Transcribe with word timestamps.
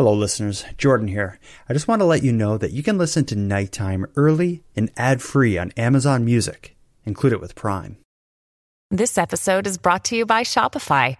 Hello, 0.00 0.14
listeners. 0.14 0.64
Jordan 0.78 1.08
here. 1.08 1.38
I 1.68 1.74
just 1.74 1.86
want 1.86 2.00
to 2.00 2.06
let 2.06 2.22
you 2.22 2.32
know 2.32 2.56
that 2.56 2.72
you 2.72 2.82
can 2.82 2.96
listen 2.96 3.26
to 3.26 3.36
Nighttime 3.36 4.06
early 4.16 4.62
and 4.74 4.90
ad 4.96 5.20
free 5.20 5.58
on 5.58 5.72
Amazon 5.72 6.24
Music. 6.24 6.74
Include 7.04 7.34
it 7.34 7.40
with 7.42 7.54
Prime. 7.54 7.98
This 8.90 9.18
episode 9.18 9.66
is 9.66 9.76
brought 9.76 10.04
to 10.04 10.16
you 10.16 10.24
by 10.24 10.42
Shopify. 10.42 11.18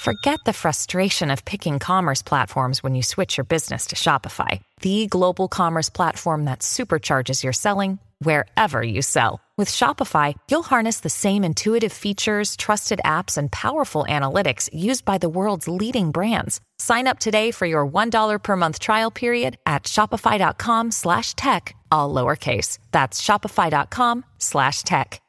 Forget 0.00 0.40
the 0.44 0.52
frustration 0.52 1.30
of 1.30 1.44
picking 1.44 1.78
commerce 1.78 2.22
platforms 2.22 2.82
when 2.82 2.96
you 2.96 3.04
switch 3.04 3.36
your 3.36 3.44
business 3.44 3.86
to 3.86 3.94
Shopify, 3.94 4.62
the 4.80 5.06
global 5.06 5.46
commerce 5.46 5.88
platform 5.88 6.46
that 6.46 6.62
supercharges 6.62 7.44
your 7.44 7.52
selling 7.52 8.00
wherever 8.18 8.82
you 8.82 9.00
sell. 9.00 9.40
With 9.58 9.70
Shopify, 9.70 10.34
you'll 10.50 10.62
harness 10.62 11.00
the 11.00 11.08
same 11.08 11.42
intuitive 11.42 11.90
features, 11.90 12.56
trusted 12.56 13.00
apps, 13.06 13.38
and 13.38 13.50
powerful 13.50 14.04
analytics 14.06 14.68
used 14.70 15.06
by 15.06 15.16
the 15.16 15.30
world's 15.30 15.66
leading 15.66 16.10
brands. 16.10 16.60
Sign 16.78 17.06
up 17.06 17.18
today 17.18 17.50
for 17.52 17.64
your 17.64 17.88
$1 17.88 18.42
per 18.42 18.54
month 18.56 18.78
trial 18.78 19.10
period 19.10 19.56
at 19.64 19.84
shopify.com 19.84 20.90
slash 20.90 21.32
tech, 21.36 21.74
all 21.90 22.12
lowercase. 22.12 22.76
That's 22.90 23.22
shopify.com 23.22 24.26
slash 24.36 24.82
tech. 24.82 25.22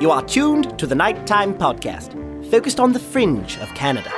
You 0.00 0.12
are 0.12 0.22
tuned 0.22 0.78
to 0.78 0.86
the 0.86 0.94
Nighttime 0.94 1.58
Podcast, 1.58 2.14
focused 2.50 2.80
on 2.80 2.94
the 2.94 3.00
fringe 3.00 3.58
of 3.58 3.68
Canada. 3.74 4.12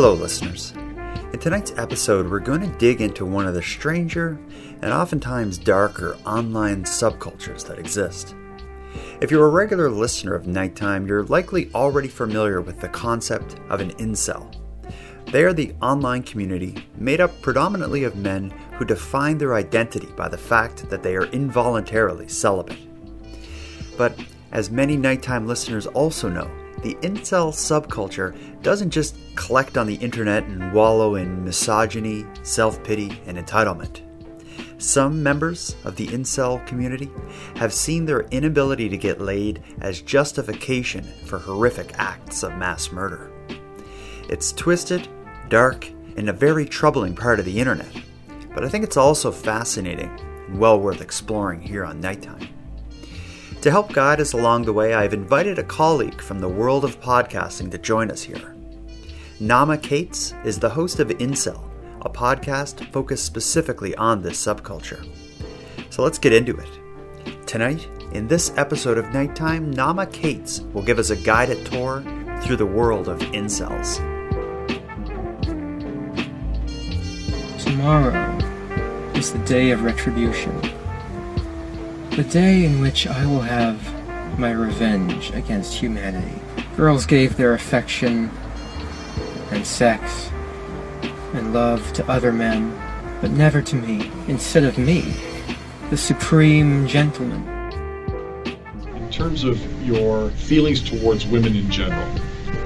Hello, 0.00 0.14
listeners. 0.14 0.70
In 1.32 1.40
tonight's 1.40 1.72
episode, 1.76 2.30
we're 2.30 2.38
going 2.38 2.60
to 2.60 2.78
dig 2.78 3.00
into 3.00 3.26
one 3.26 3.48
of 3.48 3.54
the 3.54 3.60
stranger 3.60 4.38
and 4.80 4.92
oftentimes 4.92 5.58
darker 5.58 6.16
online 6.24 6.84
subcultures 6.84 7.66
that 7.66 7.80
exist. 7.80 8.36
If 9.20 9.32
you're 9.32 9.48
a 9.48 9.50
regular 9.50 9.90
listener 9.90 10.36
of 10.36 10.46
Nighttime, 10.46 11.08
you're 11.08 11.24
likely 11.24 11.68
already 11.74 12.06
familiar 12.06 12.60
with 12.60 12.78
the 12.78 12.88
concept 12.88 13.56
of 13.70 13.80
an 13.80 13.90
incel. 13.94 14.54
They 15.32 15.42
are 15.42 15.52
the 15.52 15.74
online 15.82 16.22
community 16.22 16.76
made 16.94 17.20
up 17.20 17.42
predominantly 17.42 18.04
of 18.04 18.14
men 18.14 18.50
who 18.74 18.84
define 18.84 19.36
their 19.36 19.56
identity 19.56 20.10
by 20.16 20.28
the 20.28 20.38
fact 20.38 20.88
that 20.90 21.02
they 21.02 21.16
are 21.16 21.26
involuntarily 21.32 22.28
celibate. 22.28 22.78
But 23.96 24.16
as 24.52 24.70
many 24.70 24.96
nighttime 24.96 25.48
listeners 25.48 25.88
also 25.88 26.28
know, 26.28 26.48
the 26.82 26.94
incel 26.96 27.52
subculture 27.52 28.36
doesn't 28.62 28.90
just 28.90 29.16
collect 29.34 29.76
on 29.76 29.86
the 29.86 29.96
internet 29.96 30.44
and 30.44 30.72
wallow 30.72 31.16
in 31.16 31.44
misogyny, 31.44 32.24
self 32.42 32.82
pity, 32.84 33.20
and 33.26 33.36
entitlement. 33.38 34.02
Some 34.80 35.22
members 35.22 35.74
of 35.84 35.96
the 35.96 36.06
incel 36.06 36.64
community 36.66 37.10
have 37.56 37.72
seen 37.72 38.04
their 38.04 38.22
inability 38.30 38.88
to 38.88 38.96
get 38.96 39.20
laid 39.20 39.62
as 39.80 40.00
justification 40.02 41.02
for 41.24 41.38
horrific 41.38 41.92
acts 41.98 42.44
of 42.44 42.56
mass 42.56 42.92
murder. 42.92 43.32
It's 44.28 44.52
twisted, 44.52 45.08
dark, 45.48 45.90
and 46.16 46.28
a 46.28 46.32
very 46.32 46.64
troubling 46.64 47.16
part 47.16 47.40
of 47.40 47.44
the 47.44 47.58
internet, 47.58 47.90
but 48.54 48.64
I 48.64 48.68
think 48.68 48.84
it's 48.84 48.96
also 48.96 49.32
fascinating 49.32 50.10
and 50.46 50.58
well 50.58 50.78
worth 50.78 51.00
exploring 51.00 51.60
here 51.60 51.84
on 51.84 52.00
Nighttime. 52.00 52.48
To 53.62 53.72
help 53.72 53.92
guide 53.92 54.20
us 54.20 54.34
along 54.34 54.64
the 54.66 54.72
way, 54.72 54.94
I've 54.94 55.12
invited 55.12 55.58
a 55.58 55.64
colleague 55.64 56.20
from 56.20 56.38
the 56.38 56.48
world 56.48 56.84
of 56.84 57.00
podcasting 57.00 57.72
to 57.72 57.78
join 57.78 58.08
us 58.08 58.22
here. 58.22 58.54
Naama 59.40 59.82
Kates 59.82 60.32
is 60.44 60.60
the 60.60 60.70
host 60.70 61.00
of 61.00 61.08
Incel, 61.08 61.60
a 62.02 62.08
podcast 62.08 62.88
focused 62.92 63.24
specifically 63.24 63.96
on 63.96 64.22
this 64.22 64.40
subculture. 64.40 65.04
So 65.90 66.04
let's 66.04 66.18
get 66.18 66.32
into 66.32 66.56
it. 66.56 67.46
Tonight, 67.48 67.88
in 68.12 68.28
this 68.28 68.52
episode 68.56 68.96
of 68.96 69.12
Nighttime, 69.12 69.74
Naama 69.74 70.10
Kates 70.12 70.60
will 70.72 70.82
give 70.82 71.00
us 71.00 71.10
a 71.10 71.16
guided 71.16 71.66
tour 71.66 72.04
through 72.42 72.56
the 72.56 72.66
world 72.66 73.08
of 73.08 73.18
incels. 73.18 73.96
Tomorrow 77.64 78.38
is 79.14 79.32
the 79.32 79.40
day 79.40 79.72
of 79.72 79.82
retribution. 79.82 80.77
The 82.18 82.24
day 82.24 82.64
in 82.64 82.80
which 82.80 83.06
I 83.06 83.24
will 83.26 83.42
have 83.42 83.78
my 84.40 84.50
revenge 84.50 85.30
against 85.34 85.72
humanity. 85.72 86.34
Girls 86.76 87.06
gave 87.06 87.36
their 87.36 87.54
affection 87.54 88.28
and 89.52 89.64
sex 89.64 90.28
and 91.34 91.52
love 91.52 91.92
to 91.92 92.04
other 92.10 92.32
men, 92.32 92.76
but 93.20 93.30
never 93.30 93.62
to 93.62 93.76
me. 93.76 94.10
Instead 94.26 94.64
of 94.64 94.76
me, 94.78 95.14
the 95.90 95.96
supreme 95.96 96.88
gentleman. 96.88 97.46
In 98.96 99.08
terms 99.12 99.44
of 99.44 99.56
your 99.86 100.30
feelings 100.30 100.82
towards 100.82 101.24
women 101.24 101.54
in 101.54 101.70
general, 101.70 102.08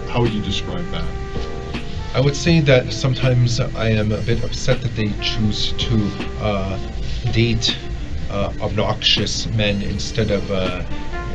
how 0.09 0.23
would 0.23 0.33
you 0.33 0.41
describe 0.41 0.91
that? 0.93 1.05
I 2.15 2.23
would 2.23 2.37
say 2.37 2.61
that 2.61 2.91
sometimes 2.91 3.61
I 3.61 3.91
am 3.91 4.13
a 4.13 4.23
bit 4.23 4.43
upset 4.45 4.81
that 4.81 4.97
they 4.97 5.11
choose 5.21 5.73
to 5.73 6.11
uh, 6.41 6.79
date 7.33 7.77
obnoxious 8.33 9.47
men 9.49 9.83
instead 9.83 10.31
of 10.31 10.51
uh, 10.51 10.83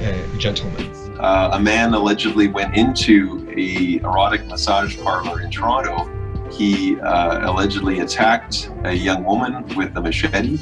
uh, 0.02 0.38
gentlemen. 0.38 0.92
Uh, 1.20 1.50
a 1.54 1.60
man 1.60 1.94
allegedly 1.94 2.48
went 2.48 2.76
into 2.76 3.48
a 3.58 3.98
erotic 3.98 4.46
massage 4.48 4.98
parlor 4.98 5.42
in 5.42 5.50
Toronto. 5.50 6.10
He 6.52 7.00
uh, 7.00 7.52
allegedly 7.52 8.00
attacked 8.00 8.72
a 8.84 8.94
young 8.94 9.24
woman 9.24 9.66
with 9.76 9.96
a 9.98 10.02
machete 10.02 10.60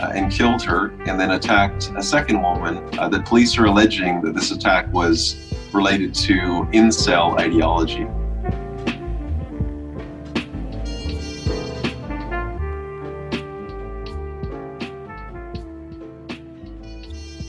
uh, 0.00 0.12
and 0.14 0.30
killed 0.30 0.62
her, 0.62 0.88
and 1.06 1.18
then 1.18 1.30
attacked 1.30 1.92
a 1.96 2.02
second 2.02 2.42
woman. 2.42 2.84
the 3.10 3.22
police 3.24 3.56
are 3.58 3.66
alleging 3.66 4.20
that 4.22 4.34
this 4.34 4.50
attack 4.50 4.92
was 4.92 5.36
related 5.72 6.14
to 6.14 6.68
incel 6.72 7.38
ideology. 7.38 8.06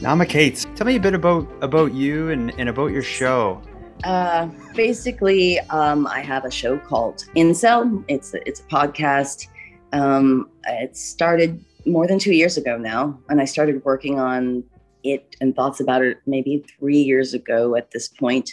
Naama 0.05 0.29
Kates, 0.29 0.67
tell 0.75 0.85
me 0.85 0.97
a 0.97 0.99
bit 0.99 1.15
about 1.15 1.51
about 1.63 1.91
you 1.91 2.29
and, 2.29 2.53
and 2.59 2.69
about 2.69 2.91
your 2.91 3.01
show. 3.01 3.59
Uh, 4.03 4.45
basically, 4.75 5.59
um, 5.71 6.05
I 6.05 6.19
have 6.19 6.45
a 6.45 6.51
show 6.51 6.77
called 6.77 7.25
Incel. 7.35 8.05
It's 8.07 8.35
a, 8.35 8.47
it's 8.47 8.59
a 8.59 8.63
podcast. 8.65 9.47
Um, 9.93 10.51
it 10.67 10.95
started 10.95 11.65
more 11.87 12.05
than 12.05 12.19
two 12.19 12.33
years 12.33 12.55
ago 12.55 12.77
now, 12.77 13.19
and 13.29 13.41
I 13.41 13.45
started 13.45 13.83
working 13.83 14.19
on 14.19 14.63
it 15.03 15.35
and 15.41 15.55
thoughts 15.55 15.79
about 15.79 16.03
it 16.03 16.19
maybe 16.27 16.63
three 16.77 17.01
years 17.01 17.33
ago 17.33 17.75
at 17.75 17.89
this 17.89 18.07
point. 18.07 18.51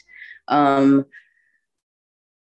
Um, 0.48 1.04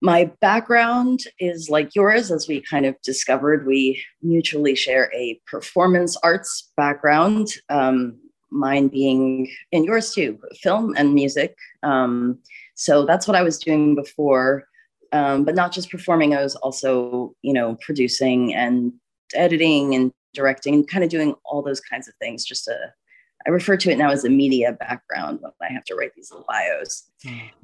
my 0.00 0.30
background 0.40 1.24
is 1.40 1.68
like 1.68 1.96
yours, 1.96 2.30
as 2.30 2.46
we 2.46 2.60
kind 2.60 2.86
of 2.86 2.94
discovered. 3.02 3.66
We 3.66 4.04
mutually 4.22 4.76
share 4.76 5.12
a 5.12 5.40
performance 5.48 6.16
arts 6.22 6.70
background. 6.76 7.48
Um, 7.68 8.20
mine 8.50 8.88
being 8.88 9.50
and 9.72 9.84
yours 9.84 10.12
too 10.12 10.38
film 10.60 10.94
and 10.96 11.14
music. 11.14 11.56
Um, 11.82 12.38
so 12.74 13.04
that's 13.04 13.26
what 13.26 13.36
i 13.36 13.42
was 13.42 13.58
doing 13.58 13.94
before. 13.94 14.64
Um, 15.12 15.44
but 15.44 15.56
not 15.56 15.72
just 15.72 15.90
performing 15.90 16.34
i 16.34 16.42
was 16.42 16.54
also 16.56 17.34
you 17.42 17.52
know 17.52 17.76
producing 17.80 18.54
and 18.54 18.92
editing 19.34 19.94
and 19.94 20.12
directing 20.34 20.74
and 20.74 20.88
kind 20.88 21.02
of 21.02 21.10
doing 21.10 21.34
all 21.44 21.62
those 21.62 21.80
kinds 21.80 22.06
of 22.08 22.14
things. 22.14 22.44
Just 22.44 22.64
to 22.64 22.76
i 23.46 23.50
refer 23.50 23.76
to 23.76 23.90
it 23.90 23.96
now 23.96 24.10
as 24.10 24.24
a 24.24 24.30
media 24.30 24.72
background 24.72 25.40
when 25.40 25.52
i 25.62 25.72
have 25.72 25.84
to 25.84 25.94
write 25.94 26.14
these 26.14 26.30
little 26.30 26.46
bios. 26.48 27.04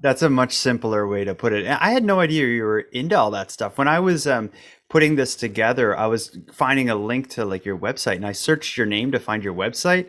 That's 0.01 0.23
a 0.23 0.31
much 0.31 0.57
simpler 0.57 1.07
way 1.07 1.25
to 1.25 1.35
put 1.35 1.53
it. 1.53 1.67
I 1.67 1.91
had 1.91 2.05
no 2.05 2.21
idea 2.21 2.47
you 2.47 2.65
were 2.65 2.81
into 2.81 3.17
all 3.17 3.31
that 3.33 3.51
stuff. 3.51 3.79
When 3.79 3.89
i 3.89 4.01
was 4.01 4.27
um, 4.27 4.51
putting 4.89 5.17
this 5.17 5.37
together 5.37 5.97
i 5.97 6.07
was 6.07 6.39
finding 6.53 6.89
a 6.89 6.95
link 6.95 7.29
to 7.29 7.45
like 7.45 7.65
your 7.65 7.79
website 7.79 8.17
and 8.17 8.27
i 8.27 8.33
searched 8.33 8.77
your 8.77 8.87
name 8.87 9.12
to 9.12 9.19
find 9.19 9.43
your 9.43 9.55
website 9.55 10.09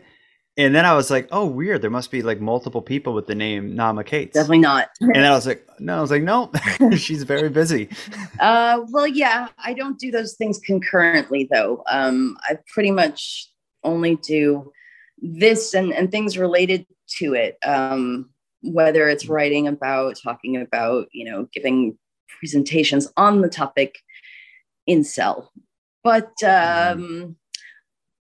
and 0.57 0.73
then 0.73 0.85
I 0.85 0.95
was 0.95 1.11
like, 1.11 1.27
oh, 1.31 1.45
weird. 1.45 1.83
There 1.83 1.91
must 1.91 2.09
be 2.09 2.23
like 2.23 2.41
multiple 2.41 2.81
people 2.81 3.13
with 3.13 3.27
the 3.27 3.35
name 3.35 3.75
Naama 3.75 4.03
Kates. 4.03 4.33
Definitely 4.33 4.59
not. 4.59 4.89
and 4.99 5.15
then 5.15 5.25
I 5.25 5.31
was 5.31 5.45
like, 5.45 5.67
no, 5.79 5.97
I 5.97 6.01
was 6.01 6.09
like, 6.09 6.23
no, 6.23 6.51
she's 6.97 7.23
very 7.23 7.49
busy. 7.49 7.89
Uh, 8.39 8.85
well, 8.91 9.07
yeah, 9.07 9.47
I 9.57 9.73
don't 9.73 9.97
do 9.97 10.11
those 10.11 10.35
things 10.35 10.59
concurrently 10.59 11.49
though. 11.51 11.83
Um, 11.89 12.37
I 12.43 12.59
pretty 12.71 12.91
much 12.91 13.49
only 13.83 14.17
do 14.17 14.71
this 15.17 15.73
and, 15.73 15.91
and 15.91 16.11
things 16.11 16.37
related 16.37 16.85
to 17.17 17.33
it. 17.33 17.57
Um, 17.65 18.29
whether 18.61 19.09
it's 19.09 19.27
writing 19.27 19.67
about, 19.67 20.19
talking 20.21 20.57
about, 20.57 21.07
you 21.11 21.25
know, 21.25 21.47
giving 21.51 21.97
presentations 22.39 23.11
on 23.17 23.41
the 23.41 23.49
topic 23.49 23.97
incel. 24.87 25.47
But 26.03 26.31
mm-hmm. 26.41 27.03
um, 27.03 27.35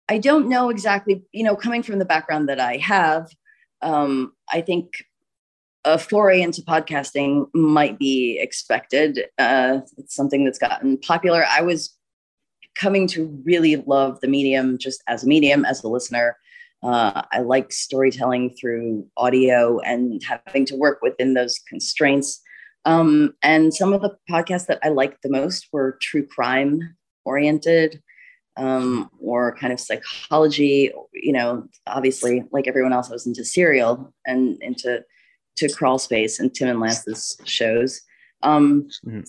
I 0.09 0.17
don't 0.17 0.49
know 0.49 0.69
exactly, 0.69 1.23
you 1.31 1.43
know, 1.43 1.55
coming 1.55 1.83
from 1.83 1.99
the 1.99 2.05
background 2.05 2.49
that 2.49 2.59
I 2.59 2.77
have, 2.77 3.29
um, 3.81 4.33
I 4.51 4.61
think 4.61 4.91
a 5.83 5.97
foray 5.97 6.41
into 6.41 6.61
podcasting 6.61 7.47
might 7.53 7.97
be 7.97 8.37
expected. 8.39 9.25
Uh, 9.39 9.79
it's 9.97 10.15
something 10.15 10.45
that's 10.45 10.59
gotten 10.59 10.97
popular. 10.97 11.45
I 11.49 11.61
was 11.61 11.95
coming 12.75 13.07
to 13.07 13.41
really 13.43 13.77
love 13.87 14.19
the 14.21 14.27
medium 14.27 14.77
just 14.77 15.03
as 15.07 15.23
a 15.23 15.27
medium, 15.27 15.65
as 15.65 15.83
a 15.83 15.87
listener. 15.87 16.37
Uh, 16.83 17.23
I 17.31 17.39
like 17.39 17.71
storytelling 17.71 18.55
through 18.59 19.05
audio 19.17 19.79
and 19.79 20.21
having 20.23 20.65
to 20.65 20.75
work 20.75 20.99
within 21.01 21.33
those 21.33 21.59
constraints. 21.67 22.41
Um, 22.85 23.33
and 23.43 23.73
some 23.73 23.93
of 23.93 24.01
the 24.01 24.15
podcasts 24.29 24.65
that 24.67 24.79
I 24.83 24.89
liked 24.89 25.21
the 25.21 25.29
most 25.29 25.67
were 25.71 25.97
true 26.01 26.25
crime 26.25 26.95
oriented 27.25 28.01
um, 28.57 29.09
or 29.19 29.55
kind 29.55 29.73
of 29.73 29.79
psychology. 29.79 30.91
You 31.13 31.33
know, 31.33 31.67
obviously, 31.87 32.43
like 32.51 32.67
everyone 32.67 32.93
else, 32.93 33.09
I 33.09 33.13
was 33.13 33.27
into 33.27 33.45
Serial 33.45 34.13
and 34.25 34.61
into 34.61 35.03
to 35.57 35.73
Crawl 35.73 35.99
Space 35.99 36.39
and 36.39 36.53
Tim 36.53 36.69
and 36.69 36.79
Lance's 36.79 37.37
shows. 37.45 38.01
Um, 38.43 38.87
mm-hmm. 39.05 39.21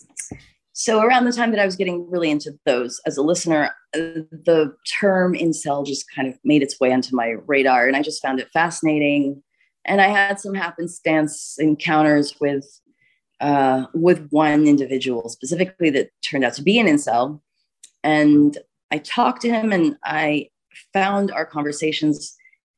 So 0.74 1.02
around 1.02 1.26
the 1.26 1.32
time 1.32 1.50
that 1.50 1.60
I 1.60 1.66
was 1.66 1.76
getting 1.76 2.10
really 2.10 2.30
into 2.30 2.58
those 2.64 3.00
as 3.04 3.18
a 3.18 3.22
listener, 3.22 3.70
the 3.92 4.74
term 4.98 5.34
incel 5.34 5.86
just 5.86 6.06
kind 6.14 6.26
of 6.26 6.38
made 6.44 6.62
its 6.62 6.80
way 6.80 6.92
onto 6.92 7.14
my 7.14 7.34
radar, 7.46 7.86
and 7.86 7.96
I 7.96 8.02
just 8.02 8.22
found 8.22 8.40
it 8.40 8.48
fascinating. 8.52 9.42
And 9.84 10.00
I 10.00 10.08
had 10.08 10.40
some 10.40 10.54
happenstance 10.54 11.56
encounters 11.58 12.34
with 12.40 12.66
uh, 13.40 13.86
with 13.92 14.28
one 14.30 14.66
individual 14.66 15.28
specifically 15.28 15.90
that 15.90 16.10
turned 16.28 16.44
out 16.44 16.54
to 16.54 16.62
be 16.62 16.78
an 16.78 16.86
incel, 16.86 17.40
and 18.02 18.56
I 18.92 18.98
talked 18.98 19.42
to 19.42 19.48
him, 19.48 19.72
and 19.72 19.96
I 20.04 20.50
found 20.92 21.32
our 21.32 21.46
conversations 21.46 22.36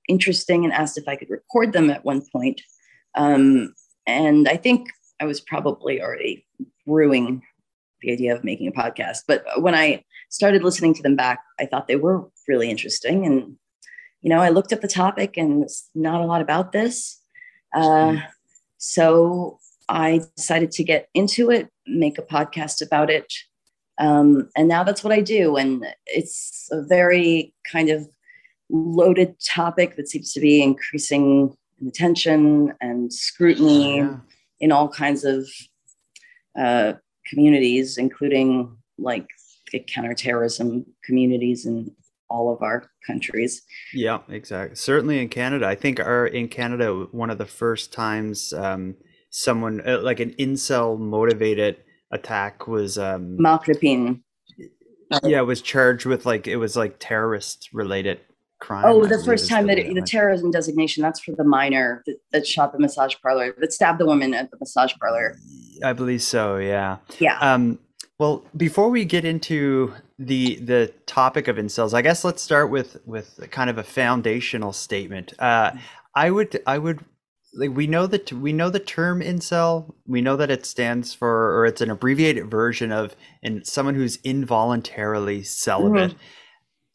interesting, 0.08 0.64
and 0.64 0.72
asked 0.72 0.96
if 0.96 1.08
I 1.08 1.16
could 1.16 1.28
record 1.28 1.72
them 1.72 1.90
at 1.90 2.04
one 2.04 2.22
point. 2.32 2.62
Um, 3.14 3.74
and 4.06 4.48
I 4.48 4.56
think 4.56 4.88
I 5.20 5.24
was 5.24 5.40
probably 5.40 6.00
already 6.00 6.46
brewing 6.86 7.42
the 8.00 8.12
idea 8.12 8.34
of 8.34 8.44
making 8.44 8.68
a 8.68 8.72
podcast. 8.72 9.20
But 9.26 9.44
when 9.60 9.74
I 9.74 10.04
started 10.28 10.62
listening 10.62 10.94
to 10.94 11.02
them 11.02 11.16
back, 11.16 11.40
I 11.58 11.66
thought 11.66 11.88
they 11.88 11.96
were 11.96 12.28
really 12.46 12.70
interesting. 12.70 13.24
And, 13.26 13.56
you 14.22 14.30
know, 14.30 14.40
I 14.40 14.50
looked 14.50 14.72
up 14.72 14.80
the 14.80 14.88
topic 14.88 15.36
and 15.36 15.62
it's 15.62 15.88
not 15.94 16.20
a 16.20 16.26
lot 16.26 16.42
about 16.42 16.72
this. 16.72 17.20
Uh, 17.74 18.16
so 18.78 19.58
I 19.88 20.20
decided 20.36 20.70
to 20.72 20.84
get 20.84 21.08
into 21.14 21.50
it, 21.50 21.68
make 21.86 22.18
a 22.18 22.22
podcast 22.22 22.84
about 22.84 23.10
it. 23.10 23.32
Um, 23.98 24.48
and 24.56 24.68
now 24.68 24.82
that's 24.82 25.04
what 25.04 25.12
I 25.12 25.20
do. 25.20 25.56
And 25.56 25.86
it's 26.06 26.68
a 26.72 26.82
very 26.82 27.54
kind 27.70 27.90
of 27.90 28.08
loaded 28.70 29.36
topic 29.40 29.96
that 29.96 30.08
seems 30.08 30.32
to 30.32 30.40
be 30.40 30.62
increasing 30.62 31.54
in 31.80 31.88
attention 31.88 32.72
and 32.80 33.12
scrutiny 33.12 33.98
yeah. 33.98 34.16
in 34.60 34.72
all 34.72 34.88
kinds 34.88 35.24
of 35.24 35.46
uh, 36.58 36.94
communities, 37.28 37.98
including 37.98 38.76
like 38.98 39.26
the 39.72 39.80
counterterrorism 39.80 40.86
communities 41.04 41.66
in 41.66 41.94
all 42.30 42.52
of 42.52 42.62
our 42.62 42.90
countries. 43.06 43.62
Yeah, 43.92 44.20
exactly. 44.28 44.76
Certainly 44.76 45.20
in 45.20 45.28
Canada, 45.28 45.66
I 45.66 45.74
think 45.74 46.00
are 46.00 46.26
in 46.26 46.48
Canada 46.48 47.06
one 47.12 47.30
of 47.30 47.38
the 47.38 47.46
first 47.46 47.92
times 47.92 48.52
um, 48.52 48.96
someone 49.30 49.82
uh, 49.86 50.00
like 50.00 50.20
an 50.20 50.30
incel 50.34 50.98
motivated 50.98 51.82
attack 52.14 52.66
was 52.66 52.96
um, 52.96 53.40
Marc 53.40 53.66
Lépine. 53.66 54.22
Yeah, 55.22 55.42
was 55.42 55.60
charged 55.60 56.06
with 56.06 56.24
like 56.24 56.48
it 56.48 56.56
was 56.56 56.76
like 56.76 56.96
terrorist 56.98 57.68
related 57.72 58.20
crime. 58.58 58.84
Oh, 58.86 59.06
the 59.06 59.22
first 59.22 59.48
time 59.48 59.66
that 59.66 59.78
it, 59.78 59.94
the 59.94 60.02
terrorism 60.02 60.50
designation, 60.50 61.02
that's 61.02 61.20
for 61.20 61.32
the 61.32 61.44
minor 61.44 62.02
that, 62.06 62.16
that, 62.32 62.46
shot 62.46 62.72
the 62.72 62.78
massage 62.78 63.14
parlor, 63.22 63.54
that 63.58 63.72
stabbed 63.72 64.00
the 64.00 64.06
woman 64.06 64.32
at 64.32 64.50
the 64.50 64.56
massage 64.58 64.94
parlor. 64.98 65.36
I 65.84 65.92
believe 65.92 66.22
so, 66.22 66.56
yeah. 66.56 66.96
Yeah. 67.18 67.38
Um, 67.40 67.78
well, 68.18 68.44
before 68.56 68.88
we 68.88 69.04
get 69.04 69.24
into 69.24 69.92
the 70.18 70.56
the 70.56 70.92
topic 71.06 71.48
of 71.48 71.56
incels, 71.56 71.92
I 71.92 72.02
guess 72.02 72.24
let's 72.24 72.42
start 72.42 72.70
with 72.70 72.96
with 73.04 73.38
kind 73.50 73.68
of 73.68 73.76
a 73.78 73.82
foundational 73.82 74.72
statement. 74.72 75.34
Uh, 75.38 75.72
I 76.14 76.30
would 76.30 76.62
I 76.66 76.78
would 76.78 77.00
like 77.56 77.70
we 77.74 77.86
know 77.86 78.06
that 78.06 78.32
we 78.32 78.52
know 78.52 78.70
the 78.70 78.80
term 78.80 79.20
incel. 79.20 79.94
We 80.06 80.20
know 80.20 80.36
that 80.36 80.50
it 80.50 80.66
stands 80.66 81.14
for 81.14 81.56
or 81.58 81.66
it's 81.66 81.80
an 81.80 81.90
abbreviated 81.90 82.50
version 82.50 82.92
of 82.92 83.16
in 83.42 83.64
someone 83.64 83.94
who's 83.94 84.18
involuntarily 84.24 85.42
celibate. 85.42 86.12
Mm-hmm 86.12 86.22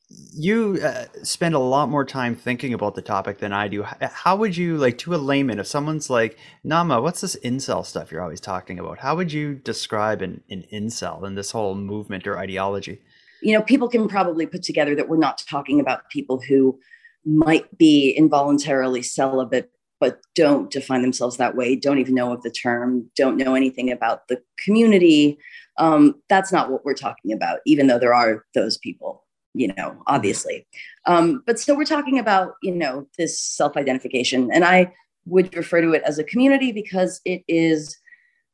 you 0.09 0.79
uh, 0.83 1.05
spend 1.21 1.53
a 1.53 1.59
lot 1.59 1.89
more 1.89 2.03
time 2.03 2.35
thinking 2.35 2.73
about 2.73 2.95
the 2.95 3.01
topic 3.01 3.37
than 3.37 3.53
I 3.53 3.67
do. 3.67 3.83
How 3.83 4.35
would 4.35 4.57
you 4.57 4.77
like 4.77 4.97
to 4.99 5.13
a 5.13 5.17
layman 5.17 5.59
if 5.59 5.67
someone's 5.67 6.09
like, 6.09 6.37
"Naama, 6.65 7.01
what's 7.01 7.21
this 7.21 7.35
incel 7.43 7.85
stuff 7.85 8.11
you're 8.11 8.21
always 8.21 8.39
talking 8.39 8.79
about?" 8.79 8.99
How 8.99 9.15
would 9.15 9.31
you 9.31 9.55
describe 9.55 10.21
an, 10.21 10.41
an 10.49 10.63
incel 10.73 11.23
and 11.23 11.37
this 11.37 11.51
whole 11.51 11.75
movement 11.75 12.25
or 12.25 12.39
ideology? 12.39 13.01
You 13.43 13.53
know, 13.53 13.61
people 13.61 13.87
can 13.87 14.07
probably 14.07 14.47
put 14.47 14.63
together 14.63 14.95
that 14.95 15.07
we're 15.07 15.17
not 15.17 15.43
talking 15.47 15.79
about 15.79 16.09
people 16.09 16.41
who 16.41 16.79
might 17.23 17.77
be 17.77 18.09
involuntarily 18.11 19.03
celibate 19.03 19.71
but 19.99 20.21
don't 20.35 20.71
define 20.71 21.01
themselves 21.01 21.37
that 21.37 21.55
way, 21.55 21.75
don't 21.75 21.99
even 21.99 22.15
know 22.15 22.31
of 22.31 22.41
the 22.43 22.51
term, 22.51 23.09
don't 23.15 23.37
know 23.37 23.55
anything 23.55 23.91
about 23.91 24.27
the 24.27 24.41
community. 24.63 25.37
Um, 25.77 26.15
that's 26.29 26.51
not 26.51 26.71
what 26.71 26.85
we're 26.85 26.93
talking 26.93 27.31
about, 27.31 27.59
even 27.65 27.87
though 27.87 27.99
there 27.99 28.13
are 28.13 28.45
those 28.53 28.77
people 28.77 29.23
you 29.53 29.73
know, 29.75 30.01
obviously. 30.07 30.65
Um, 31.05 31.43
but 31.45 31.59
so 31.59 31.75
we're 31.75 31.85
talking 31.85 32.19
about, 32.19 32.53
you 32.61 32.73
know, 32.73 33.07
this 33.17 33.39
self 33.39 33.75
identification. 33.77 34.49
And 34.53 34.63
I 34.63 34.93
would 35.25 35.55
refer 35.55 35.81
to 35.81 35.93
it 35.93 36.03
as 36.03 36.19
a 36.19 36.23
community 36.23 36.71
because 36.71 37.21
it 37.25 37.43
is 37.47 37.97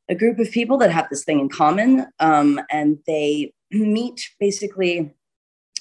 a 0.08 0.14
group 0.14 0.38
of 0.38 0.50
people 0.50 0.78
that 0.78 0.90
have 0.90 1.08
this 1.10 1.24
thing 1.24 1.40
in 1.40 1.48
common 1.48 2.06
um, 2.20 2.60
and 2.70 2.98
they 3.06 3.52
meet 3.70 4.30
basically 4.38 5.12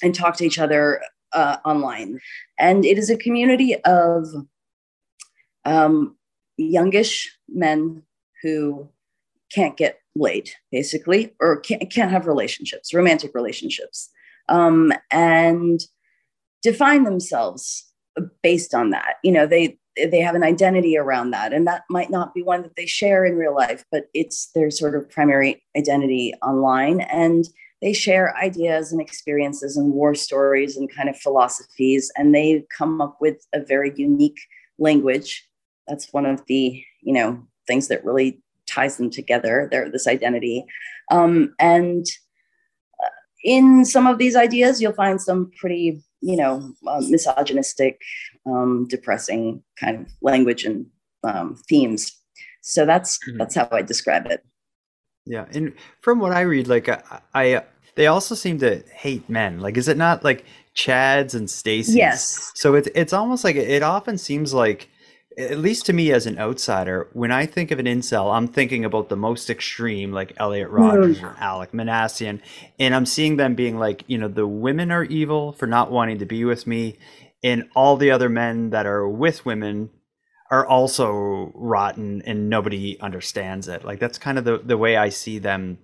and 0.01 0.15
talk 0.15 0.35
to 0.37 0.45
each 0.45 0.59
other 0.59 1.01
uh, 1.33 1.57
online. 1.65 2.19
And 2.57 2.85
it 2.85 2.97
is 2.97 3.09
a 3.09 3.17
community 3.17 3.75
of 3.83 4.25
um, 5.65 6.15
youngish 6.57 7.35
men 7.49 8.03
who 8.41 8.87
can't 9.53 9.77
get 9.77 9.99
laid, 10.15 10.49
basically, 10.71 11.33
or 11.39 11.59
can't, 11.59 11.89
can't 11.91 12.11
have 12.11 12.27
relationships, 12.27 12.93
romantic 12.93 13.33
relationships 13.35 14.09
um, 14.49 14.91
and 15.11 15.81
define 16.61 17.03
themselves 17.03 17.91
based 18.41 18.73
on 18.73 18.91
that. 18.91 19.15
You 19.23 19.31
know, 19.31 19.45
they 19.45 19.77
they 19.97 20.19
have 20.19 20.35
an 20.35 20.43
identity 20.43 20.97
around 20.97 21.31
that, 21.31 21.53
and 21.53 21.65
that 21.67 21.83
might 21.89 22.09
not 22.09 22.33
be 22.33 22.43
one 22.43 22.63
that 22.63 22.75
they 22.75 22.85
share 22.85 23.25
in 23.25 23.37
real 23.37 23.55
life, 23.55 23.85
but 23.91 24.05
it's 24.13 24.51
their 24.53 24.69
sort 24.69 24.95
of 24.95 25.09
primary 25.09 25.63
identity 25.77 26.33
online, 26.41 27.01
and 27.01 27.45
they 27.81 27.93
share 27.93 28.35
ideas 28.37 28.91
and 28.91 28.99
experiences 28.99 29.77
and 29.77 29.93
war 29.93 30.15
stories 30.15 30.75
and 30.75 30.93
kind 30.93 31.09
of 31.09 31.17
philosophies, 31.17 32.11
and 32.17 32.35
they 32.35 32.65
come 32.75 32.99
up 32.99 33.17
with 33.21 33.45
a 33.53 33.61
very 33.61 33.93
unique 33.95 34.39
language. 34.79 35.47
That's 35.87 36.11
one 36.13 36.25
of 36.25 36.45
the 36.47 36.83
you 37.01 37.13
know 37.13 37.43
things 37.67 37.87
that 37.87 38.05
really 38.05 38.41
ties 38.67 38.97
them 38.97 39.09
together. 39.09 39.67
Their 39.71 39.89
this 39.89 40.07
identity, 40.07 40.65
um, 41.11 41.53
and 41.59 42.05
in 43.45 43.85
some 43.85 44.07
of 44.07 44.17
these 44.17 44.35
ideas, 44.35 44.81
you'll 44.81 44.93
find 44.93 45.21
some 45.21 45.51
pretty, 45.57 46.03
you 46.19 46.35
know, 46.35 46.73
uh, 46.87 47.01
misogynistic, 47.07 48.01
um, 48.45 48.87
depressing 48.89 49.63
kind 49.79 50.01
of 50.01 50.07
language 50.21 50.65
and 50.65 50.87
um, 51.23 51.55
themes. 51.69 52.11
So 52.61 52.85
that's 52.85 53.19
mm-hmm. 53.19 53.37
that's 53.37 53.55
how 53.55 53.69
I 53.71 53.83
describe 53.83 54.25
it. 54.25 54.43
Yeah, 55.25 55.45
and 55.53 55.73
from 56.01 56.19
what 56.19 56.33
I 56.33 56.41
read, 56.41 56.67
like 56.67 56.89
I, 56.89 57.21
I, 57.33 57.63
they 57.93 58.07
also 58.07 58.35
seem 58.35 58.59
to 58.59 58.83
hate 58.91 59.29
men. 59.29 59.59
Like, 59.59 59.77
is 59.77 59.87
it 59.87 59.97
not 59.97 60.23
like 60.23 60.45
Chads 60.75 61.35
and 61.35 61.49
Stacy? 61.49 61.93
Yes. 61.93 62.51
So 62.55 62.73
it's 62.73 62.89
it's 62.95 63.13
almost 63.13 63.43
like 63.43 63.55
it 63.55 63.83
often 63.83 64.17
seems 64.17 64.53
like 64.53 64.89
at 65.37 65.59
least 65.59 65.85
to 65.85 65.93
me 65.93 66.11
as 66.11 66.25
an 66.25 66.37
outsider, 66.39 67.09
when 67.13 67.31
I 67.31 67.45
think 67.45 67.71
of 67.71 67.79
an 67.79 67.85
incel, 67.85 68.33
I'm 68.33 68.47
thinking 68.47 68.85
about 68.85 69.09
the 69.09 69.17
most 69.17 69.49
extreme, 69.49 70.11
like 70.11 70.33
Elliot 70.37 70.69
Rodgers 70.69 71.21
or 71.21 71.35
Alek 71.39 71.71
Minassian, 71.71 72.41
and 72.79 72.95
I'm 72.95 73.05
seeing 73.05 73.37
them 73.37 73.55
being 73.55 73.77
like, 73.77 74.03
you 74.07 74.17
know, 74.17 74.27
the 74.27 74.47
women 74.47 74.91
are 74.91 75.03
evil 75.03 75.51
for 75.51 75.67
not 75.67 75.91
wanting 75.91 76.19
to 76.19 76.25
be 76.25 76.45
with 76.45 76.65
me, 76.65 76.97
and 77.43 77.69
all 77.75 77.97
the 77.97 78.11
other 78.11 78.29
men 78.29 78.69
that 78.69 78.85
are 78.85 79.07
with 79.07 79.45
women 79.45 79.89
are 80.51 80.65
also 80.65 81.51
rotten, 81.53 82.21
and 82.23 82.49
nobody 82.49 82.99
understands 82.99 83.67
it. 83.67 83.83
Like 83.83 83.99
that's 83.99 84.17
kind 84.17 84.37
of 84.37 84.45
the 84.45 84.59
the 84.59 84.77
way 84.77 84.95
I 84.95 85.09
see 85.09 85.39
them, 85.39 85.79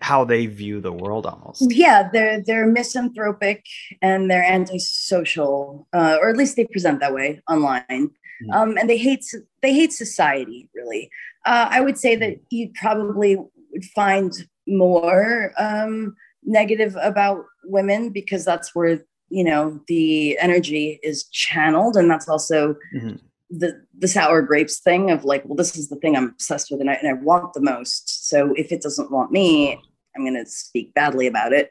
how 0.00 0.24
they 0.24 0.46
view 0.46 0.80
the 0.80 0.92
world, 0.92 1.26
almost. 1.26 1.72
Yeah, 1.72 2.08
they're 2.12 2.42
they're 2.42 2.66
misanthropic 2.66 3.64
and 4.02 4.30
they're 4.30 4.44
antisocial, 4.44 5.86
uh, 5.92 6.18
or 6.20 6.28
at 6.28 6.36
least 6.36 6.56
they 6.56 6.66
present 6.66 7.00
that 7.00 7.14
way 7.14 7.40
online. 7.48 8.10
Um, 8.52 8.76
and 8.78 8.88
they 8.88 8.98
hate 8.98 9.24
they 9.62 9.74
hate 9.74 9.92
society 9.92 10.68
really. 10.74 11.10
Uh, 11.46 11.68
I 11.70 11.80
would 11.80 11.98
say 11.98 12.16
that 12.16 12.38
you 12.50 12.70
probably 12.74 13.36
would 13.36 13.84
find 13.94 14.32
more 14.66 15.52
um, 15.58 16.14
negative 16.44 16.96
about 17.02 17.44
women 17.64 18.10
because 18.10 18.44
that's 18.44 18.74
where 18.74 19.00
you 19.28 19.44
know 19.44 19.80
the 19.86 20.38
energy 20.38 20.98
is 21.02 21.24
channeled, 21.24 21.96
and 21.96 22.10
that's 22.10 22.28
also 22.28 22.74
mm-hmm. 22.94 23.16
the 23.50 23.80
the 23.98 24.08
sour 24.08 24.42
grapes 24.42 24.80
thing 24.80 25.10
of 25.10 25.24
like, 25.24 25.44
well, 25.44 25.56
this 25.56 25.76
is 25.76 25.88
the 25.88 25.96
thing 25.96 26.16
I'm 26.16 26.30
obsessed 26.30 26.70
with, 26.70 26.80
and 26.80 26.90
I, 26.90 26.94
and 26.94 27.08
I 27.08 27.14
want 27.14 27.52
the 27.52 27.60
most. 27.60 28.28
So 28.28 28.52
if 28.56 28.72
it 28.72 28.82
doesn't 28.82 29.10
want 29.10 29.30
me, 29.30 29.80
I'm 30.16 30.24
going 30.24 30.42
to 30.42 30.50
speak 30.50 30.94
badly 30.94 31.26
about 31.26 31.52
it. 31.52 31.70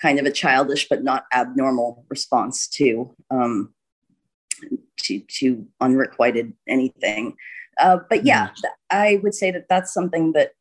kind 0.00 0.18
of 0.18 0.26
a 0.26 0.30
childish 0.30 0.88
but 0.88 1.02
not 1.02 1.24
abnormal 1.32 2.04
response 2.08 2.68
to 2.68 3.14
um, 3.30 3.74
to 4.98 5.20
to 5.20 5.66
unrequited 5.80 6.52
anything. 6.66 7.36
Uh, 7.78 7.98
but 8.08 8.24
yeah, 8.24 8.48
mm-hmm. 8.48 8.66
I 8.90 9.20
would 9.22 9.34
say 9.34 9.50
that 9.50 9.68
that's 9.68 9.92
something 9.92 10.32
that 10.32 10.52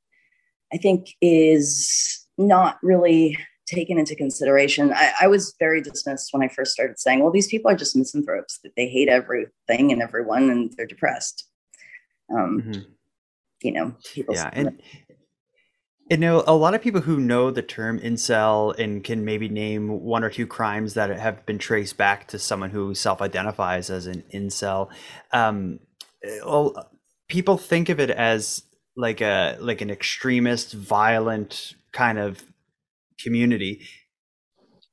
I 0.73 0.77
think 0.77 1.09
is 1.21 2.27
not 2.37 2.77
really 2.83 3.37
taken 3.67 3.97
into 3.97 4.15
consideration. 4.15 4.93
I, 4.93 5.11
I, 5.21 5.27
was 5.27 5.53
very 5.59 5.81
dismissed 5.81 6.29
when 6.31 6.41
I 6.41 6.47
first 6.47 6.71
started 6.71 6.99
saying, 6.99 7.19
well, 7.19 7.31
these 7.31 7.47
people 7.47 7.69
are 7.69 7.75
just 7.75 7.95
misanthropes, 7.95 8.59
that 8.63 8.71
they 8.77 8.87
hate 8.87 9.09
everything 9.09 9.91
and 9.91 10.01
everyone 10.01 10.49
and 10.49 10.73
they're 10.77 10.85
depressed. 10.85 11.45
Um, 12.33 12.61
mm-hmm. 12.61 12.81
You 13.61 13.71
know, 13.71 13.95
yeah. 14.15 14.49
And, 14.53 14.81
you 16.09 16.17
know, 16.17 16.43
a 16.47 16.55
lot 16.55 16.73
of 16.73 16.81
people 16.81 17.01
who 17.01 17.19
know 17.19 17.51
the 17.51 17.61
term 17.61 17.99
incel 17.99 18.77
and 18.79 19.03
can 19.03 19.25
maybe 19.25 19.49
name 19.49 20.01
one 20.01 20.23
or 20.23 20.29
two 20.29 20.47
crimes 20.47 20.93
that 20.93 21.09
have 21.09 21.45
been 21.45 21.57
traced 21.57 21.97
back 21.97 22.27
to 22.27 22.39
someone 22.39 22.69
who 22.69 22.95
self 22.95 23.21
identifies 23.21 23.89
as 23.89 24.07
an 24.07 24.23
incel. 24.33 24.89
Um, 25.33 25.79
well, 26.45 26.89
people 27.27 27.57
think 27.57 27.89
of 27.89 27.99
it 27.99 28.09
as 28.09 28.63
like 28.95 29.21
a 29.21 29.57
like 29.59 29.81
an 29.81 29.89
extremist, 29.89 30.73
violent 30.73 31.73
kind 31.91 32.19
of 32.19 32.43
community 33.19 33.81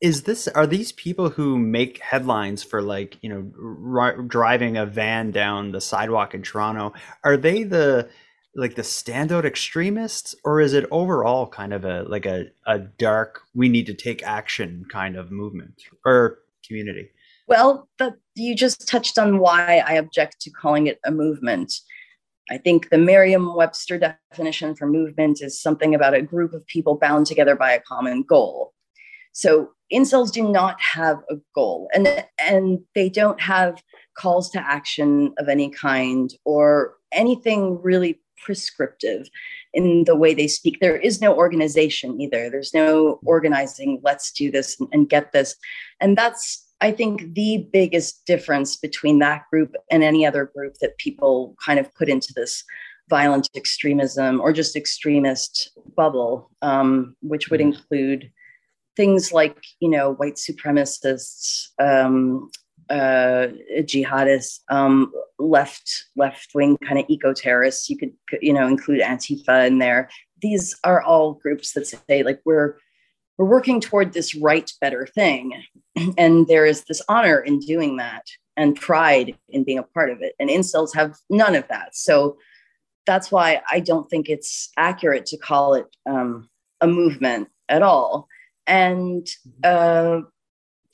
is 0.00 0.24
this 0.24 0.48
are 0.48 0.66
these 0.66 0.92
people 0.92 1.30
who 1.30 1.58
make 1.58 1.98
headlines 2.00 2.62
for 2.62 2.82
like 2.82 3.16
you 3.22 3.28
know 3.28 3.98
r- 3.98 4.20
driving 4.22 4.76
a 4.76 4.84
van 4.84 5.30
down 5.30 5.72
the 5.72 5.80
sidewalk 5.80 6.34
in 6.34 6.42
toronto 6.42 6.92
are 7.22 7.36
they 7.36 7.62
the 7.62 8.08
like 8.56 8.74
the 8.74 8.82
standout 8.82 9.44
extremists 9.44 10.34
or 10.44 10.60
is 10.60 10.72
it 10.72 10.86
overall 10.90 11.46
kind 11.46 11.72
of 11.72 11.84
a 11.84 12.02
like 12.04 12.26
a, 12.26 12.46
a 12.66 12.78
dark 12.78 13.42
we 13.54 13.68
need 13.68 13.86
to 13.86 13.94
take 13.94 14.22
action 14.22 14.84
kind 14.90 15.16
of 15.16 15.30
movement 15.30 15.82
or 16.04 16.38
community 16.66 17.08
well 17.48 17.88
you 18.34 18.54
just 18.54 18.86
touched 18.88 19.18
on 19.18 19.38
why 19.38 19.82
i 19.86 19.94
object 19.94 20.40
to 20.40 20.50
calling 20.50 20.86
it 20.86 20.98
a 21.04 21.10
movement 21.10 21.72
I 22.50 22.58
think 22.58 22.90
the 22.90 22.98
Merriam 22.98 23.54
Webster 23.54 23.98
definition 23.98 24.74
for 24.74 24.86
movement 24.86 25.40
is 25.40 25.60
something 25.60 25.94
about 25.94 26.14
a 26.14 26.22
group 26.22 26.52
of 26.52 26.66
people 26.66 26.96
bound 26.96 27.26
together 27.26 27.56
by 27.56 27.72
a 27.72 27.80
common 27.80 28.22
goal. 28.22 28.74
So 29.32 29.70
incels 29.92 30.30
do 30.30 30.50
not 30.50 30.80
have 30.80 31.18
a 31.30 31.36
goal 31.54 31.88
and, 31.94 32.24
and 32.38 32.80
they 32.94 33.08
don't 33.08 33.40
have 33.40 33.82
calls 34.16 34.50
to 34.50 34.60
action 34.60 35.34
of 35.38 35.48
any 35.48 35.70
kind 35.70 36.32
or 36.44 36.94
anything 37.12 37.80
really 37.82 38.20
prescriptive 38.44 39.28
in 39.72 40.04
the 40.04 40.14
way 40.14 40.34
they 40.34 40.46
speak. 40.46 40.78
There 40.80 40.96
is 40.96 41.20
no 41.20 41.34
organization 41.34 42.20
either. 42.20 42.48
There's 42.50 42.74
no 42.74 43.18
organizing, 43.24 44.00
let's 44.04 44.30
do 44.30 44.50
this 44.50 44.78
and, 44.92 45.08
get 45.08 45.32
this. 45.32 45.56
And 46.00 46.16
that's 46.16 46.60
I 46.80 46.92
think 46.92 47.34
the 47.34 47.66
biggest 47.72 48.26
difference 48.26 48.76
between 48.76 49.18
that 49.20 49.44
group 49.50 49.74
and 49.90 50.02
any 50.02 50.26
other 50.26 50.44
group 50.54 50.74
that 50.80 50.98
people 50.98 51.56
kind 51.64 51.78
of 51.80 51.92
put 51.94 52.08
into 52.08 52.32
this 52.36 52.62
violent 53.08 53.48
extremism 53.56 54.40
or 54.40 54.52
just 54.52 54.76
extremist 54.76 55.70
bubble, 55.96 56.50
um, 56.62 57.16
which 57.22 57.48
would 57.48 57.60
mm-hmm. 57.60 57.78
include 57.78 58.30
things 58.96 59.32
like, 59.32 59.58
you 59.80 59.88
know, 59.88 60.12
white 60.14 60.36
supremacists, 60.36 61.68
um, 61.78 62.50
uh, 62.90 63.48
jihadists, 63.78 64.60
um, 64.68 65.12
left 65.38 66.06
left 66.16 66.54
wing 66.54 66.76
kind 66.78 66.98
of 66.98 67.06
eco 67.08 67.32
terrorists. 67.32 67.88
You 67.88 67.96
could, 67.96 68.12
you 68.40 68.52
know, 68.52 68.66
include 68.66 69.00
Antifa 69.00 69.66
in 69.66 69.78
there. 69.78 70.08
These 70.40 70.76
are 70.84 71.02
all 71.02 71.34
groups 71.34 71.72
that 71.72 71.86
say 71.86 72.22
like 72.22 72.40
we're 72.44 72.76
we're 73.38 73.46
working 73.46 73.80
toward 73.80 74.12
this 74.12 74.34
right, 74.34 74.70
better 74.80 75.06
thing. 75.06 75.62
And 76.18 76.48
there 76.48 76.66
is 76.66 76.84
this 76.84 77.00
honor 77.08 77.38
in 77.38 77.60
doing 77.60 77.98
that 77.98 78.24
and 78.56 78.74
pride 78.74 79.36
in 79.48 79.62
being 79.62 79.78
a 79.78 79.84
part 79.84 80.10
of 80.10 80.22
it. 80.22 80.34
And 80.40 80.50
incels 80.50 80.94
have 80.94 81.16
none 81.30 81.54
of 81.54 81.68
that. 81.68 81.94
So 81.94 82.36
that's 83.06 83.30
why 83.30 83.62
I 83.70 83.80
don't 83.80 84.08
think 84.10 84.28
it's 84.28 84.70
accurate 84.76 85.26
to 85.26 85.36
call 85.36 85.74
it 85.74 85.86
um, 86.04 86.48
a 86.80 86.88
movement 86.88 87.48
at 87.68 87.82
all. 87.82 88.28
And 88.66 89.26
uh, 89.62 90.22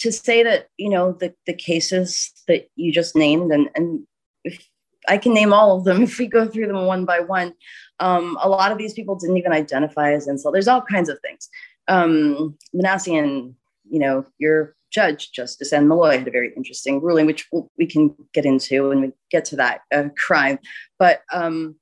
to 0.01 0.13
say 0.13 0.43
that, 0.43 0.69
you 0.77 0.89
know, 0.89 1.13
the, 1.13 1.35
the 1.47 1.55
cases 1.55 2.33
that 2.49 2.69
you 2.77 2.93
just 2.93 3.17
named, 3.17 3.53
and, 3.53 3.71
and 3.75 4.07
if 4.45 4.69
I 5.09 5.19
can 5.19 5.33
name 5.33 5.53
all 5.53 5.77
of 5.77 5.85
them 5.85 6.03
if 6.03 6.19
we 6.19 6.27
go 6.27 6.47
through 6.47 6.67
them 6.67 6.87
one 6.87 7.05
by 7.05 7.21
one. 7.21 7.55
Um, 8.01 8.39
a 8.41 8.49
lot 8.49 8.73
of 8.73 8.79
these 8.79 8.95
people 8.95 9.15
didn't 9.17 9.37
even 9.37 9.53
identify 9.53 10.13
as 10.13 10.27
incel. 10.27 10.53
There's 10.53 10.69
all 10.69 10.83
kinds 10.83 11.09
of 11.09 11.19
things 11.21 11.49
um, 11.91 12.57
Minassian, 12.75 13.55
you 13.91 13.99
know, 13.99 14.25
your 14.39 14.75
judge, 14.91 15.33
Justice 15.33 15.73
Anne 15.73 15.89
Molloy, 15.89 16.19
had 16.19 16.29
a 16.29 16.31
very 16.31 16.53
interesting 16.57 17.01
ruling, 17.01 17.27
which 17.27 17.49
we 17.77 17.87
can 17.87 18.15
get 18.33 18.47
into 18.47 18.89
when 18.89 19.01
we 19.01 19.13
get 19.31 19.45
to 19.47 19.57
that 19.57 19.83
uh, 19.93 20.05
crime. 20.17 20.59
But 20.99 21.23
um, 21.33 21.77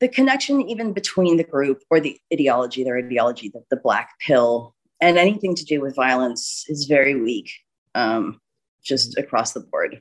the 0.00 0.08
connection, 0.08 0.60
even 0.68 0.92
between 0.92 1.36
the 1.36 1.44
group 1.44 1.82
or 1.90 2.00
the 2.00 2.18
ideology, 2.32 2.84
their 2.84 2.98
ideology, 2.98 3.48
the, 3.48 3.62
the 3.70 3.76
black 3.76 4.10
pill, 4.20 4.74
and 5.00 5.18
anything 5.18 5.54
to 5.54 5.64
do 5.64 5.80
with 5.80 5.94
violence 5.94 6.64
is 6.68 6.86
very 6.86 7.20
weak, 7.20 7.50
um, 7.94 8.40
just 8.84 9.16
across 9.18 9.52
the 9.52 9.60
board. 9.60 10.00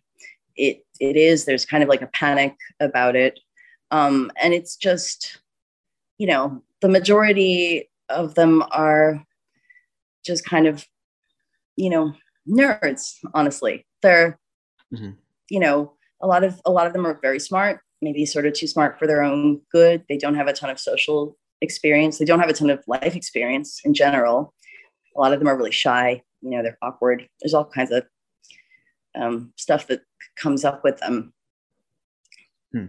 It 0.55 0.85
it 0.99 1.17
is. 1.17 1.45
There's 1.45 1.65
kind 1.65 1.83
of 1.83 1.89
like 1.89 2.01
a 2.01 2.07
panic 2.07 2.55
about 2.79 3.15
it, 3.15 3.39
um, 3.91 4.31
and 4.41 4.53
it's 4.53 4.75
just, 4.75 5.39
you 6.17 6.27
know, 6.27 6.63
the 6.81 6.89
majority 6.89 7.89
of 8.09 8.35
them 8.35 8.63
are 8.71 9.23
just 10.25 10.45
kind 10.45 10.67
of, 10.67 10.85
you 11.75 11.89
know, 11.89 12.13
nerds, 12.47 13.15
honestly. 13.33 13.85
They're, 14.01 14.39
mm-hmm. 14.93 15.11
you 15.49 15.59
know, 15.59 15.93
a 16.21 16.27
lot 16.27 16.43
of 16.43 16.61
a 16.65 16.71
lot 16.71 16.87
of 16.87 16.93
them 16.93 17.05
are 17.05 17.19
very 17.21 17.39
smart, 17.39 17.81
maybe 18.01 18.25
sort 18.25 18.45
of 18.45 18.53
too 18.53 18.67
smart 18.67 18.97
for 18.97 19.07
their 19.07 19.23
own 19.23 19.61
good. 19.71 20.03
They 20.09 20.17
don't 20.17 20.35
have 20.35 20.47
a 20.47 20.53
ton 20.53 20.69
of 20.69 20.79
social 20.79 21.37
experience. 21.61 22.17
They 22.17 22.25
don't 22.25 22.39
have 22.39 22.49
a 22.49 22.53
ton 22.53 22.69
of 22.69 22.83
life 22.87 23.15
experience 23.15 23.81
in 23.83 23.93
general. 23.93 24.53
A 25.15 25.19
lot 25.19 25.33
of 25.33 25.39
them 25.39 25.47
are 25.47 25.57
really 25.57 25.71
shy. 25.71 26.21
You 26.41 26.51
know, 26.51 26.63
they're 26.63 26.77
awkward. 26.81 27.27
There's 27.41 27.53
all 27.53 27.65
kinds 27.65 27.91
of 27.91 28.03
um, 29.19 29.53
stuff 29.55 29.87
that 29.87 30.01
comes 30.37 30.65
up 30.65 30.83
with 30.83 30.99
them. 30.99 31.33
Hmm. 32.71 32.85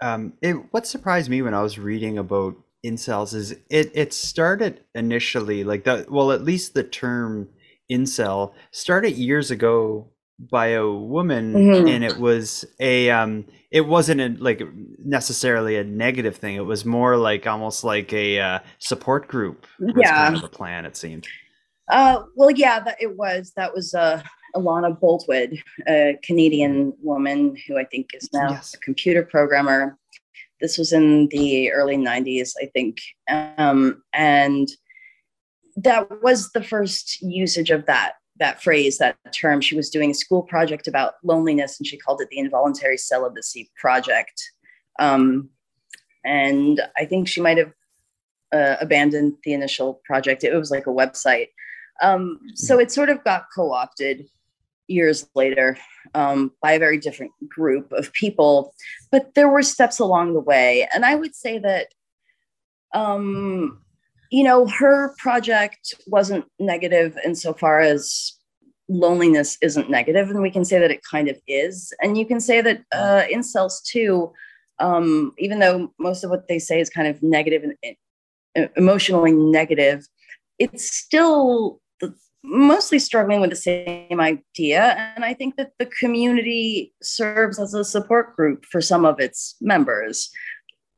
Um, 0.00 0.32
it, 0.42 0.54
what 0.70 0.86
surprised 0.86 1.30
me 1.30 1.42
when 1.42 1.54
I 1.54 1.62
was 1.62 1.78
reading 1.78 2.18
about 2.18 2.56
incels 2.84 3.34
is 3.34 3.52
it 3.70 3.90
it 3.94 4.12
started 4.12 4.84
initially 4.94 5.64
like 5.64 5.84
that 5.84 6.10
well 6.10 6.32
at 6.32 6.44
least 6.44 6.74
the 6.74 6.84
term 6.84 7.48
incel 7.90 8.52
started 8.72 9.12
years 9.12 9.50
ago 9.50 10.06
by 10.50 10.66
a 10.66 10.86
woman 10.86 11.54
mm-hmm. 11.54 11.88
and 11.88 12.04
it 12.04 12.18
was 12.18 12.64
a 12.80 13.08
um 13.08 13.46
it 13.70 13.82
wasn't 13.82 14.20
a, 14.20 14.28
like 14.42 14.62
necessarily 14.98 15.76
a 15.76 15.84
negative 15.84 16.36
thing 16.36 16.56
it 16.56 16.66
was 16.66 16.84
more 16.84 17.16
like 17.16 17.46
almost 17.46 17.84
like 17.84 18.12
a 18.12 18.38
uh, 18.38 18.58
support 18.78 19.28
group 19.28 19.66
yeah 19.96 20.26
kind 20.26 20.36
of 20.36 20.42
the 20.42 20.48
plan 20.48 20.84
it 20.84 20.96
seemed 20.96 21.26
uh 21.90 22.22
well 22.34 22.50
yeah 22.50 22.80
that 22.80 22.96
it 23.00 23.16
was 23.16 23.52
that 23.56 23.74
was 23.74 23.94
uh 23.94 24.22
Alana 24.56 24.96
Boltwood, 24.96 25.60
a 25.88 26.16
Canadian 26.22 26.92
woman 27.02 27.56
who 27.66 27.76
I 27.76 27.82
think 27.82 28.10
is 28.14 28.28
now 28.32 28.50
yes. 28.50 28.72
a 28.72 28.78
computer 28.78 29.24
programmer 29.24 29.98
this 30.64 30.78
was 30.78 30.92
in 30.94 31.28
the 31.28 31.70
early 31.72 31.96
90s, 31.96 32.52
I 32.60 32.66
think. 32.66 32.98
Um, 33.28 34.02
and 34.12 34.68
that 35.76 36.22
was 36.22 36.52
the 36.52 36.62
first 36.62 37.20
usage 37.20 37.70
of 37.70 37.86
that 37.86 38.14
that 38.38 38.60
phrase, 38.62 38.98
that 38.98 39.16
term. 39.32 39.60
She 39.60 39.76
was 39.76 39.90
doing 39.90 40.10
a 40.10 40.14
school 40.14 40.42
project 40.42 40.88
about 40.88 41.14
loneliness, 41.22 41.78
and 41.78 41.86
she 41.86 41.96
called 41.96 42.20
it 42.20 42.28
the 42.30 42.38
Involuntary 42.38 42.96
Celibacy 42.96 43.70
Project. 43.76 44.42
Um, 44.98 45.50
and 46.24 46.80
I 46.96 47.04
think 47.04 47.28
she 47.28 47.40
might 47.40 47.58
have 47.58 47.72
uh, 48.52 48.76
abandoned 48.80 49.34
the 49.44 49.52
initial 49.52 50.00
project. 50.04 50.42
It 50.42 50.52
was 50.54 50.70
like 50.70 50.88
a 50.88 50.90
website. 50.90 51.48
Um, 52.02 52.40
so 52.54 52.78
it 52.78 52.90
sort 52.90 53.08
of 53.08 53.22
got 53.24 53.46
co 53.54 53.72
opted 53.72 54.26
years 54.86 55.26
later 55.34 55.78
um, 56.14 56.52
by 56.60 56.72
a 56.72 56.78
very 56.78 56.98
different 56.98 57.32
group 57.48 57.90
of 57.92 58.12
people. 58.12 58.74
But 59.10 59.34
there 59.34 59.48
were 59.48 59.62
steps 59.62 59.98
along 59.98 60.34
the 60.34 60.40
way. 60.40 60.88
And 60.94 61.04
I 61.04 61.14
would 61.14 61.34
say 61.34 61.58
that, 61.58 61.88
um, 62.92 63.80
you 64.30 64.44
know, 64.44 64.66
her 64.66 65.14
project 65.18 65.94
wasn't 66.06 66.44
negative 66.58 67.16
insofar 67.24 67.80
as 67.80 68.32
loneliness 68.88 69.56
isn't 69.62 69.90
negative, 69.90 70.30
And 70.30 70.42
we 70.42 70.50
can 70.50 70.64
say 70.64 70.78
that 70.78 70.90
it 70.90 71.00
kind 71.10 71.28
of 71.28 71.38
is. 71.48 71.92
And 72.02 72.18
you 72.18 72.26
can 72.26 72.40
say 72.40 72.60
that 72.60 72.82
uh, 72.92 73.22
incels 73.32 73.82
too, 73.82 74.32
um, 74.78 75.32
even 75.38 75.58
though 75.58 75.92
most 75.98 76.24
of 76.24 76.30
what 76.30 76.48
they 76.48 76.58
say 76.58 76.80
is 76.80 76.90
kind 76.90 77.08
of 77.08 77.22
negative 77.22 77.62
and 77.62 78.68
emotionally 78.76 79.32
negative, 79.32 80.06
it's 80.58 80.90
still 80.90 81.80
mostly 82.44 82.98
struggling 82.98 83.40
with 83.40 83.50
the 83.50 83.56
same 83.56 84.20
idea. 84.20 85.12
And 85.16 85.24
I 85.24 85.32
think 85.32 85.56
that 85.56 85.72
the 85.78 85.86
community 85.86 86.92
serves 87.02 87.58
as 87.58 87.72
a 87.72 87.84
support 87.84 88.36
group 88.36 88.66
for 88.66 88.82
some 88.82 89.06
of 89.06 89.18
its 89.18 89.56
members. 89.60 90.30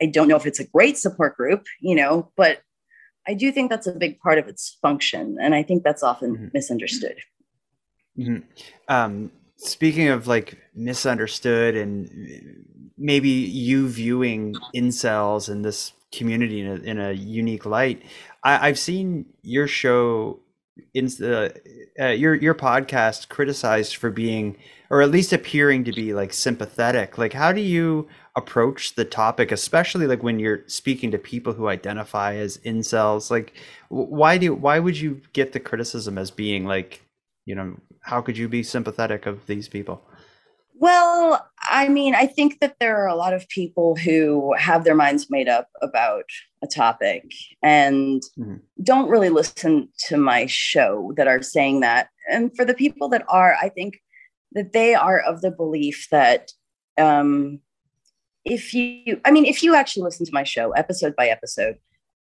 I 0.02 0.06
don't 0.06 0.28
know 0.28 0.36
if 0.36 0.44
it's 0.44 0.60
a 0.60 0.66
great 0.66 0.98
support 0.98 1.36
group, 1.36 1.64
you 1.80 1.94
know, 1.94 2.32
but 2.36 2.62
I 3.28 3.34
do 3.34 3.50
think 3.52 3.70
that's 3.70 3.86
a 3.86 3.92
big 3.92 4.18
part 4.20 4.38
of 4.38 4.48
its 4.48 4.76
function, 4.82 5.36
and 5.40 5.54
I 5.54 5.62
think 5.62 5.82
that's 5.82 6.02
often 6.02 6.34
mm-hmm. 6.34 6.46
misunderstood. 6.52 7.16
Mm-hmm. 8.18 8.38
Um, 8.88 9.32
speaking 9.56 10.08
of 10.08 10.26
like 10.26 10.58
misunderstood 10.74 11.76
and 11.76 12.64
maybe 12.96 13.28
you 13.28 13.88
viewing 13.88 14.54
incels 14.74 15.48
and 15.48 15.64
this 15.64 15.92
community 16.12 16.60
in 16.60 16.66
a, 16.66 16.74
in 16.76 17.00
a 17.00 17.12
unique 17.12 17.66
light, 17.66 18.02
I, 18.44 18.68
have 18.68 18.78
seen 18.78 19.26
your 19.42 19.66
show 19.66 20.40
in 20.94 21.06
the 21.06 21.54
uh, 22.00 22.06
your 22.08 22.34
your 22.34 22.54
podcast 22.54 23.28
criticized 23.28 23.96
for 23.96 24.10
being 24.10 24.56
or 24.90 25.02
at 25.02 25.10
least 25.10 25.32
appearing 25.32 25.84
to 25.84 25.92
be 25.92 26.14
like 26.14 26.32
sympathetic. 26.32 27.18
Like 27.18 27.32
how 27.32 27.52
do 27.52 27.60
you 27.60 28.08
approach 28.36 28.94
the 28.94 29.04
topic 29.04 29.50
especially 29.50 30.06
like 30.06 30.22
when 30.22 30.38
you're 30.38 30.62
speaking 30.66 31.10
to 31.10 31.18
people 31.18 31.52
who 31.54 31.68
identify 31.68 32.34
as 32.34 32.58
incels? 32.58 33.30
Like 33.30 33.54
why 33.88 34.38
do 34.38 34.54
why 34.54 34.78
would 34.78 34.98
you 34.98 35.20
get 35.32 35.52
the 35.52 35.60
criticism 35.60 36.18
as 36.18 36.30
being 36.30 36.66
like 36.66 37.02
you 37.44 37.54
know 37.54 37.76
how 38.00 38.20
could 38.20 38.38
you 38.38 38.48
be 38.48 38.62
sympathetic 38.62 39.26
of 39.26 39.46
these 39.46 39.68
people 39.68 40.02
well 40.78 41.48
i 41.62 41.88
mean 41.88 42.14
i 42.14 42.26
think 42.26 42.60
that 42.60 42.76
there 42.80 42.96
are 42.96 43.08
a 43.08 43.14
lot 43.14 43.32
of 43.32 43.48
people 43.48 43.96
who 43.96 44.54
have 44.58 44.84
their 44.84 44.94
minds 44.94 45.30
made 45.30 45.48
up 45.48 45.68
about 45.82 46.24
a 46.62 46.66
topic 46.66 47.24
and 47.62 48.22
mm-hmm. 48.38 48.56
don't 48.82 49.08
really 49.08 49.30
listen 49.30 49.88
to 49.98 50.16
my 50.16 50.46
show 50.46 51.12
that 51.16 51.26
are 51.26 51.42
saying 51.42 51.80
that 51.80 52.08
and 52.30 52.54
for 52.56 52.64
the 52.64 52.74
people 52.74 53.08
that 53.08 53.24
are 53.28 53.56
i 53.60 53.68
think 53.68 54.00
that 54.52 54.72
they 54.72 54.94
are 54.94 55.20
of 55.20 55.40
the 55.40 55.50
belief 55.50 56.08
that 56.10 56.52
um, 56.98 57.60
if 58.44 58.72
you 58.72 59.20
i 59.24 59.30
mean 59.30 59.44
if 59.44 59.62
you 59.62 59.74
actually 59.74 60.02
listen 60.02 60.26
to 60.26 60.32
my 60.32 60.44
show 60.44 60.70
episode 60.72 61.14
by 61.16 61.28
episode 61.28 61.76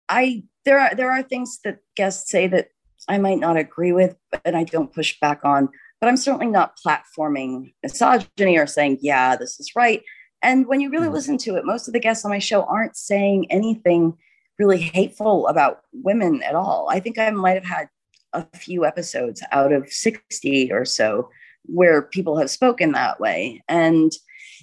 i 0.09 0.43
there 0.65 0.79
are 0.79 0.93
there 0.95 1.11
are 1.11 1.23
things 1.23 1.59
that 1.63 1.79
guests 1.95 2.29
say 2.29 2.47
that 2.47 2.67
i 3.07 3.17
might 3.17 3.39
not 3.39 3.57
agree 3.57 3.91
with 3.91 4.15
and 4.45 4.55
i 4.55 4.63
don't 4.63 4.93
push 4.93 5.19
back 5.19 5.43
on 5.43 5.67
but 6.01 6.07
i'm 6.07 6.17
certainly 6.17 6.47
not 6.47 6.77
platforming 6.83 7.73
misogyny 7.83 8.57
or 8.57 8.67
saying 8.67 8.97
yeah 9.01 9.35
this 9.35 9.59
is 9.59 9.75
right 9.75 10.03
and 10.43 10.67
when 10.67 10.81
you 10.81 10.89
really 10.89 11.05
mm-hmm. 11.05 11.13
listen 11.13 11.37
to 11.37 11.55
it 11.55 11.65
most 11.65 11.87
of 11.87 11.93
the 11.93 11.99
guests 11.99 12.25
on 12.25 12.31
my 12.31 12.39
show 12.39 12.63
aren't 12.63 12.97
saying 12.97 13.49
anything 13.49 14.13
really 14.59 14.79
hateful 14.79 15.47
about 15.47 15.81
women 15.93 16.43
at 16.43 16.55
all 16.55 16.87
i 16.89 16.99
think 16.99 17.17
i 17.17 17.29
might 17.29 17.53
have 17.53 17.65
had 17.65 17.87
a 18.33 18.45
few 18.57 18.85
episodes 18.85 19.43
out 19.51 19.71
of 19.71 19.89
60 19.89 20.71
or 20.71 20.85
so 20.85 21.29
where 21.65 22.01
people 22.01 22.37
have 22.37 22.49
spoken 22.49 22.91
that 22.93 23.19
way 23.19 23.61
and 23.67 24.11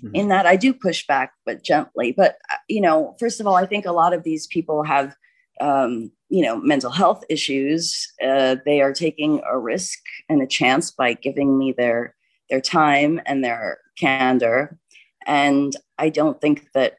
mm-hmm. 0.02 0.14
in 0.14 0.28
that 0.28 0.46
I 0.46 0.56
do 0.56 0.72
push 0.72 1.06
back, 1.06 1.32
but 1.44 1.62
gently. 1.62 2.12
But, 2.12 2.36
uh, 2.52 2.56
you 2.68 2.80
know, 2.80 3.16
first 3.18 3.40
of 3.40 3.46
all, 3.46 3.54
I 3.54 3.66
think 3.66 3.86
a 3.86 3.92
lot 3.92 4.12
of 4.12 4.24
these 4.24 4.46
people 4.46 4.82
have, 4.84 5.14
um, 5.60 6.10
you 6.28 6.42
know, 6.42 6.56
mental 6.56 6.90
health 6.90 7.24
issues. 7.28 8.12
Uh, 8.24 8.56
they 8.64 8.80
are 8.80 8.92
taking 8.92 9.40
a 9.50 9.58
risk 9.58 9.98
and 10.28 10.42
a 10.42 10.46
chance 10.46 10.90
by 10.90 11.14
giving 11.14 11.58
me 11.58 11.72
their 11.76 12.14
their 12.50 12.60
time 12.60 13.20
and 13.26 13.44
their 13.44 13.78
candor. 13.98 14.78
And 15.26 15.74
I 15.98 16.08
don't 16.08 16.40
think 16.40 16.68
that 16.72 16.96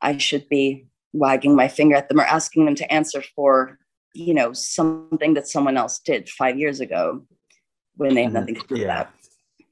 I 0.00 0.18
should 0.18 0.48
be 0.48 0.86
wagging 1.12 1.54
my 1.54 1.68
finger 1.68 1.96
at 1.96 2.08
them 2.08 2.20
or 2.20 2.24
asking 2.24 2.64
them 2.64 2.74
to 2.74 2.92
answer 2.92 3.22
for, 3.36 3.78
you 4.14 4.34
know, 4.34 4.52
something 4.52 5.34
that 5.34 5.46
someone 5.46 5.76
else 5.76 6.00
did 6.00 6.28
five 6.28 6.58
years 6.58 6.80
ago 6.80 7.22
when 7.96 8.14
they 8.14 8.22
have 8.22 8.32
mm-hmm. 8.32 8.40
nothing 8.40 8.54
to 8.56 8.66
do 8.66 8.74
with 8.74 8.86
that. 8.86 9.12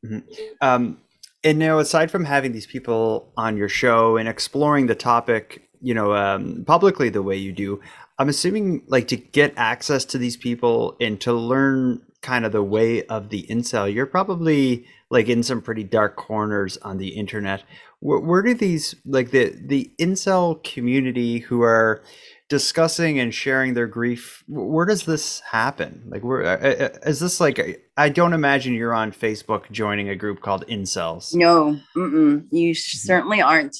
Mm-hmm. 0.04 0.18
Um, 0.60 0.98
and 1.42 1.58
now, 1.58 1.78
aside 1.78 2.10
from 2.10 2.24
having 2.24 2.52
these 2.52 2.66
people 2.66 3.32
on 3.36 3.56
your 3.56 3.68
show 3.68 4.16
and 4.16 4.28
exploring 4.28 4.86
the 4.86 4.94
topic, 4.94 5.69
you 5.80 5.94
know, 5.94 6.14
um, 6.14 6.64
publicly 6.66 7.08
the 7.08 7.22
way 7.22 7.36
you 7.36 7.52
do, 7.52 7.80
I'm 8.18 8.28
assuming 8.28 8.82
like 8.86 9.08
to 9.08 9.16
get 9.16 9.54
access 9.56 10.04
to 10.06 10.18
these 10.18 10.36
people 10.36 10.96
and 11.00 11.20
to 11.22 11.32
learn 11.32 12.02
kind 12.22 12.44
of 12.44 12.52
the 12.52 12.62
way 12.62 13.02
of 13.04 13.30
the 13.30 13.46
incel, 13.48 13.92
you're 13.92 14.06
probably 14.06 14.86
like 15.10 15.28
in 15.28 15.42
some 15.42 15.62
pretty 15.62 15.84
dark 15.84 16.16
corners 16.16 16.76
on 16.78 16.98
the 16.98 17.08
internet. 17.08 17.62
Where, 18.00 18.18
where 18.18 18.42
do 18.42 18.54
these 18.54 18.94
like 19.04 19.30
the 19.30 19.54
the 19.58 19.90
incel 19.98 20.62
community 20.62 21.38
who 21.38 21.62
are 21.62 22.02
discussing 22.48 23.18
and 23.18 23.32
sharing 23.32 23.74
their 23.74 23.86
grief 23.86 24.42
where 24.48 24.84
does 24.84 25.04
this 25.04 25.40
happen? 25.40 26.02
Like 26.08 26.22
where 26.22 26.44
uh, 26.44 26.86
uh, 26.86 26.98
is 27.08 27.20
this 27.20 27.40
like 27.40 27.84
i 27.96 28.08
don't 28.08 28.32
imagine 28.32 28.74
you're 28.74 28.94
on 28.94 29.12
facebook 29.12 29.70
joining 29.70 30.08
a 30.08 30.16
group 30.16 30.40
called 30.40 30.66
incels. 30.66 31.34
No 31.34 31.78
mm-mm, 31.96 32.46
you 32.50 32.72
mm-hmm. 32.72 32.74
certainly 32.74 33.40
aren't 33.40 33.76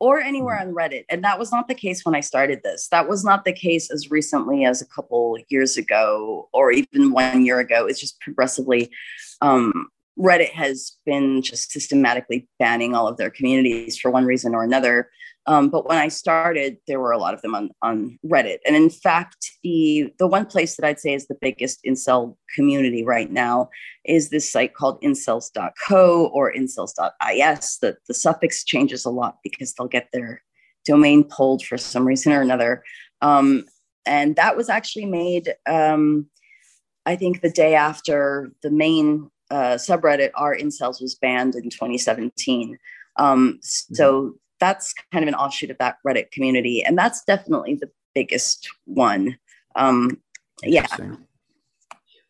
or 0.00 0.20
anywhere 0.20 0.56
mm-hmm. 0.56 0.68
on 0.68 0.74
reddit 0.74 1.04
and 1.08 1.24
that 1.24 1.38
was 1.38 1.50
not 1.50 1.68
the 1.68 1.74
case 1.74 2.04
when 2.04 2.14
i 2.14 2.20
started 2.20 2.60
this. 2.62 2.88
That 2.88 3.08
was 3.08 3.24
not 3.24 3.44
the 3.44 3.52
case 3.52 3.90
as 3.90 4.10
recently 4.10 4.64
as 4.64 4.80
a 4.80 4.86
couple 4.86 5.36
years 5.48 5.76
ago 5.76 6.48
or 6.52 6.70
even 6.70 7.12
one 7.12 7.44
year 7.44 7.58
ago. 7.58 7.86
It's 7.86 8.00
just 8.00 8.20
progressively 8.20 8.90
um, 9.40 9.88
reddit 10.18 10.50
has 10.50 10.96
been 11.06 11.42
just 11.42 11.70
systematically 11.70 12.48
banning 12.58 12.94
all 12.94 13.06
of 13.06 13.16
their 13.16 13.30
communities 13.30 13.96
for 13.96 14.10
one 14.10 14.24
reason 14.24 14.54
or 14.54 14.64
another 14.64 15.10
um, 15.48 15.70
but 15.70 15.88
when 15.88 15.96
I 15.96 16.08
started, 16.08 16.76
there 16.86 17.00
were 17.00 17.10
a 17.10 17.16
lot 17.16 17.32
of 17.32 17.40
them 17.40 17.54
on, 17.54 17.70
on 17.80 18.18
Reddit. 18.22 18.58
And 18.66 18.76
in 18.76 18.90
fact, 18.90 19.50
the, 19.62 20.12
the 20.18 20.26
one 20.26 20.44
place 20.44 20.76
that 20.76 20.86
I'd 20.86 21.00
say 21.00 21.14
is 21.14 21.26
the 21.26 21.38
biggest 21.40 21.80
incel 21.86 22.36
community 22.54 23.02
right 23.02 23.32
now 23.32 23.70
is 24.04 24.28
this 24.28 24.52
site 24.52 24.74
called 24.74 25.00
incels.co 25.00 26.26
or 26.34 26.52
incels.is. 26.52 27.78
The, 27.80 27.96
the 28.06 28.12
suffix 28.12 28.62
changes 28.62 29.06
a 29.06 29.10
lot 29.10 29.38
because 29.42 29.72
they'll 29.72 29.88
get 29.88 30.10
their 30.12 30.42
domain 30.84 31.24
pulled 31.24 31.64
for 31.64 31.78
some 31.78 32.06
reason 32.06 32.32
or 32.32 32.42
another. 32.42 32.84
Um, 33.22 33.64
and 34.04 34.36
that 34.36 34.54
was 34.54 34.68
actually 34.68 35.06
made, 35.06 35.54
um, 35.66 36.26
I 37.06 37.16
think, 37.16 37.40
the 37.40 37.50
day 37.50 37.74
after 37.74 38.52
the 38.62 38.70
main 38.70 39.30
uh, 39.50 39.76
subreddit, 39.76 40.32
R 40.34 40.54
Incels, 40.54 41.00
was 41.00 41.14
banned 41.14 41.54
in 41.54 41.70
2017. 41.70 42.76
Um, 43.16 43.58
so 43.62 44.34
that's 44.60 44.94
kind 45.12 45.22
of 45.22 45.28
an 45.28 45.34
offshoot 45.34 45.70
of 45.70 45.78
that 45.78 45.96
Reddit 46.06 46.30
community, 46.30 46.82
and 46.82 46.96
that's 46.96 47.24
definitely 47.24 47.74
the 47.74 47.90
biggest 48.14 48.68
one. 48.86 49.38
Um, 49.76 50.20
yeah, 50.62 50.86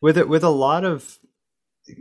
with 0.01 0.17
it 0.17 0.29
with 0.29 0.43
a 0.43 0.49
lot 0.49 0.83
of 0.83 1.19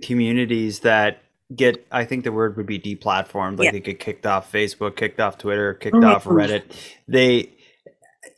communities 0.02 0.80
that 0.80 1.22
get 1.54 1.86
i 1.90 2.04
think 2.04 2.24
the 2.24 2.32
word 2.32 2.56
would 2.56 2.66
be 2.66 2.78
deplatformed 2.78 3.58
like 3.58 3.66
yeah. 3.66 3.72
they 3.72 3.80
get 3.80 3.98
kicked 3.98 4.26
off 4.26 4.50
facebook 4.52 4.96
kicked 4.96 5.18
off 5.18 5.38
twitter 5.38 5.74
kicked 5.74 5.96
mm-hmm. 5.96 6.04
off 6.04 6.24
reddit 6.24 6.62
they 7.06 7.50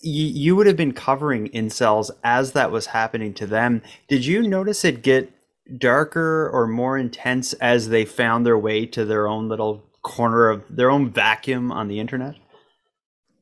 you 0.00 0.55
would 0.55 0.66
have 0.66 0.76
been 0.76 0.92
covering 0.92 1.48
incels 1.48 2.11
as 2.22 2.53
that 2.53 2.70
was 2.70 2.87
happening 2.87 3.35
to 3.35 3.46
them 3.46 3.83
did 4.07 4.24
you 4.24 4.46
notice 4.46 4.85
it 4.85 5.03
get 5.03 5.33
darker 5.76 6.48
or 6.53 6.66
more 6.66 6.96
intense 6.96 7.53
as 7.55 7.88
they 7.88 8.05
found 8.05 8.46
their 8.46 8.59
way 8.59 8.87
to 8.87 9.05
their 9.05 9.26
own 9.26 9.48
little 9.48 9.85
corner 10.02 10.48
of 10.48 10.64
their 10.68 10.90
own 10.90 11.10
vacuum 11.10 11.70
on 11.72 11.88
the 11.88 12.00
internet? 12.00 12.36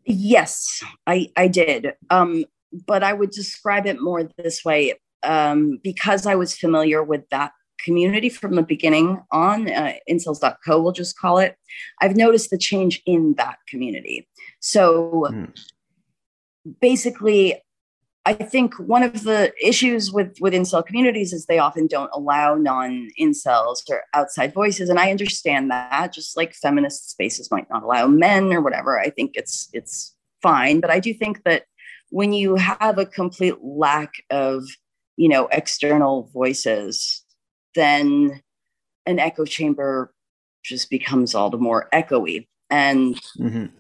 Yes, 0.05 0.83
I, 1.07 1.31
I 1.37 1.49
did. 1.49 1.93
Um, 2.11 2.45
but 2.87 3.03
I 3.03 3.13
would 3.13 3.31
describe 3.31 3.87
it 3.87 4.01
more 4.01 4.29
this 4.39 4.65
way 4.65 4.95
um, 5.23 5.79
because 5.83 6.27
I 6.27 6.35
was 6.35 6.57
familiar 6.57 7.03
with 7.03 7.29
that 7.31 7.53
community 7.83 8.29
from 8.29 8.57
the 8.57 8.63
beginning 8.63 9.23
on, 9.31 9.71
uh, 9.71 9.95
incels.co, 10.11 10.83
we'll 10.83 10.93
just 10.93 11.19
call 11.19 11.39
it. 11.39 11.57
I've 12.01 12.17
noticed 12.17 12.51
the 12.51 12.59
change 12.59 13.03
in 13.07 13.35
that 13.35 13.59
community. 13.69 14.29
So 14.61 15.29
mm. 15.31 15.53
basically, 16.81 17.63
I 18.29 18.35
think 18.35 18.75
one 18.75 19.03
of 19.03 19.25
the 19.25 19.55
issues 19.59 20.13
with 20.13 20.37
with 20.39 20.53
incel 20.53 20.85
communities 20.85 21.33
is 21.33 21.47
they 21.47 21.59
often 21.59 21.87
don't 21.87 22.11
allow 22.13 22.57
non 22.57 23.09
incels 23.19 23.79
or 23.89 24.03
outside 24.13 24.53
voices, 24.53 24.91
and 24.91 24.99
I 24.99 25.11
understand 25.11 25.71
that. 25.71 26.13
Just 26.13 26.37
like 26.37 26.53
feminist 26.53 27.09
spaces 27.09 27.51
might 27.51 27.71
not 27.71 27.85
allow 27.85 28.07
men 28.07 28.53
or 28.53 28.61
whatever, 28.61 29.01
I 29.01 29.09
think 29.09 29.31
it's 29.35 29.71
it's 29.73 30.15
fine. 30.43 30.81
But 30.81 30.91
I 30.91 31.01
do 31.01 31.15
think 31.15 31.43
that 31.45 31.65
when 32.11 32.35
you 32.35 32.57
have 32.57 32.99
a 32.99 33.07
complete 33.07 33.63
lack 33.63 34.13
of 34.29 34.65
you 35.17 35.31
know 35.31 35.49
external 35.51 36.29
voices, 36.35 37.25
then 37.75 38.43
an 39.07 39.19
echo 39.19 39.47
chamber 39.47 40.13
just 40.63 40.91
becomes 40.91 41.35
all 41.35 41.49
the 41.49 41.57
more 41.57 41.89
echoey, 41.95 42.47
and 42.69 43.19
mm-hmm. 43.39 43.75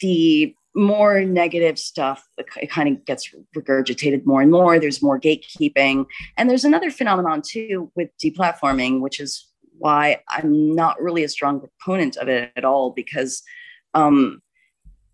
the 0.00 0.54
more 0.74 1.20
negative 1.20 1.78
stuff 1.78 2.26
it 2.38 2.70
kind 2.70 2.88
of 2.88 3.04
gets 3.04 3.28
regurgitated 3.56 4.24
more 4.24 4.40
and 4.40 4.50
more. 4.50 4.78
There's 4.78 5.02
more 5.02 5.20
gatekeeping. 5.20 6.06
And 6.36 6.48
there's 6.48 6.64
another 6.64 6.90
phenomenon 6.90 7.42
too 7.46 7.90
with 7.94 8.08
deplatforming 8.22 9.00
which 9.00 9.20
is 9.20 9.48
why 9.78 10.20
i'm 10.28 10.74
not 10.74 11.00
really 11.00 11.24
a 11.24 11.28
strong 11.28 11.58
proponent 11.58 12.16
of 12.16 12.28
it 12.28 12.52
at 12.54 12.64
all 12.64 12.90
because 12.90 13.42
um, 13.94 14.40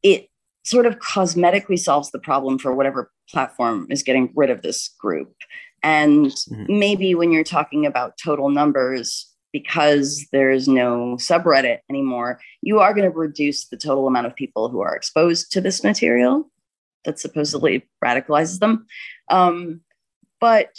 it 0.03 0.29
sort 0.65 0.87
of 0.87 0.99
cosmetically 0.99 1.79
solves 1.79 2.11
the 2.11 2.19
problem 2.19 2.59
for 2.59 2.75
whatever 2.75 3.11
platform 3.31 3.87
is 3.91 4.03
getting 4.03 4.31
rid 4.35 4.51
of 4.51 4.63
this 4.63 4.95
group. 5.01 5.35
And 5.83 6.27
mm-hmm. 6.27 6.79
maybe 6.79 7.15
when 7.15 7.33
you're 7.33 7.45
talking 7.45 7.87
about 7.87 8.19
total 8.23 8.51
numbers 8.51 9.28
because 9.53 10.27
there's 10.33 10.69
no 10.69 11.17
subreddit 11.19 11.79
anymore, 11.89 12.41
you 12.63 12.81
are 12.81 12.95
going 12.95 13.11
to 13.11 13.17
reduce 13.17 13.67
the 13.67 13.77
total 13.77 14.07
amount 14.07 14.27
of 14.27 14.37
people 14.37 14.69
who 14.69 14.81
are 14.81 14.95
exposed 14.95 15.53
to 15.53 15.61
this 15.61 15.83
material. 15.83 16.51
that 17.05 17.19
supposedly 17.19 17.87
radicalizes 18.05 18.59
them. 18.59 18.87
Um, 19.31 19.81
but 20.41 20.71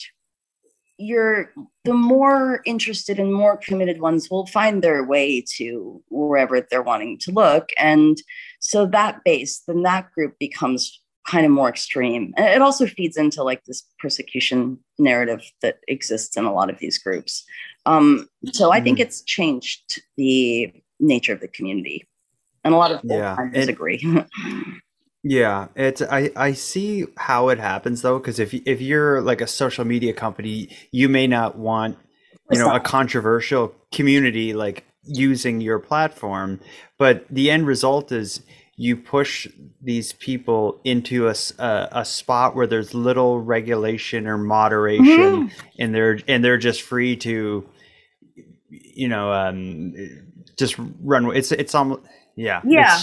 you're 0.97 1.53
the 1.85 1.93
more 1.93 2.61
interested 2.65 3.19
and 3.19 3.33
more 3.33 3.57
committed 3.57 4.01
ones 4.01 4.29
will 4.29 4.45
find 4.45 4.83
their 4.83 5.03
way 5.03 5.43
to 5.55 6.03
wherever 6.09 6.59
they're 6.61 6.83
wanting 6.83 7.17
to 7.19 7.31
look. 7.31 7.69
And 7.77 8.21
so 8.59 8.85
that 8.87 9.23
base, 9.23 9.63
then 9.65 9.83
that 9.83 10.11
group 10.11 10.37
becomes 10.39 11.01
kind 11.29 11.45
of 11.45 11.51
more 11.51 11.69
extreme. 11.69 12.33
And 12.37 12.47
it 12.47 12.61
also 12.61 12.87
feeds 12.87 13.15
into 13.15 13.43
like 13.43 13.63
this 13.65 13.83
persecution 13.99 14.79
narrative 14.97 15.41
that 15.61 15.79
exists 15.87 16.35
in 16.35 16.45
a 16.45 16.53
lot 16.53 16.71
of 16.71 16.79
these 16.79 16.97
groups. 16.97 17.45
Um, 17.85 18.27
so 18.51 18.71
I 18.71 18.81
think 18.81 18.97
mm-hmm. 18.97 19.03
it's 19.03 19.21
changed 19.21 20.01
the 20.17 20.73
nature 20.99 21.33
of 21.33 21.39
the 21.39 21.47
community. 21.47 22.07
And 22.63 22.73
a 22.73 22.77
lot 22.77 22.91
of 22.91 23.01
people 23.01 23.17
yeah, 23.17 23.37
disagree. 23.53 24.03
Yeah, 25.21 25.67
it's 25.75 26.01
I 26.01 26.31
I 26.37 26.53
see 26.53 27.05
how 27.17 27.49
it 27.49 27.59
happens 27.59 28.03
though 28.03 28.19
because 28.19 28.39
if 28.39 28.53
if 28.53 28.79
you're 28.79 29.19
like 29.19 29.41
a 29.41 29.47
social 29.47 29.83
media 29.83 30.13
company, 30.13 30.69
you 30.93 31.09
may 31.09 31.27
not 31.27 31.57
want 31.57 31.97
you 32.49 32.57
know 32.57 32.73
a 32.73 32.79
controversial 32.79 33.75
community 33.91 34.53
like 34.53 34.85
using 35.03 35.59
your 35.59 35.77
platform, 35.77 36.61
but 36.97 37.25
the 37.29 37.51
end 37.51 37.67
result 37.67 38.13
is 38.13 38.43
you 38.79 38.95
push 38.95 39.45
these 39.81 40.13
people 40.13 40.79
into 40.85 41.27
a, 41.27 41.35
a, 41.57 41.89
a 41.91 42.05
spot 42.05 42.55
where 42.55 42.65
there's 42.65 42.93
little 42.93 43.41
regulation 43.41 44.25
or 44.25 44.37
moderation 44.37 45.49
mm-hmm. 45.49 45.67
and 45.79 45.93
they're 45.93 46.17
and 46.29 46.45
they're 46.45 46.57
just 46.57 46.81
free 46.81 47.17
to 47.17 47.67
you 48.69 49.09
know 49.09 49.33
um 49.33 49.93
just 50.57 50.75
run 51.01 51.35
it's 51.35 51.51
it's 51.51 51.75
almost 51.75 52.01
yeah 52.37 52.61
yeah 52.63 52.97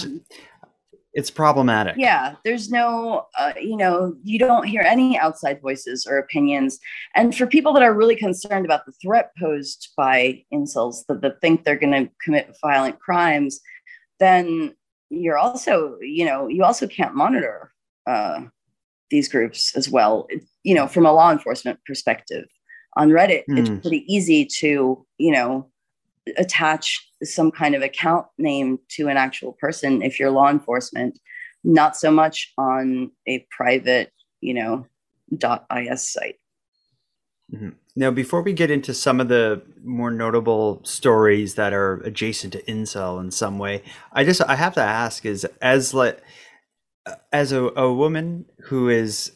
it's 1.13 1.31
problematic. 1.31 1.95
Yeah, 1.97 2.35
there's 2.45 2.69
no, 2.69 3.25
uh, 3.39 3.53
you 3.59 3.75
know, 3.75 4.15
you 4.21 4.37
don't 4.37 4.67
hear 4.67 4.83
any 4.83 5.17
outside 5.17 5.59
voices 5.63 6.05
or 6.05 6.19
opinions. 6.19 6.77
And 7.15 7.35
for 7.35 7.47
people 7.47 7.73
that 7.73 7.81
are 7.81 7.95
really 7.95 8.15
concerned 8.15 8.65
about 8.65 8.85
the 8.85 8.91
threat 9.01 9.31
posed 9.41 9.93
by 9.97 10.43
incels 10.53 11.07
that, 11.07 11.21
that 11.23 11.41
think 11.41 11.63
they're 11.63 11.75
going 11.75 12.05
to 12.05 12.11
commit 12.23 12.55
violent 12.61 12.99
crimes, 12.99 13.59
then 14.19 14.75
you're 15.09 15.37
also, 15.37 15.97
you 16.01 16.25
know, 16.25 16.47
you 16.47 16.63
also 16.63 16.87
can't 16.87 17.15
monitor 17.15 17.71
uh, 18.05 18.41
these 19.09 19.27
groups 19.27 19.75
as 19.75 19.89
well. 19.89 20.27
You 20.63 20.75
know, 20.75 20.87
from 20.87 21.05
a 21.05 21.13
law 21.13 21.31
enforcement 21.31 21.79
perspective, 21.85 22.45
on 22.97 23.09
Reddit, 23.09 23.43
mm. 23.49 23.59
it's 23.59 23.69
hmm. 23.69 23.77
pretty 23.77 24.05
easy 24.13 24.45
to, 24.59 25.05
you 25.17 25.31
know, 25.31 25.69
attach 26.37 27.07
some 27.23 27.51
kind 27.51 27.75
of 27.75 27.81
account 27.81 28.25
name 28.37 28.79
to 28.89 29.07
an 29.07 29.17
actual 29.17 29.53
person 29.53 30.01
if 30.01 30.19
you're 30.19 30.31
law 30.31 30.49
enforcement, 30.49 31.19
not 31.63 31.95
so 31.95 32.11
much 32.11 32.51
on 32.57 33.11
a 33.27 33.45
private, 33.51 34.11
you 34.41 34.53
know, 34.53 34.85
dot 35.37 35.65
.is 35.71 36.11
site. 36.11 36.37
Mm-hmm. 37.53 37.69
Now, 37.97 38.11
before 38.11 38.43
we 38.43 38.53
get 38.53 38.69
into 38.69 38.93
some 38.93 39.19
of 39.19 39.27
the 39.27 39.63
more 39.83 40.11
notable 40.11 40.81
stories 40.83 41.55
that 41.55 41.73
are 41.73 41.95
adjacent 42.01 42.53
to 42.53 42.61
incel 42.65 43.19
in 43.19 43.31
some 43.31 43.57
way, 43.57 43.81
I 44.13 44.23
just 44.23 44.39
I 44.41 44.55
have 44.55 44.75
to 44.75 44.83
ask: 44.83 45.25
is 45.25 45.45
as 45.63 45.95
like 45.95 46.21
as 47.33 47.51
a, 47.51 47.63
a 47.75 47.91
woman 47.91 48.45
who 48.65 48.87
is 48.87 49.31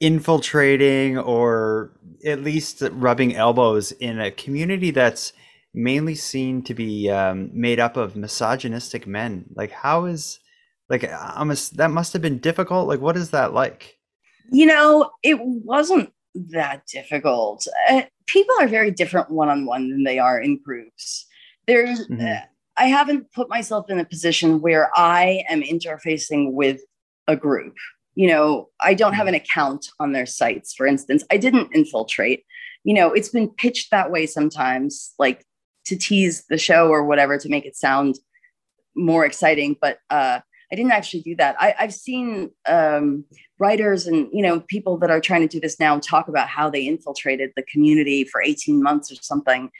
infiltrating 0.00 1.16
or 1.16 1.92
at 2.26 2.42
least 2.42 2.82
rubbing 2.92 3.36
elbows 3.36 3.92
in 3.92 4.20
a 4.20 4.30
community 4.30 4.90
that's 4.90 5.32
mainly 5.72 6.14
seen 6.14 6.60
to 6.64 6.74
be 6.74 7.08
um, 7.08 7.48
made 7.54 7.80
up 7.80 7.96
of 7.96 8.16
misogynistic 8.16 9.06
men. 9.06 9.46
Like, 9.54 9.70
how 9.70 10.04
is 10.04 10.40
like 10.90 11.10
I'm 11.10 11.50
a, 11.50 11.56
that 11.76 11.90
must 11.90 12.12
have 12.12 12.20
been 12.20 12.38
difficult. 12.38 12.86
Like, 12.86 13.00
what 13.00 13.16
is 13.16 13.30
that 13.30 13.54
like? 13.54 13.96
You 14.52 14.66
know, 14.66 15.10
it 15.22 15.38
wasn't 15.40 16.12
that 16.34 16.86
difficult. 16.86 17.66
Uh, 17.88 18.02
people 18.26 18.54
are 18.60 18.66
very 18.66 18.90
different 18.90 19.30
one 19.30 19.48
on 19.48 19.66
one 19.66 19.90
than 19.90 20.04
they 20.04 20.18
are 20.18 20.40
in 20.40 20.60
groups. 20.62 21.26
There's, 21.66 22.06
mm-hmm. 22.08 22.26
uh, 22.26 22.40
I 22.76 22.86
haven't 22.86 23.32
put 23.32 23.48
myself 23.48 23.88
in 23.88 24.00
a 24.00 24.04
position 24.04 24.60
where 24.60 24.90
I 24.96 25.44
am 25.48 25.62
interfacing 25.62 26.52
with 26.52 26.80
a 27.28 27.36
group. 27.36 27.74
You 28.16 28.28
know, 28.28 28.68
I 28.80 28.94
don't 28.94 29.14
have 29.14 29.26
mm-hmm. 29.26 29.34
an 29.34 29.40
account 29.40 29.86
on 30.00 30.12
their 30.12 30.26
sites, 30.26 30.74
for 30.74 30.86
instance. 30.86 31.24
I 31.30 31.36
didn't 31.36 31.74
infiltrate. 31.74 32.44
You 32.84 32.94
know, 32.94 33.12
it's 33.12 33.30
been 33.30 33.48
pitched 33.48 33.90
that 33.90 34.10
way 34.10 34.26
sometimes. 34.26 35.14
Like 35.18 35.44
to 35.86 35.96
tease 35.96 36.44
the 36.48 36.58
show 36.58 36.88
or 36.88 37.04
whatever 37.04 37.38
to 37.38 37.48
make 37.48 37.66
it 37.66 37.76
sound 37.76 38.18
more 38.96 39.24
exciting. 39.24 39.76
But 39.80 39.98
uh, 40.10 40.40
I 40.74 40.76
didn't 40.76 40.90
actually 40.90 41.20
do 41.20 41.36
that. 41.36 41.54
I, 41.60 41.72
have 41.78 41.94
seen 41.94 42.50
um, 42.66 43.24
writers 43.60 44.08
and 44.08 44.28
you 44.32 44.42
know 44.42 44.58
people 44.58 44.98
that 44.98 45.08
are 45.08 45.20
trying 45.20 45.42
to 45.42 45.46
do 45.46 45.60
this 45.60 45.78
now 45.78 46.00
talk 46.00 46.26
about 46.26 46.48
how 46.48 46.68
they 46.68 46.84
infiltrated 46.84 47.52
the 47.54 47.62
community 47.62 48.24
for 48.24 48.42
18 48.42 48.82
months 48.82 49.12
or 49.12 49.14
something. 49.22 49.70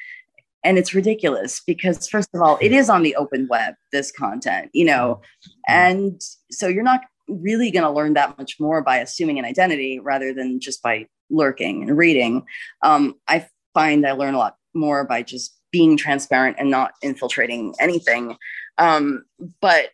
And 0.62 0.78
it's 0.78 0.94
ridiculous 0.94 1.60
because, 1.66 2.08
first 2.08 2.28
of 2.32 2.42
all, 2.42 2.58
it 2.60 2.70
is 2.70 2.88
on 2.88 3.02
the 3.02 3.16
open 3.16 3.48
web, 3.50 3.74
this 3.90 4.12
content, 4.12 4.70
you 4.72 4.84
know, 4.84 5.20
and 5.66 6.22
so 6.52 6.68
you're 6.68 6.84
not 6.84 7.00
really 7.26 7.72
going 7.72 7.82
to 7.82 7.90
learn 7.90 8.14
that 8.14 8.38
much 8.38 8.60
more 8.60 8.80
by 8.80 8.98
assuming 8.98 9.40
an 9.40 9.44
identity 9.44 9.98
rather 9.98 10.32
than 10.32 10.60
just 10.60 10.80
by 10.80 11.06
lurking 11.28 11.82
and 11.82 11.98
reading. 11.98 12.44
Um, 12.82 13.16
I 13.26 13.48
find 13.74 14.06
I 14.06 14.12
learn 14.12 14.34
a 14.34 14.38
lot 14.38 14.58
more 14.74 15.04
by 15.04 15.24
just 15.24 15.58
being 15.72 15.96
transparent 15.96 16.54
and 16.60 16.70
not 16.70 16.92
infiltrating 17.02 17.74
anything. 17.80 18.36
Um, 18.78 19.24
but 19.60 19.90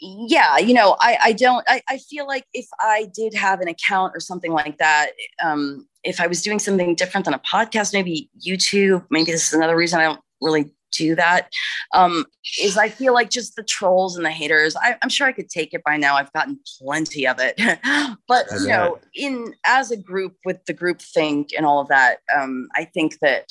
yeah, 0.00 0.58
you 0.58 0.74
know, 0.74 0.96
I, 1.00 1.18
I 1.22 1.32
don't, 1.32 1.64
I, 1.68 1.82
I 1.88 1.98
feel 1.98 2.26
like 2.26 2.44
if 2.52 2.66
I 2.80 3.10
did 3.14 3.34
have 3.34 3.60
an 3.60 3.68
account 3.68 4.12
or 4.14 4.20
something 4.20 4.52
like 4.52 4.78
that, 4.78 5.10
um, 5.42 5.86
if 6.02 6.20
I 6.20 6.26
was 6.26 6.42
doing 6.42 6.58
something 6.58 6.94
different 6.94 7.24
than 7.24 7.34
a 7.34 7.38
podcast, 7.38 7.92
maybe 7.92 8.28
YouTube, 8.46 9.04
maybe 9.10 9.30
this 9.30 9.48
is 9.48 9.54
another 9.54 9.76
reason 9.76 10.00
I 10.00 10.04
don't 10.04 10.20
really 10.40 10.70
do 10.92 11.14
that. 11.16 11.50
Um, 11.92 12.26
is 12.62 12.76
I 12.76 12.88
feel 12.88 13.14
like 13.14 13.30
just 13.30 13.56
the 13.56 13.62
trolls 13.62 14.16
and 14.16 14.24
the 14.24 14.30
haters. 14.30 14.76
I, 14.76 14.96
am 15.02 15.08
sure 15.08 15.26
I 15.26 15.32
could 15.32 15.48
take 15.48 15.74
it 15.74 15.82
by 15.84 15.96
now. 15.96 16.16
I've 16.16 16.32
gotten 16.32 16.58
plenty 16.78 17.26
of 17.26 17.38
it, 17.40 17.56
but 18.28 18.46
you 18.60 18.68
know, 18.68 18.98
in 19.14 19.54
as 19.66 19.90
a 19.90 19.96
group 19.96 20.36
with 20.44 20.64
the 20.66 20.72
group 20.72 21.00
think 21.00 21.50
and 21.56 21.66
all 21.66 21.80
of 21.80 21.88
that, 21.88 22.18
um, 22.34 22.68
I 22.74 22.84
think 22.84 23.18
that 23.20 23.48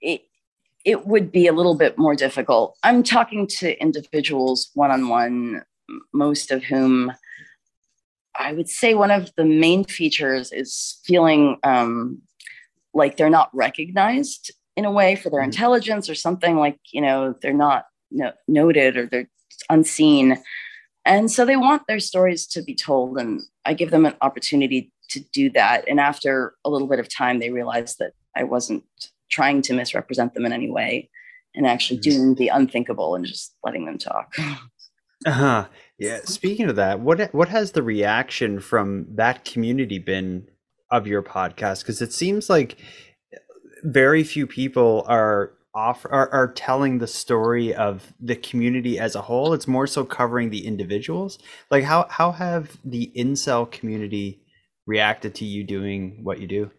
it 0.00 0.22
it 0.84 1.06
would 1.06 1.30
be 1.30 1.46
a 1.46 1.52
little 1.52 1.74
bit 1.74 1.98
more 1.98 2.14
difficult. 2.14 2.76
I'm 2.82 3.02
talking 3.02 3.46
to 3.58 3.80
individuals 3.80 4.70
one 4.74 4.90
on 4.90 5.08
one, 5.08 5.62
most 6.12 6.50
of 6.50 6.64
whom 6.64 7.12
I 8.38 8.52
would 8.52 8.68
say 8.68 8.94
one 8.94 9.10
of 9.10 9.30
the 9.36 9.44
main 9.44 9.84
features 9.84 10.52
is 10.52 11.00
feeling 11.04 11.58
um, 11.62 12.22
like 12.94 13.16
they're 13.16 13.28
not 13.28 13.50
recognized 13.52 14.52
in 14.76 14.84
a 14.84 14.90
way 14.90 15.16
for 15.16 15.30
their 15.30 15.40
mm-hmm. 15.40 15.50
intelligence 15.50 16.08
or 16.08 16.14
something 16.14 16.56
like, 16.56 16.78
you 16.92 17.02
know, 17.02 17.34
they're 17.42 17.52
not 17.52 17.86
no- 18.10 18.32
noted 18.48 18.96
or 18.96 19.06
they're 19.06 19.28
unseen. 19.68 20.38
And 21.04 21.30
so 21.30 21.44
they 21.44 21.56
want 21.56 21.82
their 21.86 22.00
stories 22.00 22.46
to 22.48 22.62
be 22.62 22.74
told. 22.74 23.18
And 23.18 23.42
I 23.64 23.74
give 23.74 23.90
them 23.90 24.06
an 24.06 24.14
opportunity 24.22 24.92
to 25.10 25.20
do 25.32 25.50
that. 25.50 25.86
And 25.88 26.00
after 26.00 26.54
a 26.64 26.70
little 26.70 26.88
bit 26.88 27.00
of 27.00 27.14
time, 27.14 27.40
they 27.40 27.50
realize 27.50 27.96
that 27.96 28.12
I 28.36 28.44
wasn't 28.44 28.84
trying 29.30 29.62
to 29.62 29.74
misrepresent 29.74 30.34
them 30.34 30.46
in 30.46 30.52
any 30.52 30.70
way 30.70 31.08
and 31.54 31.66
actually 31.66 31.98
mm-hmm. 31.98 32.10
doing 32.10 32.34
the 32.34 32.48
unthinkable 32.48 33.14
and 33.14 33.24
just 33.24 33.54
letting 33.64 33.86
them 33.86 33.98
talk. 33.98 34.34
Uh-huh. 35.26 35.66
Yeah. 35.98 36.20
Speaking 36.24 36.70
of 36.70 36.76
that, 36.76 37.00
what 37.00 37.34
what 37.34 37.50
has 37.50 37.72
the 37.72 37.82
reaction 37.82 38.58
from 38.58 39.06
that 39.16 39.44
community 39.44 39.98
been 39.98 40.48
of 40.90 41.06
your 41.06 41.22
podcast? 41.22 41.80
Because 41.80 42.00
it 42.00 42.14
seems 42.14 42.48
like 42.48 42.78
very 43.82 44.24
few 44.24 44.46
people 44.46 45.04
are 45.06 45.52
off 45.74 46.06
are, 46.06 46.32
are 46.32 46.52
telling 46.52 46.98
the 46.98 47.06
story 47.06 47.74
of 47.74 48.14
the 48.18 48.34
community 48.34 48.98
as 48.98 49.14
a 49.14 49.20
whole. 49.20 49.52
It's 49.52 49.68
more 49.68 49.86
so 49.86 50.04
covering 50.04 50.48
the 50.48 50.66
individuals. 50.66 51.38
Like 51.70 51.84
how 51.84 52.06
how 52.08 52.32
have 52.32 52.78
the 52.82 53.12
incel 53.14 53.70
community 53.70 54.40
reacted 54.86 55.34
to 55.36 55.44
you 55.44 55.64
doing 55.64 56.20
what 56.24 56.40
you 56.40 56.46
do? 56.46 56.70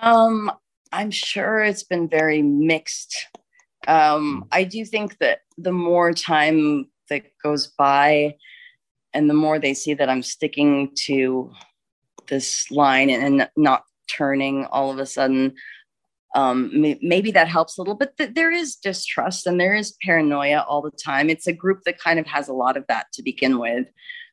Um, 0.00 0.50
I'm 0.92 1.10
sure 1.10 1.60
it's 1.60 1.82
been 1.82 2.08
very 2.08 2.42
mixed. 2.42 3.28
Um, 3.86 4.46
I 4.52 4.64
do 4.64 4.84
think 4.84 5.18
that 5.18 5.40
the 5.56 5.72
more 5.72 6.12
time 6.12 6.88
that 7.10 7.24
goes 7.42 7.68
by 7.68 8.36
and 9.14 9.28
the 9.28 9.34
more 9.34 9.58
they 9.58 9.74
see 9.74 9.94
that 9.94 10.08
I'm 10.08 10.22
sticking 10.22 10.92
to 11.06 11.50
this 12.28 12.70
line 12.70 13.10
and, 13.10 13.48
not 13.56 13.84
turning 14.10 14.64
all 14.66 14.90
of 14.90 14.98
a 14.98 15.06
sudden, 15.06 15.54
um, 16.34 16.70
maybe 17.02 17.30
that 17.30 17.48
helps 17.48 17.76
a 17.76 17.80
little 17.80 17.94
bit. 17.94 18.34
There 18.34 18.50
is 18.50 18.76
distrust 18.76 19.46
and 19.46 19.60
there 19.60 19.74
is 19.74 19.96
paranoia 20.04 20.64
all 20.68 20.82
the 20.82 20.90
time. 20.90 21.28
It's 21.28 21.46
a 21.46 21.52
group 21.52 21.82
that 21.84 22.00
kind 22.00 22.18
of 22.18 22.26
has 22.26 22.48
a 22.48 22.54
lot 22.54 22.76
of 22.76 22.84
that 22.88 23.06
to 23.14 23.22
begin 23.22 23.58
with. 23.58 23.86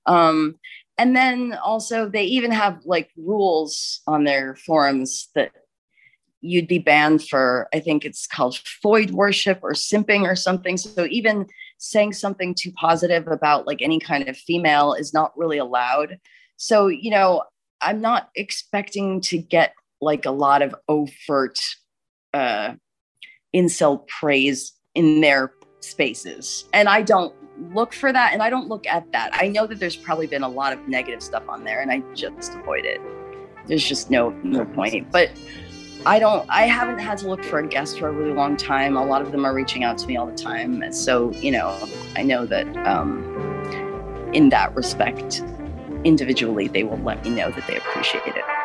Um, 0.06 0.56
and 0.98 1.16
then 1.16 1.58
also, 1.62 2.08
they 2.08 2.24
even 2.24 2.52
have 2.52 2.80
like 2.86 3.10
rules 3.18 4.02
on 4.08 4.24
their 4.24 4.56
forums 4.56 5.30
that 5.36 5.52
you'd 6.42 6.68
be 6.68 6.80
banned 6.80 7.24
for 7.24 7.68
i 7.74 7.80
think 7.80 8.06
it's 8.06 8.28
called 8.28 8.56
foid 8.84 9.12
worship 9.12 9.60
or 9.64 9.74
simping 9.74 10.24
or 10.24 10.36
something 10.36 10.78
so 10.78 11.06
even 11.10 11.46
saying 11.78 12.14
something 12.14 12.54
too 12.54 12.72
positive 12.74 13.28
about 13.28 13.68
like 13.68 13.82
any 13.82 14.00
kind 14.00 14.28
of 14.28 14.38
female 14.38 14.94
is 14.94 15.14
not 15.14 15.38
really 15.38 15.58
allowed. 15.58 16.20
So, 16.58 16.88
you 16.88 17.12
know, 17.12 17.44
I'm 17.82 18.02
not 18.02 18.30
expecting 18.36 19.22
to 19.22 19.38
get 19.38 19.74
like 20.02 20.26
a 20.26 20.32
lot 20.32 20.62
of 20.62 20.76
overt 20.88 21.60
uh 22.34 22.74
incel 23.56 24.06
praise 24.08 24.74
in 24.96 25.22
their 25.22 25.54
spaces. 25.80 26.66
And 26.74 26.90
I 26.90 27.02
don't 27.02 27.34
look 27.74 27.94
for 27.94 28.12
that 28.12 28.34
and 28.34 28.42
I 28.42 28.50
don't 28.50 28.68
look 28.68 28.86
at 28.88 29.10
that. 29.14 29.30
I 29.34 29.48
know 29.48 29.66
that 29.68 29.80
there's 29.80 29.96
probably 29.96 30.28
been 30.28 30.44
a 30.44 30.50
lot 30.50 30.74
of 30.74 30.88
negative 30.88 31.24
stuff 31.24 31.44
on 31.48 31.64
there 31.64 31.82
and 31.82 31.92
I 31.92 32.02
just 32.14 32.54
avoid 32.56 32.86
it. 32.86 33.00
There's 33.68 33.88
just 33.88 34.10
no 34.10 34.30
no 34.44 34.66
point. 34.66 35.12
But 35.12 35.32
I 36.06 36.20
don't 36.20 36.46
I 36.50 36.64
haven't 36.68 37.00
had 37.00 37.18
to 37.20 37.28
look 37.28 37.44
for 37.44 37.58
a 37.58 37.68
guest 37.68 37.98
for 37.98 38.08
a 38.08 38.12
really 38.12 38.34
long 38.34 38.58
time. 38.58 38.96
A 38.96 39.04
lot 39.04 39.24
of 39.24 39.32
them 39.32 39.44
are 39.44 39.54
reaching 39.54 39.84
out 39.84 39.98
to 40.00 40.08
me 40.08 40.16
all 40.18 40.28
the 40.28 40.36
time. 40.36 40.92
So, 40.94 41.32
you 41.32 41.52
know, 41.52 41.76
I 42.16 42.22
know 42.22 42.46
that 42.46 42.68
um 42.86 43.24
in 44.32 44.50
that 44.50 44.76
respect, 44.76 45.42
individually 46.04 46.68
they 46.68 46.84
will 46.84 47.00
let 47.00 47.24
me 47.24 47.32
know 47.32 47.50
that 47.50 47.66
they 47.68 47.78
appreciate 47.78 48.28
it. 48.28 48.65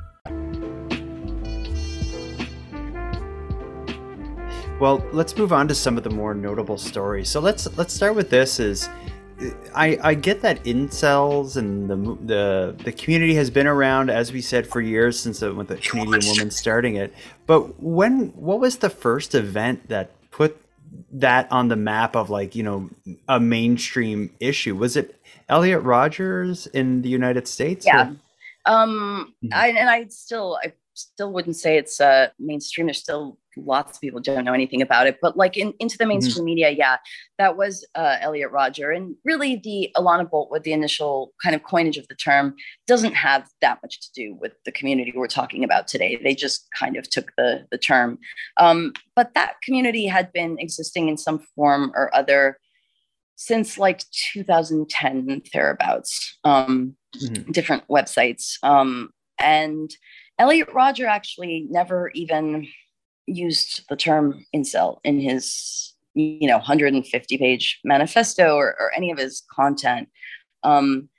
Well, 4.81 5.05
let's 5.11 5.37
move 5.37 5.53
on 5.53 5.67
to 5.67 5.75
some 5.75 5.95
of 5.95 6.03
the 6.03 6.09
more 6.09 6.33
notable 6.33 6.79
stories. 6.79 7.29
So 7.29 7.39
let's 7.39 7.67
let's 7.77 7.93
start 7.93 8.15
with 8.15 8.31
this. 8.31 8.59
Is 8.59 8.89
I, 9.75 9.99
I 10.01 10.15
get 10.15 10.41
that 10.41 10.63
incels 10.63 11.55
and 11.55 11.87
the 11.87 11.95
the 12.25 12.83
the 12.85 12.91
community 12.91 13.35
has 13.35 13.51
been 13.51 13.67
around, 13.67 14.09
as 14.09 14.33
we 14.33 14.41
said, 14.41 14.65
for 14.65 14.81
years 14.81 15.19
since 15.19 15.41
the, 15.41 15.53
with 15.53 15.67
the 15.67 15.75
Canadian 15.75 16.21
woman 16.25 16.49
starting 16.49 16.95
it. 16.95 17.13
But 17.45 17.79
when 17.79 18.29
what 18.29 18.59
was 18.59 18.77
the 18.77 18.89
first 18.89 19.35
event 19.35 19.87
that 19.89 20.09
put 20.31 20.59
that 21.11 21.51
on 21.51 21.67
the 21.67 21.75
map 21.75 22.15
of 22.15 22.31
like 22.31 22.55
you 22.55 22.63
know 22.63 22.89
a 23.27 23.39
mainstream 23.39 24.33
issue? 24.39 24.75
Was 24.75 24.97
it 24.97 25.21
Elliot 25.47 25.83
Rogers 25.83 26.65
in 26.65 27.03
the 27.03 27.09
United 27.09 27.47
States? 27.47 27.85
Yeah. 27.85 28.13
Or? 28.65 28.73
Um, 28.73 29.35
mm-hmm. 29.43 29.53
I, 29.53 29.67
and 29.67 29.91
I 29.91 30.07
still 30.07 30.57
I 30.63 30.73
still 30.95 31.31
wouldn't 31.31 31.55
say 31.55 31.77
it's 31.77 32.01
uh 32.01 32.29
mainstream. 32.39 32.87
There's 32.87 32.97
still 32.97 33.37
lots 33.57 33.97
of 33.97 34.01
people 34.01 34.19
don't 34.19 34.45
know 34.45 34.53
anything 34.53 34.81
about 34.81 35.07
it, 35.07 35.17
but 35.21 35.37
like 35.37 35.57
in, 35.57 35.73
into 35.79 35.97
the 35.97 36.03
mm-hmm. 36.03 36.09
mainstream 36.09 36.35
mm-hmm. 36.37 36.45
media, 36.45 36.69
yeah, 36.69 36.97
that 37.37 37.57
was 37.57 37.85
uh, 37.95 38.17
Elliot 38.21 38.51
Rodger. 38.51 38.91
And 38.91 39.15
really, 39.23 39.57
the 39.57 39.91
Alana 39.95 40.29
Boltwood, 40.29 40.63
the 40.63 40.73
initial 40.73 41.33
kind 41.43 41.55
of 41.55 41.63
coinage 41.63 41.97
of 41.97 42.07
the 42.07 42.15
term, 42.15 42.55
doesn't 42.87 43.13
have 43.13 43.49
that 43.61 43.79
much 43.83 43.99
to 44.01 44.11
do 44.13 44.35
with 44.35 44.53
the 44.65 44.71
community 44.71 45.13
we're 45.15 45.27
talking 45.27 45.63
about 45.63 45.87
today. 45.87 46.19
They 46.21 46.35
just 46.35 46.67
kind 46.77 46.97
of 46.97 47.09
took 47.09 47.31
the, 47.37 47.65
the 47.71 47.77
term. 47.77 48.19
Um, 48.57 48.93
but 49.15 49.33
that 49.33 49.55
community 49.63 50.07
had 50.07 50.31
been 50.33 50.57
existing 50.59 51.07
in 51.07 51.17
some 51.17 51.39
form 51.55 51.91
or 51.95 52.13
other 52.15 52.57
since 53.41 53.79
like 53.79 54.03
2010 54.33 55.41
thereabouts, 55.51 56.37
um, 56.43 56.95
mm-hmm. 57.15 57.51
different 57.51 57.87
websites. 57.87 58.57
Um, 58.61 59.09
and 59.39 59.89
Elliot 60.37 60.69
Rodger 60.73 61.07
actually 61.07 61.67
never 61.69 62.11
even 62.13 62.67
used 63.27 63.83
the 63.89 63.95
term 63.95 64.45
incel 64.55 64.99
in 65.03 65.19
his 65.19 65.93
you 66.13 66.47
know 66.47 66.57
150 66.57 67.37
page 67.37 67.79
manifesto 67.83 68.55
or, 68.55 68.75
or 68.79 68.91
any 68.95 69.11
of 69.11 69.17
his 69.17 69.43
content. 69.51 70.09
Um, 70.63 71.09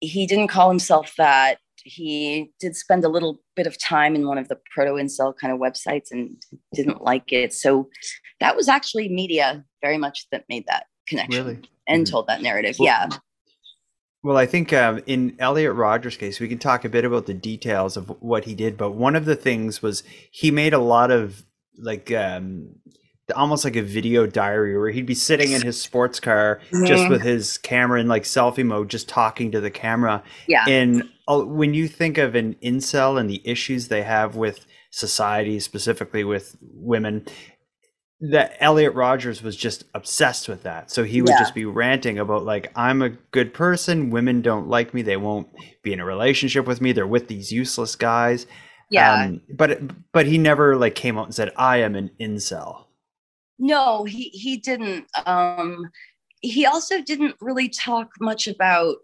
he 0.00 0.26
didn't 0.26 0.48
call 0.48 0.68
himself 0.68 1.14
that. 1.18 1.58
He 1.84 2.52
did 2.60 2.76
spend 2.76 3.04
a 3.04 3.08
little 3.08 3.40
bit 3.56 3.66
of 3.66 3.80
time 3.80 4.14
in 4.14 4.26
one 4.26 4.38
of 4.38 4.48
the 4.48 4.58
proto 4.72 4.92
incel 4.92 5.34
kind 5.36 5.52
of 5.52 5.58
websites 5.58 6.12
and 6.12 6.36
didn't 6.74 7.02
like 7.02 7.32
it. 7.32 7.52
So 7.52 7.88
that 8.38 8.54
was 8.54 8.68
actually 8.68 9.08
media 9.08 9.64
very 9.80 9.98
much 9.98 10.26
that 10.30 10.44
made 10.48 10.64
that 10.68 10.86
connection 11.08 11.44
really? 11.44 11.60
and 11.88 12.04
mm-hmm. 12.04 12.10
told 12.12 12.28
that 12.28 12.40
narrative. 12.40 12.76
Well, 12.78 12.86
yeah 12.86 13.18
well, 14.22 14.36
I 14.36 14.46
think 14.46 14.72
um, 14.72 15.00
in 15.06 15.34
Elliot 15.38 15.74
Rogers' 15.74 16.16
case, 16.16 16.38
we 16.38 16.48
can 16.48 16.58
talk 16.58 16.84
a 16.84 16.88
bit 16.88 17.04
about 17.04 17.26
the 17.26 17.34
details 17.34 17.96
of 17.96 18.08
what 18.20 18.44
he 18.44 18.54
did. 18.54 18.76
But 18.76 18.92
one 18.92 19.16
of 19.16 19.24
the 19.24 19.34
things 19.34 19.82
was 19.82 20.04
he 20.30 20.50
made 20.50 20.72
a 20.72 20.78
lot 20.78 21.10
of 21.10 21.44
like 21.76 22.12
um, 22.12 22.76
almost 23.34 23.64
like 23.64 23.76
a 23.76 23.82
video 23.82 24.26
diary 24.26 24.78
where 24.78 24.90
he'd 24.90 25.06
be 25.06 25.14
sitting 25.14 25.52
in 25.52 25.62
his 25.62 25.80
sports 25.80 26.20
car 26.20 26.60
mm-hmm. 26.70 26.84
just 26.84 27.08
with 27.08 27.22
his 27.22 27.58
camera 27.58 28.00
in 28.00 28.08
like 28.08 28.22
selfie 28.22 28.64
mode, 28.64 28.88
just 28.88 29.08
talking 29.08 29.50
to 29.50 29.60
the 29.60 29.70
camera. 29.70 30.22
Yeah. 30.46 30.66
And 30.68 31.08
uh, 31.26 31.40
when 31.40 31.74
you 31.74 31.88
think 31.88 32.18
of 32.18 32.34
an 32.34 32.54
incel 32.62 33.18
and 33.18 33.28
the 33.28 33.42
issues 33.44 33.88
they 33.88 34.02
have 34.02 34.36
with 34.36 34.66
society, 34.90 35.58
specifically 35.58 36.22
with 36.22 36.56
women, 36.60 37.26
that 38.30 38.56
Elliot 38.60 38.94
Rogers 38.94 39.42
was 39.42 39.56
just 39.56 39.84
obsessed 39.94 40.48
with 40.48 40.62
that. 40.62 40.92
So 40.92 41.02
he 41.02 41.20
would 41.20 41.30
yeah. 41.30 41.40
just 41.40 41.54
be 41.54 41.64
ranting 41.64 42.20
about 42.20 42.44
like 42.44 42.70
I'm 42.76 43.02
a 43.02 43.10
good 43.10 43.52
person, 43.52 44.10
women 44.10 44.42
don't 44.42 44.68
like 44.68 44.94
me, 44.94 45.02
they 45.02 45.16
won't 45.16 45.48
be 45.82 45.92
in 45.92 45.98
a 45.98 46.04
relationship 46.04 46.66
with 46.66 46.80
me, 46.80 46.92
they're 46.92 47.06
with 47.06 47.26
these 47.26 47.50
useless 47.50 47.96
guys. 47.96 48.46
Yeah. 48.90 49.24
Um, 49.24 49.40
but 49.50 49.80
but 50.12 50.26
he 50.26 50.38
never 50.38 50.76
like 50.76 50.94
came 50.94 51.18
out 51.18 51.24
and 51.24 51.34
said 51.34 51.50
I 51.56 51.78
am 51.78 51.96
an 51.96 52.10
incel. 52.20 52.84
No, 53.58 54.04
he 54.04 54.28
he 54.28 54.56
didn't 54.56 55.06
um 55.26 55.90
he 56.42 56.64
also 56.64 57.02
didn't 57.02 57.34
really 57.40 57.68
talk 57.68 58.10
much 58.20 58.46
about 58.46 58.96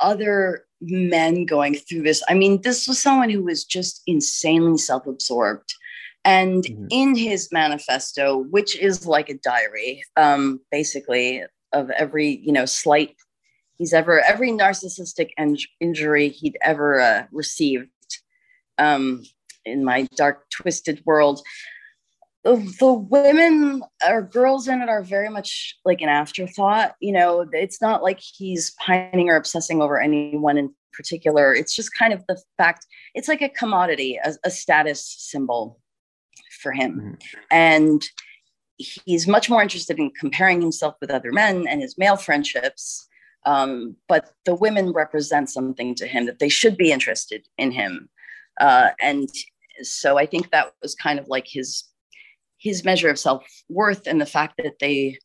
other 0.00 0.64
men 0.80 1.44
going 1.44 1.74
through 1.74 2.02
this. 2.02 2.22
I 2.28 2.34
mean, 2.34 2.62
this 2.62 2.88
was 2.88 2.98
someone 2.98 3.28
who 3.28 3.42
was 3.42 3.64
just 3.64 4.02
insanely 4.06 4.78
self-absorbed 4.78 5.74
and 6.26 6.64
mm-hmm. 6.64 6.86
in 6.90 7.14
his 7.14 7.48
manifesto, 7.52 8.38
which 8.50 8.76
is 8.76 9.06
like 9.06 9.30
a 9.30 9.38
diary, 9.38 10.02
um, 10.16 10.60
basically 10.70 11.44
of 11.72 11.88
every 11.90 12.40
you 12.44 12.52
know 12.52 12.66
slight 12.66 13.16
he's 13.76 13.92
ever 13.92 14.20
every 14.20 14.50
narcissistic 14.50 15.30
en- 15.38 15.56
injury 15.80 16.28
he'd 16.28 16.58
ever 16.62 17.00
uh, 17.00 17.24
received 17.32 17.88
um, 18.78 19.22
in 19.64 19.84
my 19.84 20.06
dark 20.16 20.44
twisted 20.50 21.02
world. 21.06 21.40
The 22.44 22.92
women 23.10 23.82
or 24.06 24.22
girls 24.22 24.68
in 24.68 24.80
it 24.80 24.88
are 24.88 25.02
very 25.02 25.28
much 25.28 25.76
like 25.84 26.00
an 26.00 26.08
afterthought 26.08 26.94
you 27.00 27.12
know. 27.12 27.46
It's 27.52 27.80
not 27.80 28.02
like 28.02 28.20
he's 28.20 28.74
pining 28.84 29.28
or 29.28 29.36
obsessing 29.36 29.80
over 29.80 30.00
anyone 30.00 30.58
in 30.58 30.72
particular. 30.92 31.54
It's 31.54 31.74
just 31.74 31.94
kind 31.94 32.12
of 32.12 32.24
the 32.28 32.40
fact 32.56 32.86
it's 33.14 33.28
like 33.28 33.42
a 33.42 33.48
commodity 33.48 34.18
a, 34.24 34.34
a 34.44 34.50
status 34.50 35.04
symbol 35.18 35.80
for 36.66 36.72
him. 36.72 36.92
Mm-hmm. 36.98 37.14
And 37.52 38.02
he's 38.76 39.28
much 39.28 39.48
more 39.48 39.62
interested 39.62 40.00
in 40.00 40.10
comparing 40.18 40.60
himself 40.60 40.96
with 41.00 41.12
other 41.12 41.30
men 41.30 41.66
and 41.68 41.80
his 41.80 41.96
male 41.96 42.16
friendships. 42.16 43.06
Um, 43.44 43.94
but 44.08 44.32
the 44.44 44.56
women 44.56 44.90
represent 44.90 45.48
something 45.48 45.94
to 45.94 46.08
him 46.08 46.26
that 46.26 46.40
they 46.40 46.48
should 46.48 46.76
be 46.76 46.90
interested 46.90 47.46
in 47.56 47.70
him. 47.70 48.08
Uh, 48.60 48.88
and 49.00 49.28
so 49.82 50.18
I 50.18 50.26
think 50.26 50.50
that 50.50 50.72
was 50.82 50.96
kind 50.96 51.20
of 51.20 51.28
like 51.28 51.46
his 51.46 51.84
his 52.58 52.84
measure 52.84 53.10
of 53.10 53.18
self 53.18 53.44
worth, 53.68 54.08
and 54.08 54.20
the 54.20 54.26
fact 54.26 54.54
that 54.58 54.80
they 54.80 55.18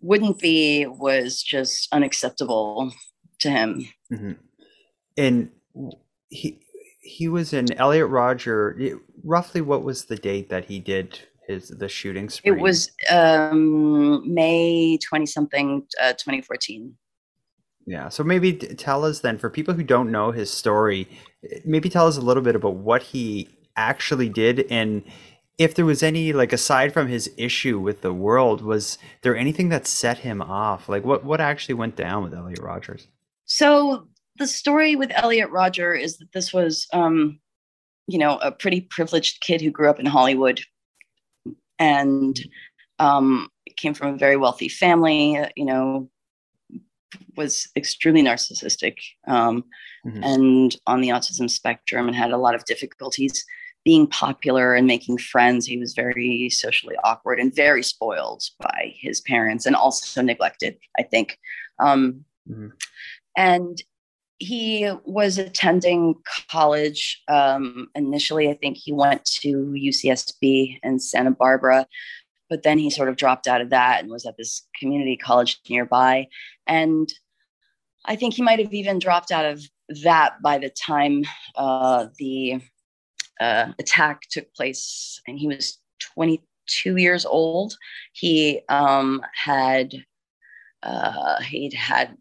wouldn't 0.00 0.40
be 0.40 0.86
was 0.86 1.40
just 1.42 1.86
unacceptable 1.92 2.92
to 3.40 3.50
him. 3.50 3.86
Mm-hmm. 4.10 4.32
And 5.16 5.50
he 6.30 6.61
he 7.02 7.28
was 7.28 7.52
in 7.52 7.72
Elliot 7.74 8.08
Rodger. 8.08 8.98
Roughly, 9.22 9.60
what 9.60 9.82
was 9.82 10.06
the 10.06 10.16
date 10.16 10.48
that 10.48 10.64
he 10.64 10.78
did 10.78 11.20
his 11.46 11.68
the 11.68 11.88
shooting 11.88 12.30
spree? 12.30 12.52
It 12.52 12.60
was 12.60 12.90
um, 13.10 14.32
May 14.32 14.98
twenty 14.98 15.26
something, 15.26 15.86
uh, 16.00 16.14
twenty 16.14 16.40
fourteen. 16.40 16.96
Yeah, 17.84 18.08
so 18.08 18.22
maybe 18.22 18.52
tell 18.52 19.04
us 19.04 19.20
then, 19.20 19.38
for 19.38 19.50
people 19.50 19.74
who 19.74 19.82
don't 19.82 20.12
know 20.12 20.30
his 20.30 20.52
story, 20.52 21.08
maybe 21.64 21.88
tell 21.88 22.06
us 22.06 22.16
a 22.16 22.20
little 22.20 22.42
bit 22.42 22.54
about 22.54 22.76
what 22.76 23.02
he 23.02 23.48
actually 23.76 24.28
did 24.28 24.66
and 24.70 25.02
if 25.58 25.74
there 25.74 25.84
was 25.84 26.02
any 26.02 26.32
like 26.32 26.52
aside 26.52 26.92
from 26.92 27.08
his 27.08 27.30
issue 27.36 27.78
with 27.78 28.02
the 28.02 28.12
world 28.12 28.62
was 28.62 28.98
there 29.22 29.36
anything 29.36 29.68
that 29.70 29.86
set 29.86 30.18
him 30.18 30.42
off 30.42 30.88
like 30.88 31.04
what 31.04 31.24
what 31.24 31.40
actually 31.40 31.74
went 31.74 31.96
down 31.96 32.22
with 32.22 32.34
elliot 32.34 32.58
rogers 32.60 33.08
so 33.44 34.06
the 34.36 34.46
story 34.46 34.96
with 34.96 35.10
Elliot 35.14 35.50
Rodger 35.50 35.94
is 35.94 36.18
that 36.18 36.32
this 36.32 36.52
was, 36.52 36.86
um, 36.92 37.38
you 38.06 38.18
know, 38.18 38.38
a 38.38 38.50
pretty 38.52 38.82
privileged 38.82 39.40
kid 39.40 39.60
who 39.60 39.70
grew 39.70 39.88
up 39.88 40.00
in 40.00 40.06
Hollywood 40.06 40.60
and 41.78 42.38
um, 42.98 43.48
came 43.76 43.94
from 43.94 44.14
a 44.14 44.18
very 44.18 44.36
wealthy 44.36 44.68
family. 44.68 45.38
You 45.56 45.64
know, 45.64 46.10
was 47.36 47.68
extremely 47.76 48.22
narcissistic 48.22 48.96
um, 49.26 49.64
Mhm. 50.04 50.24
and 50.24 50.76
on 50.86 51.00
the 51.00 51.10
autism 51.10 51.48
spectrum, 51.48 52.08
and 52.08 52.16
had 52.16 52.32
a 52.32 52.38
lot 52.38 52.54
of 52.54 52.64
difficulties 52.64 53.44
being 53.84 54.06
popular 54.06 54.74
and 54.74 54.86
making 54.86 55.18
friends. 55.18 55.66
He 55.66 55.76
was 55.78 55.92
very 55.94 56.48
socially 56.50 56.96
awkward 57.04 57.38
and 57.40 57.54
very 57.54 57.82
spoiled 57.82 58.42
by 58.60 58.94
his 58.98 59.20
parents, 59.20 59.66
and 59.66 59.76
also 59.76 60.22
neglected. 60.22 60.78
I 60.98 61.02
think. 61.02 61.38
Um, 61.78 62.24
Mhm. 62.50 62.72
and 63.36 63.82
he 64.42 64.90
was 65.04 65.38
attending 65.38 66.14
college 66.50 67.22
um, 67.28 67.88
initially 67.94 68.48
i 68.48 68.54
think 68.54 68.76
he 68.76 68.92
went 68.92 69.24
to 69.24 69.74
ucsb 69.86 70.78
in 70.82 70.98
santa 70.98 71.30
barbara 71.30 71.86
but 72.52 72.64
then 72.64 72.76
he 72.76 72.90
sort 72.90 73.08
of 73.08 73.16
dropped 73.16 73.48
out 73.48 73.62
of 73.62 73.70
that 73.70 74.02
and 74.02 74.10
was 74.10 74.26
at 74.26 74.36
this 74.36 74.68
community 74.78 75.16
college 75.16 75.58
nearby. 75.70 76.28
And 76.66 77.10
i 78.04 78.14
think 78.14 78.34
he 78.34 78.42
might 78.42 78.58
have 78.58 78.74
even 78.74 78.98
dropped 78.98 79.32
out 79.32 79.46
of 79.46 79.62
that 80.02 80.34
by 80.42 80.58
the 80.58 80.68
time 80.68 81.24
uh, 81.56 82.08
the 82.18 82.60
uh, 83.40 83.72
attack 83.78 84.20
took 84.30 84.52
place. 84.54 85.18
And 85.26 85.38
he 85.38 85.46
was 85.46 85.78
22 86.14 86.98
years 86.98 87.24
old. 87.24 87.74
He 88.12 88.60
um, 88.68 89.22
had 89.34 89.94
uh, 90.82 91.40
he'd 91.40 91.72
had 91.72 92.18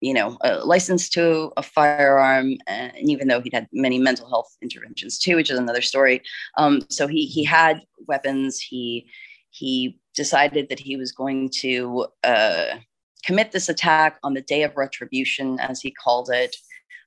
you 0.00 0.14
know, 0.14 0.38
a 0.42 0.64
license 0.64 1.08
to 1.10 1.52
a 1.56 1.62
firearm, 1.62 2.56
and 2.66 2.92
even 2.98 3.28
though 3.28 3.40
he'd 3.40 3.52
had 3.52 3.68
many 3.72 3.98
mental 3.98 4.28
health 4.28 4.56
interventions 4.62 5.18
too, 5.18 5.36
which 5.36 5.50
is 5.50 5.58
another 5.58 5.82
story. 5.82 6.22
Um, 6.56 6.82
so 6.88 7.06
he 7.06 7.26
he 7.26 7.44
had 7.44 7.82
weapons. 8.06 8.58
He 8.58 9.06
he 9.50 9.98
decided 10.14 10.68
that 10.68 10.80
he 10.80 10.96
was 10.96 11.12
going 11.12 11.50
to 11.60 12.06
uh, 12.24 12.76
commit 13.24 13.52
this 13.52 13.68
attack 13.68 14.18
on 14.22 14.34
the 14.34 14.40
day 14.40 14.62
of 14.62 14.76
retribution, 14.76 15.58
as 15.60 15.80
he 15.80 15.90
called 15.90 16.30
it, 16.30 16.56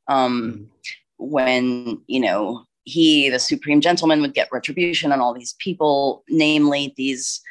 um, 0.07 0.69
when 1.17 2.01
you 2.07 2.19
know 2.19 2.63
he, 2.83 3.29
the 3.29 3.39
supreme 3.39 3.81
gentleman, 3.81 4.21
would 4.21 4.33
get 4.33 4.49
retribution 4.51 5.11
on 5.11 5.19
all 5.19 5.33
these 5.33 5.55
people, 5.59 6.23
namely 6.29 6.93
these 6.97 7.41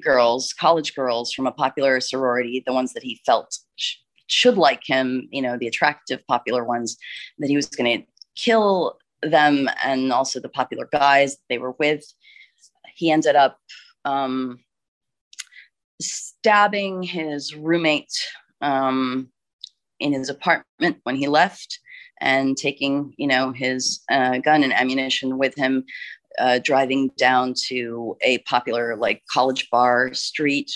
girls, 0.00 0.52
college 0.52 0.94
girls 0.94 1.32
from 1.32 1.46
a 1.46 1.52
popular 1.52 2.00
sorority, 2.00 2.62
the 2.66 2.72
ones 2.72 2.92
that 2.92 3.02
he 3.02 3.20
felt 3.26 3.58
should 4.32 4.56
like 4.56 4.82
him, 4.84 5.28
you 5.30 5.42
know, 5.42 5.56
the 5.56 5.66
attractive, 5.66 6.26
popular 6.26 6.64
ones, 6.64 6.96
that 7.38 7.48
he 7.48 7.56
was 7.56 7.66
going 7.66 8.00
to 8.00 8.06
kill 8.34 8.98
them 9.22 9.68
and 9.84 10.12
also 10.12 10.40
the 10.40 10.48
popular 10.48 10.88
guys 10.90 11.36
they 11.48 11.58
were 11.58 11.72
with. 11.78 12.04
He 12.94 13.10
ended 13.10 13.36
up 13.36 13.58
um, 14.04 14.58
stabbing 16.00 17.02
his 17.02 17.54
roommate 17.54 18.12
um, 18.60 19.28
in 20.00 20.12
his 20.12 20.28
apartment 20.28 20.98
when 21.04 21.16
he 21.16 21.28
left 21.28 21.78
and 22.20 22.56
taking, 22.56 23.14
you 23.16 23.26
know, 23.26 23.52
his 23.52 24.02
uh, 24.10 24.38
gun 24.38 24.62
and 24.62 24.72
ammunition 24.72 25.38
with 25.38 25.54
him 25.54 25.84
uh, 26.38 26.58
driving 26.62 27.10
down 27.16 27.54
to 27.66 28.16
a 28.22 28.38
popular 28.38 28.96
like 28.96 29.22
college 29.30 29.68
bar 29.70 30.14
street 30.14 30.70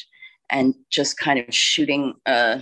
and 0.51 0.75
just 0.90 1.19
kind 1.19 1.38
of 1.38 1.55
shooting 1.55 2.14
uh, 2.27 2.61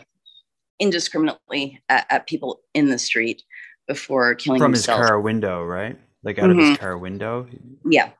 indiscriminately 0.78 1.80
at, 1.88 2.06
at 2.10 2.26
people 2.26 2.60
in 2.74 2.90
the 2.90 2.98
street 2.98 3.42
before 3.86 4.34
killing 4.34 4.58
From 4.60 4.72
his 4.72 4.86
car 4.86 5.20
window, 5.20 5.62
right? 5.64 5.98
Like 6.22 6.38
out 6.38 6.50
of 6.50 6.56
his 6.56 6.78
car 6.78 6.96
window. 6.96 7.46
Yeah. 7.88 8.10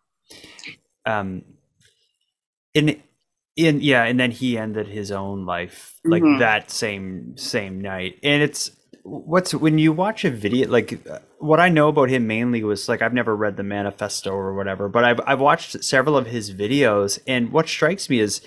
Um, 1.06 1.42
in 2.74 3.02
in 3.56 3.80
yeah, 3.80 4.04
and 4.04 4.18
then 4.18 4.30
he 4.30 4.58
ended 4.58 4.88
his 4.88 5.10
own 5.10 5.46
life 5.46 5.98
like 6.04 6.22
Mhm. 6.22 6.38
that 6.40 6.70
same 6.70 7.36
same 7.36 7.80
night. 7.80 8.18
And 8.22 8.42
it's 8.42 8.70
what's 9.04 9.54
when 9.54 9.78
you 9.78 9.92
watch 9.92 10.24
a 10.24 10.30
video 10.30 10.68
like 10.68 10.98
what 11.38 11.60
I 11.60 11.68
know 11.68 11.88
about 11.88 12.08
him 12.08 12.26
mainly 12.26 12.64
was 12.64 12.88
like 12.88 13.02
I've 13.02 13.12
never 13.12 13.36
read 13.36 13.56
the 13.56 13.62
manifesto 13.62 14.32
or 14.32 14.54
whatever, 14.54 14.88
but 14.88 15.04
I've 15.04 15.20
I've 15.26 15.40
watched 15.40 15.82
several 15.84 16.16
of 16.16 16.26
his 16.26 16.52
videos 16.52 17.18
and 17.26 17.52
what 17.52 17.68
strikes 17.68 18.08
me 18.10 18.18
is 18.20 18.40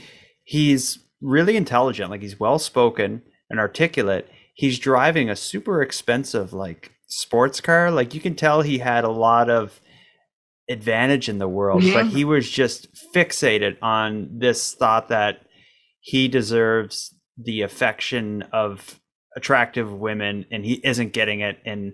he's 0.44 1.00
really 1.22 1.56
intelligent, 1.56 2.10
like 2.12 2.22
he's 2.22 2.40
well 2.40 2.60
spoken 2.60 3.22
and 3.50 3.60
articulate. 3.60 4.28
He's 4.54 4.80
driving 4.80 5.30
a 5.30 5.36
super 5.36 5.82
expensive 5.82 6.54
like 6.54 6.92
sports 7.08 7.62
car. 7.62 7.92
Like 7.92 8.14
you 8.14 8.20
can 8.22 8.36
tell 8.36 8.62
he 8.62 8.80
had 8.80 9.04
a 9.04 9.10
lot 9.12 9.50
of 9.50 9.80
advantage 10.70 11.30
in 11.30 11.38
the 11.38 11.48
world, 11.48 11.82
but 11.94 12.08
Mhm. 12.08 12.10
he 12.10 12.26
was 12.26 12.50
just 12.50 12.88
fixated 13.16 13.78
on 13.82 14.40
this 14.40 14.74
thought 14.74 15.08
that 15.10 15.42
he 16.02 16.28
deserves 16.28 17.14
the 17.38 17.62
affection 17.62 18.42
of 18.52 19.00
attractive 19.36 19.94
women 19.94 20.46
and 20.52 20.66
he 20.66 20.82
isn't 20.84 21.14
getting 21.14 21.40
it 21.42 21.60
and 21.66 21.94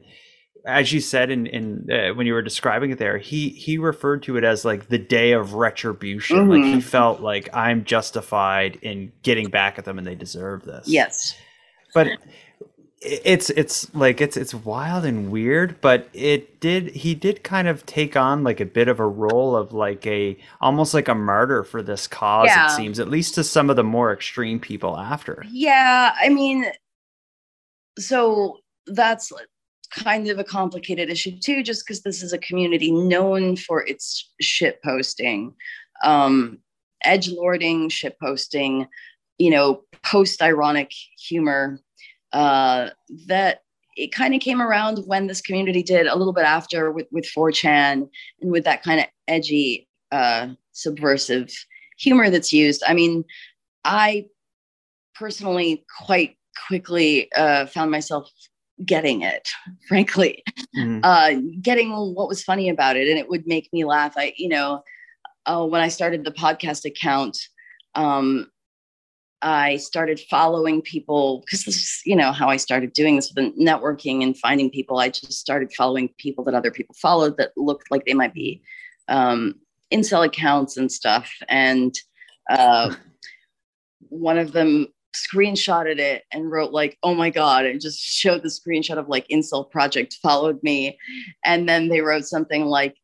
as 0.66 0.94
you 0.94 1.02
said 1.02 1.30
in 1.30 1.46
in 1.48 1.90
uh, 1.92 2.14
when 2.14 2.26
you 2.26 2.34
were 2.34 2.42
describing 2.42 2.92
it 2.92 2.98
there 2.98 3.18
he 3.18 3.50
he 3.50 3.78
referred 3.78 4.24
to 4.24 4.38
it 4.38 4.44
as 4.44 4.64
like 4.64 4.88
the 4.88 4.98
day 4.98 5.34
of 5.34 5.54
retribution 5.56 6.48
like 6.50 6.64
he 6.64 6.76
Mhm. 6.76 6.84
felt 6.84 7.20
like 7.22 7.50
i'm 7.54 7.84
justified 7.84 8.78
in 8.82 9.12
getting 9.24 9.50
back 9.50 9.78
at 9.78 9.86
them 9.86 9.98
and 9.98 10.08
they 10.08 10.16
deserve 10.16 10.64
this 10.64 10.88
Yes. 10.88 11.36
but 11.94 12.08
it's 13.06 13.50
it's 13.50 13.94
like 13.94 14.22
it's 14.22 14.38
it's 14.38 14.54
wild 14.54 15.04
and 15.04 15.30
weird 15.30 15.76
but 15.82 16.08
it 16.14 16.62
did 16.62 16.88
he 16.96 17.14
did 17.14 17.44
kind 17.44 17.68
of 17.68 17.86
take 17.86 18.16
on 18.16 18.46
like 18.46 18.62
a 18.62 18.66
bit 18.66 18.88
of 18.88 19.02
a 19.02 19.06
role 19.06 19.58
of 19.58 19.74
like 19.74 20.08
a 20.08 20.38
almost 20.62 20.94
like 20.94 21.10
a 21.10 21.16
martyr 21.16 21.64
for 21.66 21.82
this 21.84 22.08
cause 22.08 22.48
Yeah. 22.48 22.68
it 22.68 22.70
seems 22.78 23.00
at 23.02 23.10
least 23.10 23.36
to 23.36 23.44
some 23.44 23.70
of 23.70 23.76
the 23.76 23.84
more 23.84 24.14
extreme 24.14 24.58
people 24.62 24.98
after 24.98 25.44
Yeah, 25.52 26.14
I 26.18 26.30
mean, 26.30 26.68
so 28.00 28.60
that's 28.88 29.32
kind 29.94 30.28
of 30.30 30.40
a 30.40 30.44
complicated 30.44 31.10
issue 31.10 31.38
too, 31.40 31.64
just 31.64 31.86
because 31.86 32.02
this 32.02 32.24
is 32.24 32.34
a 32.34 32.38
community 32.40 32.92
known 32.92 33.56
for 33.56 33.86
its 33.86 34.32
shit 34.42 34.82
posting, 34.84 35.54
um, 36.04 36.58
edge 37.04 37.30
lording, 37.30 37.90
shit 37.90 38.18
posting, 38.20 38.88
you 39.38 39.50
know, 39.50 39.84
post 40.04 40.42
ironic 40.42 40.92
humor. 41.18 41.80
Uh, 42.32 42.90
that 43.28 43.62
it 43.96 44.12
kind 44.12 44.34
of 44.34 44.42
came 44.42 44.60
around 44.60 44.98
when 45.06 45.28
this 45.28 45.42
community 45.42 45.84
did 45.84 46.08
a 46.08 46.16
little 46.16 46.34
bit 46.34 46.46
after 46.46 46.92
with 46.92 47.08
with 47.12 47.26
4chan 47.26 48.10
and 48.42 48.52
with 48.52 48.64
that 48.64 48.84
kind 48.84 49.00
of 49.00 49.06
edgy, 49.28 49.88
uh, 50.12 50.48
subversive 50.72 51.54
humor 51.98 52.30
that's 52.32 52.52
used. 52.52 52.84
I 52.88 52.94
mean, 52.94 53.24
I 53.86 54.26
personally 55.14 55.86
quite 56.04 56.38
quickly 56.68 57.32
uh, 57.34 57.68
found 57.68 57.92
myself 57.92 58.30
getting 58.86 59.22
it 59.22 59.50
frankly. 59.88 60.44
Mhm. 60.76 61.02
uh, 61.04 61.42
getting 61.62 61.92
what 61.92 62.28
was 62.28 62.44
funny 62.44 62.70
about 62.70 62.98
it 62.98 63.08
and 63.08 63.20
it 63.20 63.30
would 63.30 63.46
make 63.48 63.72
me 63.74 63.86
laugh. 63.86 64.14
I 64.18 64.34
you 64.38 64.50
know 64.50 64.84
uh, 65.46 65.66
when 65.66 65.82
i 65.82 65.90
started 65.90 66.24
the 66.24 66.32
podcast 66.32 66.86
account 66.86 67.38
um, 67.96 68.50
i 69.42 69.76
started 69.76 70.20
following 70.30 70.82
people 70.82 71.42
because 71.46 71.66
this 71.66 71.76
is 71.76 72.02
you 72.06 72.16
know 72.16 72.32
how 72.32 72.48
i 72.48 72.56
started 72.58 72.94
doing 72.94 73.16
this 73.18 73.32
with 73.34 73.54
the 73.54 73.62
networking 73.62 74.24
and 74.24 74.38
finding 74.38 74.70
people. 74.70 75.00
I 75.00 75.10
just 75.10 75.34
started 75.34 75.74
following 75.74 76.10
people 76.18 76.44
that 76.46 76.54
other 76.54 76.72
people 76.72 76.96
followed 77.02 77.38
that 77.38 77.52
looked 77.58 77.92
like 77.92 78.06
they 78.06 78.14
might 78.14 78.34
be 78.34 78.62
um, 79.10 79.56
incel 79.94 80.26
accounts 80.26 80.78
and 80.78 80.92
stuff. 80.92 81.32
And 81.50 81.94
uh, 82.50 82.96
one 84.10 84.38
of 84.38 84.52
them 84.54 84.88
screenshotted 85.16 86.00
it 86.00 86.24
and 86.32 86.52
wrote 86.52 86.72
like 86.72 86.98
oh 87.04 87.14
my 87.14 87.30
god 87.30 87.66
and 87.66 87.80
just 87.82 88.00
showed 88.00 88.42
the 88.44 88.50
screenshot 88.50 88.98
of 88.98 89.08
like 89.10 89.28
incel 89.30 89.70
project 89.70 90.18
followed 90.22 90.62
me. 90.64 90.98
And 91.46 91.68
then 91.70 91.88
they 91.90 92.02
wrote 92.02 92.26
something 92.26 92.66
like 92.66 92.96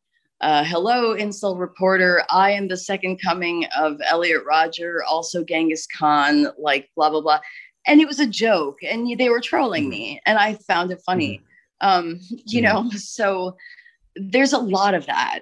uh, 0.42 0.64
hello 0.64 1.16
incel 1.16 1.60
reporter. 1.60 2.24
I 2.32 2.52
am 2.52 2.68
the 2.70 2.78
second 2.78 3.20
coming 3.22 3.66
of 3.78 4.00
Elliot 4.06 4.44
Rodger 4.46 5.04
also 5.08 5.44
genghis 5.44 5.86
khan 5.98 6.48
like 6.58 6.90
blah 6.96 7.10
blah 7.10 7.22
blah. 7.22 7.40
And 7.88 8.00
it 8.02 8.08
was 8.08 8.20
a 8.20 8.28
joke 8.28 8.78
and 8.84 9.18
they 9.20 9.30
were 9.30 9.42
trolling 9.42 9.90
me 9.90 10.22
and 10.26 10.38
i 10.38 10.54
found 10.68 10.92
it 10.92 11.02
funny. 11.06 11.42
Um 11.82 12.20
you 12.46 12.62
Mhm. 12.62 12.64
know 12.64 12.90
so 12.98 13.56
there's 14.16 14.54
a 14.54 14.58
lot 14.60 14.94
of 14.94 15.06
that. 15.06 15.42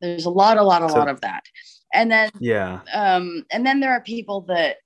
There's 0.00 0.24
a 0.24 0.30
lot 0.30 0.56
a 0.58 0.62
lot 0.62 0.82
a 0.82 0.88
So- 0.88 0.98
lot 0.98 1.08
of 1.08 1.20
that. 1.20 1.44
And 1.92 2.10
then 2.10 2.30
yeah. 2.38 2.80
um, 2.94 3.44
and 3.50 3.66
then 3.66 3.80
there 3.80 3.92
are 3.92 4.00
people 4.00 4.42
that 4.42 4.76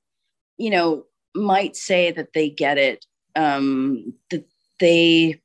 you 0.56 0.70
know 0.70 1.04
might 1.34 1.76
say 1.76 2.10
that 2.12 2.32
they 2.32 2.50
get 2.50 2.78
it 2.78 3.04
um, 3.36 4.14
that 4.30 4.44
they 4.80 5.40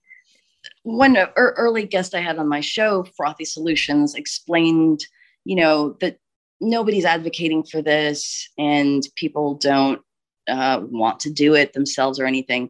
one 0.83 1.17
early 1.35 1.85
guest 1.85 2.15
i 2.15 2.19
had 2.19 2.37
on 2.37 2.47
my 2.47 2.59
show 2.59 3.05
frothy 3.15 3.45
solutions 3.45 4.15
explained 4.15 5.05
you 5.45 5.55
know 5.55 5.95
that 6.01 6.17
nobody's 6.61 7.05
advocating 7.05 7.63
for 7.63 7.81
this 7.81 8.49
and 8.57 9.03
people 9.15 9.55
don't 9.55 10.01
uh, 10.47 10.81
want 10.89 11.19
to 11.19 11.29
do 11.29 11.53
it 11.53 11.73
themselves 11.73 12.19
or 12.19 12.25
anything 12.25 12.69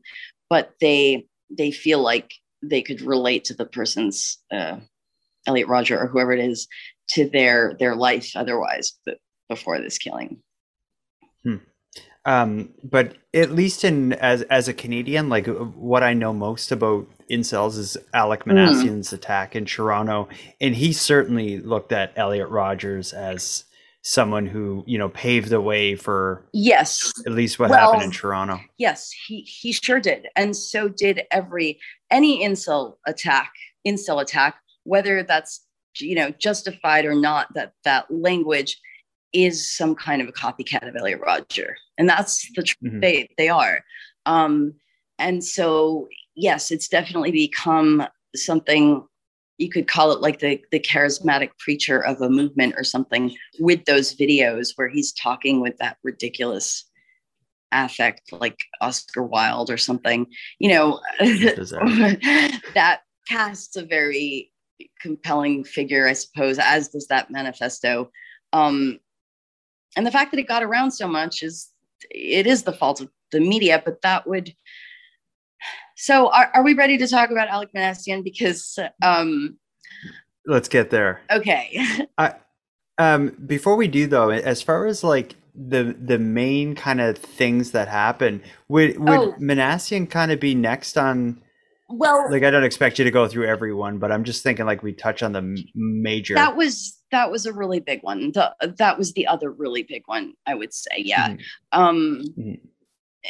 but 0.50 0.74
they 0.82 1.26
they 1.50 1.72
feel 1.72 2.02
like 2.02 2.34
they 2.62 2.82
could 2.82 3.02
relate 3.02 3.46
to 3.46 3.54
the 3.54 3.66
person's 3.66 4.38
uh, 4.52 4.78
Elliot 5.48 5.68
Rodger 5.68 6.00
or 6.00 6.08
whoever 6.08 6.34
it 6.34 6.40
is 6.40 6.68
to 7.10 7.30
their 7.30 7.76
their 7.80 7.96
life 7.96 8.32
otherwise 8.36 8.94
before 9.48 9.80
this 9.80 9.98
killing. 9.98 10.42
Um, 12.26 12.70
but 12.84 13.16
at 13.34 13.52
least 13.52 13.84
in 13.84 14.14
as 14.14 14.42
as 14.44 14.68
a 14.68 14.74
Canadian, 14.74 15.30
like 15.30 15.48
what 15.48 16.04
I 16.04 16.14
know 16.14 16.34
most 16.34 16.72
about 16.72 17.08
incels 17.32 17.78
is 17.78 17.98
Alec 18.14 18.44
Minassian's 18.46 19.14
attack 19.14 19.56
in 19.56 19.66
Toronto, 19.66 20.28
and 20.60 20.76
he 20.76 20.92
certainly 20.94 21.60
looked 21.60 21.92
at 21.92 22.12
Elliot 22.18 22.50
Rogers 22.50 23.14
as 23.14 23.64
someone 24.02 24.46
who 24.46 24.84
you 24.86 24.98
know 24.98 25.10
paved 25.10 25.50
the 25.50 25.62
way 25.62 25.96
for 25.96 26.46
Yes. 26.54 27.12
at 27.26 27.34
least 27.34 27.60
what 27.60 27.70
Well, 27.70 27.80
happened 27.80 28.04
in 28.04 28.12
Toronto. 28.12 28.60
Yes, 28.78 29.12
he 29.28 29.42
he 29.42 29.72
sure 29.72 30.00
did, 30.00 30.28
and 30.36 30.56
so 30.56 30.90
did 30.90 31.22
every 31.32 31.80
any 32.12 32.46
incel 32.46 32.96
attack, 33.08 33.52
incel 33.88 34.22
attack, 34.22 34.56
whether 34.84 35.24
that's 35.24 35.66
you 35.98 36.16
know 36.16 36.32
justified 36.32 37.06
or 37.06 37.16
not. 37.16 37.48
That 37.56 37.74
that 37.86 38.12
language 38.12 38.78
is 39.34 39.70
some 39.70 39.96
kind 39.96 40.22
of 40.22 40.28
a 40.28 40.32
copycat 40.32 40.88
of 40.88 40.96
Elliot 40.96 41.22
Rodger, 41.26 41.78
and 41.98 42.10
that's 42.10 42.50
the 42.56 42.64
tr- 42.64 42.76
Mhm. 42.84 43.02
they 43.02 43.30
they 43.38 43.50
are. 43.50 43.84
Um, 44.26 44.74
and 45.18 45.44
so 45.44 46.08
yes, 46.36 46.72
it's 46.72 46.88
definitely 46.88 47.32
become 47.32 48.06
something 48.36 49.06
you 49.58 49.70
could 49.70 49.88
call 49.88 50.12
it 50.12 50.22
like 50.22 50.40
the 50.40 50.62
the 50.72 50.80
charismatic 50.80 51.50
preacher 51.60 52.00
of 52.04 52.22
a 52.22 52.30
movement 52.30 52.76
or 52.78 52.84
something 52.84 53.36
with 53.60 53.84
those 53.86 54.16
videos 54.16 54.70
where 54.76 54.88
he's 54.88 55.12
talking 55.14 55.60
with 55.62 55.78
that 55.78 55.98
ridiculous 56.04 56.86
affect 57.72 58.32
like 58.32 58.58
Oscar 58.82 59.22
Wilde 59.24 59.70
or 59.70 59.78
something, 59.78 60.26
you 60.58 60.70
know, 60.70 61.00
that 61.20 63.02
casts 63.28 63.76
a 63.76 63.84
very 63.86 64.52
compelling 65.00 65.64
figure, 65.64 66.08
I 66.08 66.14
suppose, 66.14 66.58
as 66.60 66.88
does 66.90 67.08
that 67.08 67.30
manifesto. 67.30 68.10
Um, 68.54 69.00
and 69.96 70.06
the 70.06 70.12
fact 70.12 70.32
that 70.32 70.40
it 70.40 70.48
got 70.48 70.64
around 70.64 70.92
so 70.92 71.08
much 71.08 71.44
is 71.44 71.70
it 72.12 72.48
is 72.48 72.64
the 72.64 72.72
fault 72.74 73.02
of 73.02 73.10
the 73.32 73.40
media, 73.40 73.82
but 73.84 74.02
that 74.02 74.28
would. 74.28 74.54
So, 75.98 76.32
are, 76.32 76.50
are 76.54 76.64
we 76.64 76.74
ready 76.74 76.98
to 76.98 77.08
talk 77.08 77.30
about 77.30 77.50
Alec 77.50 77.70
Minassian? 77.76 78.24
Because, 78.24 78.80
um, 79.04 79.58
Let's 80.46 80.70
get 80.70 80.90
there. 80.90 81.22
okay, 81.30 81.82
I, 82.18 82.36
um, 82.98 83.36
before 83.46 83.76
we 83.76 83.88
do 83.88 84.08
though, 84.08 84.30
as 84.30 84.62
far 84.62 84.86
as 84.86 85.04
like 85.04 85.36
the 85.54 85.96
the 86.02 86.18
main 86.18 86.74
kind 86.76 87.02
of 87.02 87.18
things 87.18 87.72
that 87.72 87.88
happen, 87.90 88.42
would 88.70 88.98
would 89.00 89.10
Oh. 89.20 89.36
Minassian 89.40 90.10
kind 90.10 90.32
of 90.32 90.40
be 90.40 90.56
next 90.56 90.98
on? 90.98 91.42
well, 91.90 92.32
Like, 92.32 92.44
I 92.44 92.52
don't 92.52 92.64
expect 92.64 92.98
you 93.00 93.06
to 93.06 93.12
go 93.12 93.28
through 93.28 93.48
everyone, 93.48 93.98
but 93.98 94.12
I'm 94.12 94.24
just 94.24 94.42
thinking 94.44 94.66
like 94.66 94.82
we 94.82 94.94
touch 94.94 95.22
on 95.22 95.34
the 95.34 95.64
major. 95.76 96.36
that 96.36 96.56
was 96.56 96.98
that 97.12 97.32
was 97.32 97.46
a 97.46 97.54
really 97.54 97.80
big 97.80 98.04
one. 98.04 98.32
The, 98.32 98.56
that 98.78 98.98
was 98.98 99.14
the 99.14 99.28
other 99.28 99.52
really 99.52 99.84
big 99.84 100.04
one, 100.06 100.34
I 100.46 100.56
would 100.56 100.74
say. 100.74 100.98
Yeah. 100.98 101.30
Mhm. 101.30 101.40
Um, 101.72 102.24
Mhm. 102.38 102.60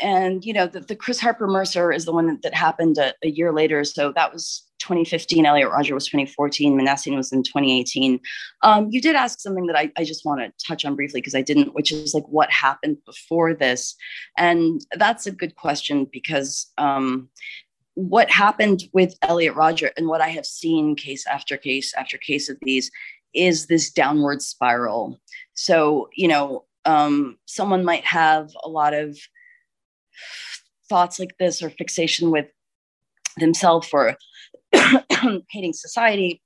and 0.03 0.45
you 0.45 0.53
know 0.53 0.67
the, 0.67 0.81
the 0.81 0.95
chris 0.95 1.19
harper 1.19 1.47
mercer 1.47 1.91
is 1.91 2.05
the 2.05 2.13
one 2.13 2.27
that, 2.27 2.43
that 2.43 2.53
happened 2.53 2.99
a, 2.99 3.11
a 3.23 3.29
year 3.29 3.51
later 3.51 3.83
so 3.83 4.11
that 4.11 4.31
was 4.31 4.67
2015 4.77 5.47
Elliot 5.47 5.71
Rodger 5.71 5.95
was 5.95 6.05
2014 6.05 6.79
Minassian 6.79 7.15
was 7.17 7.31
in 7.33 7.41
2018 7.41 8.19
um, 8.61 8.87
you 8.91 9.01
did 9.01 9.15
ask 9.15 9.39
something 9.39 9.65
that 9.65 9.75
i, 9.75 9.91
I 9.97 10.03
just 10.03 10.23
want 10.25 10.41
to 10.41 10.65
touch 10.67 10.85
on 10.85 10.95
briefly 10.95 11.21
because 11.21 11.33
i 11.33 11.41
didn't 11.41 11.73
which 11.73 11.91
is 11.91 12.13
like 12.13 12.27
what 12.27 12.51
happened 12.51 12.97
before 13.03 13.55
this 13.55 13.95
and 14.37 14.79
that's 14.95 15.25
a 15.25 15.31
good 15.31 15.55
question 15.55 16.05
because 16.05 16.71
um, 16.77 17.27
what 17.95 18.29
happened 18.29 18.83
with 18.93 19.17
Elliot 19.23 19.55
Rodger 19.55 19.89
and 19.97 20.07
what 20.07 20.21
i 20.21 20.29
have 20.29 20.45
seen 20.45 20.95
case 20.95 21.25
after 21.25 21.57
case 21.57 21.95
after 21.95 22.19
case 22.19 22.47
of 22.47 22.57
these 22.61 22.91
is 23.33 23.67
this 23.67 23.91
downward 23.91 24.41
spiral. 24.41 25.19
So 25.53 26.09
you 26.15 26.27
know 26.27 26.65
um, 26.85 27.37
someone 27.45 27.83
might 27.83 28.05
have 28.05 28.49
a 28.63 28.69
lot 28.69 28.93
of 28.93 29.17
thoughts 30.89 31.19
like 31.19 31.37
this 31.37 31.61
or 31.61 31.69
fixation 31.69 32.31
with 32.31 32.47
themselves 33.37 33.89
or 33.93 34.15
hating 35.51 35.73
society 35.73 36.41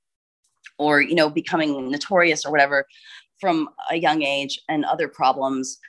or 0.77 1.01
you 1.01 1.15
know 1.15 1.29
becoming 1.29 1.89
notorious 1.89 2.45
or 2.45 2.51
whatever 2.51 2.85
from 3.39 3.69
a 3.91 3.95
young 3.95 4.21
age 4.21 4.59
and 4.69 4.85
other 4.85 5.07
problems 5.07 5.79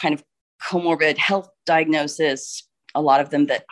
kind 0.00 0.14
of 0.14 0.22
comorbid 0.62 1.16
health 1.16 1.48
diagnosis 1.66 2.68
a 2.94 3.02
lot 3.02 3.20
of 3.20 3.30
them 3.30 3.46
that 3.46 3.64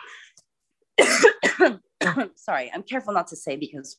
sorry 2.35 2.71
i'm 2.73 2.83
careful 2.83 3.13
not 3.13 3.27
to 3.27 3.35
say 3.35 3.55
because 3.55 3.97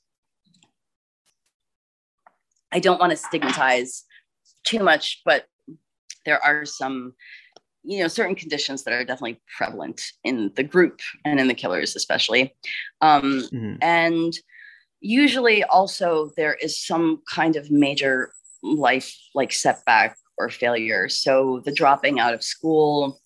i 2.75 2.79
don't 2.79 3.01
want 3.01 3.11
to 3.11 3.17
stigmatize 3.17 4.05
too 4.65 4.83
much 4.83 5.23
but 5.25 5.47
there 6.27 6.43
are 6.43 6.65
some 6.65 7.15
you 7.83 8.01
know 8.01 8.09
certain 8.09 8.35
conditions 8.35 8.83
that 8.83 8.95
are 8.95 9.05
definitely 9.05 9.41
prevalent 9.57 10.01
in 10.25 10.51
the 10.57 10.63
group 10.63 11.01
and 11.25 11.39
in 11.41 11.49
the 11.49 11.55
killers 11.55 11.97
especially 11.97 12.55
um, 13.01 13.49
Mhm. 13.53 13.79
and 13.83 14.33
usually 15.01 15.63
also 15.65 16.31
there 16.37 16.55
is 16.55 16.85
some 16.85 17.23
kind 17.31 17.57
of 17.57 17.71
major 17.71 18.33
life 18.63 19.15
like 19.35 19.53
setback 19.53 20.17
or 20.39 20.49
failure 20.49 21.09
so 21.09 21.61
the 21.67 21.73
dropping 21.73 22.19
out 22.19 22.35
of 22.35 22.43
school 22.43 23.21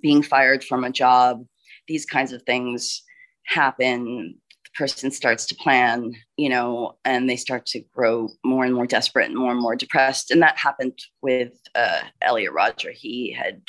being 0.00 0.22
fired 0.22 0.62
from 0.62 0.84
a 0.84 0.90
job 0.90 1.44
these 1.88 2.06
kinds 2.06 2.32
of 2.32 2.42
things 2.42 3.02
happen 3.44 4.38
person 4.78 5.10
starts 5.10 5.44
to 5.46 5.54
plan 5.56 6.14
you 6.36 6.48
know 6.48 6.96
and 7.04 7.28
they 7.28 7.36
start 7.36 7.66
to 7.66 7.80
grow 7.96 8.28
more 8.44 8.64
and 8.64 8.74
more 8.74 8.86
desperate 8.86 9.26
and 9.28 9.36
more 9.36 9.50
and 9.50 9.60
more 9.60 9.76
depressed 9.76 10.30
and 10.30 10.40
that 10.40 10.56
happened 10.56 10.98
with 11.20 11.52
uh, 11.74 12.00
Elliot 12.22 12.52
Rodger 12.52 12.92
he 12.92 13.32
had 13.32 13.60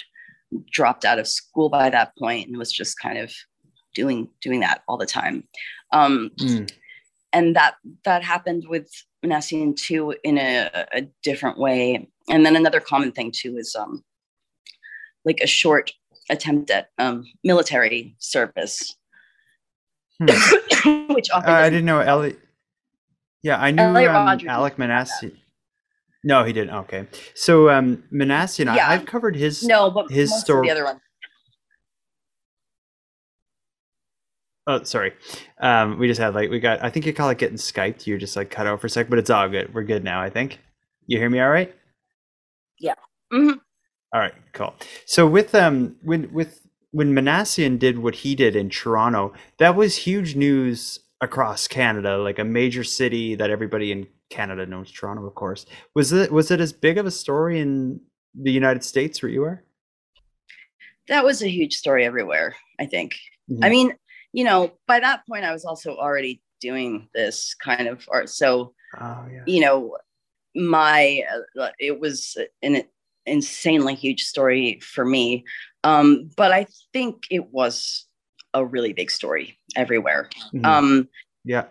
dropped 0.71 1.05
out 1.05 1.19
of 1.19 1.27
school 1.27 1.69
by 1.69 1.89
that 1.89 2.15
point 2.17 2.47
and 2.47 2.57
was 2.57 2.71
just 2.71 2.99
kind 2.99 3.17
of 3.17 3.33
doing 3.95 4.29
doing 4.41 4.59
that 4.59 4.81
all 4.87 4.97
the 4.97 5.05
time 5.05 5.43
um, 5.91 6.31
Mm. 6.39 6.71
and 7.33 7.55
that 7.55 7.73
that 8.05 8.23
happened 8.23 8.65
with 8.69 8.89
Minassian 9.23 9.75
too 9.75 10.15
in 10.23 10.37
a, 10.37 10.69
a 10.93 11.01
different 11.23 11.57
way. 11.57 12.07
And 12.29 12.45
then 12.45 12.55
another 12.55 12.79
common 12.79 13.11
thing 13.11 13.31
too 13.35 13.57
is 13.57 13.75
um 13.75 14.03
like 15.25 15.39
a 15.41 15.47
short 15.47 15.91
attempt 16.29 16.69
at 16.71 16.89
um 16.97 17.25
military 17.43 18.15
service, 18.19 18.95
Hmm. 20.21 21.13
which 21.13 21.29
Uh, 21.31 21.41
I 21.45 21.69
didn't 21.69 21.85
know 21.85 21.99
Elliot. 21.99 22.39
Yeah, 23.43 23.59
I 23.59 23.71
knew 23.71 23.81
um, 23.83 23.95
Alec 23.95 24.41
have 24.45 24.77
Minassian. 24.77 25.35
No, 26.23 26.43
he 26.43 26.51
didn't. 26.51 26.75
Okay, 26.75 27.07
so 27.33 27.69
um, 27.69 28.03
Minassian, 28.13 28.65
Yeah. 28.75 28.87
I, 28.89 28.95
I've 28.95 29.05
covered 29.05 29.35
his. 29.37 29.63
no, 29.63 29.89
but 29.89 30.11
his 30.11 30.37
story- 30.37 30.67
the 30.67 30.71
other 30.71 30.83
one. 30.83 30.99
Oh, 34.67 34.83
sorry. 34.83 35.13
Um, 35.59 35.97
we 35.97 36.07
just 36.07 36.19
had 36.19 36.35
like 36.35 36.49
we 36.51 36.59
got. 36.59 36.83
I 36.83 36.89
think 36.89 37.05
you 37.05 37.13
call 37.13 37.29
it 37.29 37.37
getting 37.39 37.57
Skyped. 37.57 38.05
You 38.05 38.17
just 38.19 38.35
like 38.35 38.51
cut 38.51 38.67
out 38.67 38.79
for 38.81 38.87
a 38.87 38.89
sec, 38.89 39.09
but 39.09 39.17
it's 39.17 39.29
all 39.29 39.49
good. 39.49 39.73
We're 39.73 39.83
good 39.83 40.03
now. 40.03 40.21
I 40.21 40.29
think. 40.29 40.59
You 41.07 41.17
hear 41.17 41.29
me 41.29 41.39
all 41.39 41.49
right? 41.49 41.73
Yeah. 42.77 42.93
Mhm. 43.33 43.59
All 44.13 44.19
right, 44.19 44.33
cool. 44.53 44.75
So 45.05 45.25
with 45.25 45.55
um 45.55 45.95
when 46.03 46.31
with 46.33 46.61
when 46.91 47.13
Minassian 47.13 47.77
did 47.77 47.99
what 47.99 48.15
he 48.15 48.35
did 48.35 48.55
in 48.55 48.69
Toronto, 48.69 49.33
that 49.57 49.75
was 49.75 49.95
huge 49.95 50.35
news 50.35 50.99
across 51.21 51.67
Canada, 51.67 52.17
like 52.17 52.39
a 52.39 52.43
major 52.43 52.83
city 52.83 53.35
that 53.35 53.49
everybody 53.49 53.91
in 53.91 54.07
Canada 54.29 54.65
knows 54.65 54.91
Toronto, 54.91 55.25
of 55.25 55.35
course. 55.35 55.65
Was 55.95 56.11
it 56.11 56.31
was 56.31 56.51
it 56.51 56.59
as 56.59 56.73
big 56.73 56.97
of 56.97 57.05
a 57.05 57.11
story 57.11 57.59
in 57.59 57.99
the 58.33 58.51
United 58.51 58.83
States 58.83 59.21
where 59.21 59.31
you 59.31 59.43
are? 59.43 59.63
That 61.07 61.23
was 61.23 61.41
a 61.41 61.49
huge 61.49 61.75
story 61.75 62.05
everywhere, 62.05 62.55
I 62.79 62.85
think. 62.85 63.15
I 63.63 63.69
mean, 63.69 63.95
you 64.31 64.43
know, 64.43 64.73
by 64.87 64.99
that 64.99 65.25
point 65.27 65.43
I 65.43 65.51
was 65.51 65.65
also 65.65 65.95
already 65.97 66.41
doing 66.61 67.09
this 67.15 67.55
kind 67.55 67.87
of 67.87 68.07
art. 68.11 68.29
So 68.29 68.73
Oh 68.99 69.25
yeah. 69.31 69.43
you 69.45 69.61
know 69.61 69.97
my 70.55 71.23
uh, 71.59 71.69
it 71.79 71.99
was 71.99 72.37
an 72.63 72.83
insanely 73.29 73.95
huge 73.95 74.23
story 74.23 74.79
for 74.81 75.05
me 75.05 75.43
um 75.83 76.29
but 76.35 76.51
i 76.51 76.65
think 76.93 77.23
it 77.29 77.51
was 77.53 78.05
a 78.53 78.65
really 78.65 78.93
big 78.93 79.11
story 79.11 79.57
everywhere 79.75 80.29
Mhm. 80.53 80.65
um 80.65 81.07
yeah. 81.45 81.65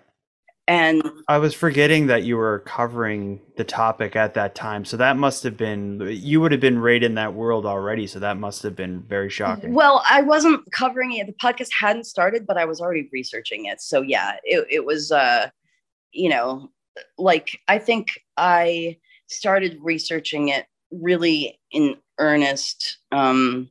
and 0.67 1.03
I 1.29 1.39
was 1.39 1.55
forgetting 1.55 2.07
that 2.09 2.23
you 2.25 2.37
were 2.37 2.61
covering 2.61 3.41
the 3.57 3.65
topic 3.65 4.17
at 4.17 4.35
that 4.35 4.55
time. 4.55 4.85
So 4.85 4.97
that 4.99 5.17
must 5.17 5.43
have 5.43 5.57
been 5.57 6.07
you 6.11 6.41
would 6.41 6.53
have 6.53 6.61
been 6.61 6.79
right 6.79 7.03
in 7.03 7.15
that 7.15 7.33
world 7.35 7.65
already. 7.67 8.07
So 8.07 8.19
that 8.21 8.37
must 8.39 8.63
have 8.63 8.75
been 8.77 9.03
very 9.03 9.31
shocking. 9.31 9.75
well 9.75 10.03
i 10.09 10.21
wasn't 10.23 10.61
covering 10.73 11.13
it 11.13 11.27
the 11.27 11.33
podcast 11.35 11.69
hadn't 11.79 12.05
started 12.05 12.47
but 12.47 12.57
i 12.57 12.65
was 12.65 12.81
already 12.81 13.09
researching 13.13 13.67
it 13.67 13.81
so 13.81 14.01
yeah 14.03 14.37
it, 14.45 14.67
it 14.71 14.85
was 14.85 15.11
uh 15.13 15.49
you 16.13 16.29
know 16.29 16.71
like 17.19 17.59
i 17.69 17.79
think 17.79 18.07
i 18.37 18.97
started 19.29 19.79
researching 19.83 20.49
it 20.49 20.67
really 20.91 21.59
in 21.71 21.97
earnest 22.19 22.99
um 23.13 23.69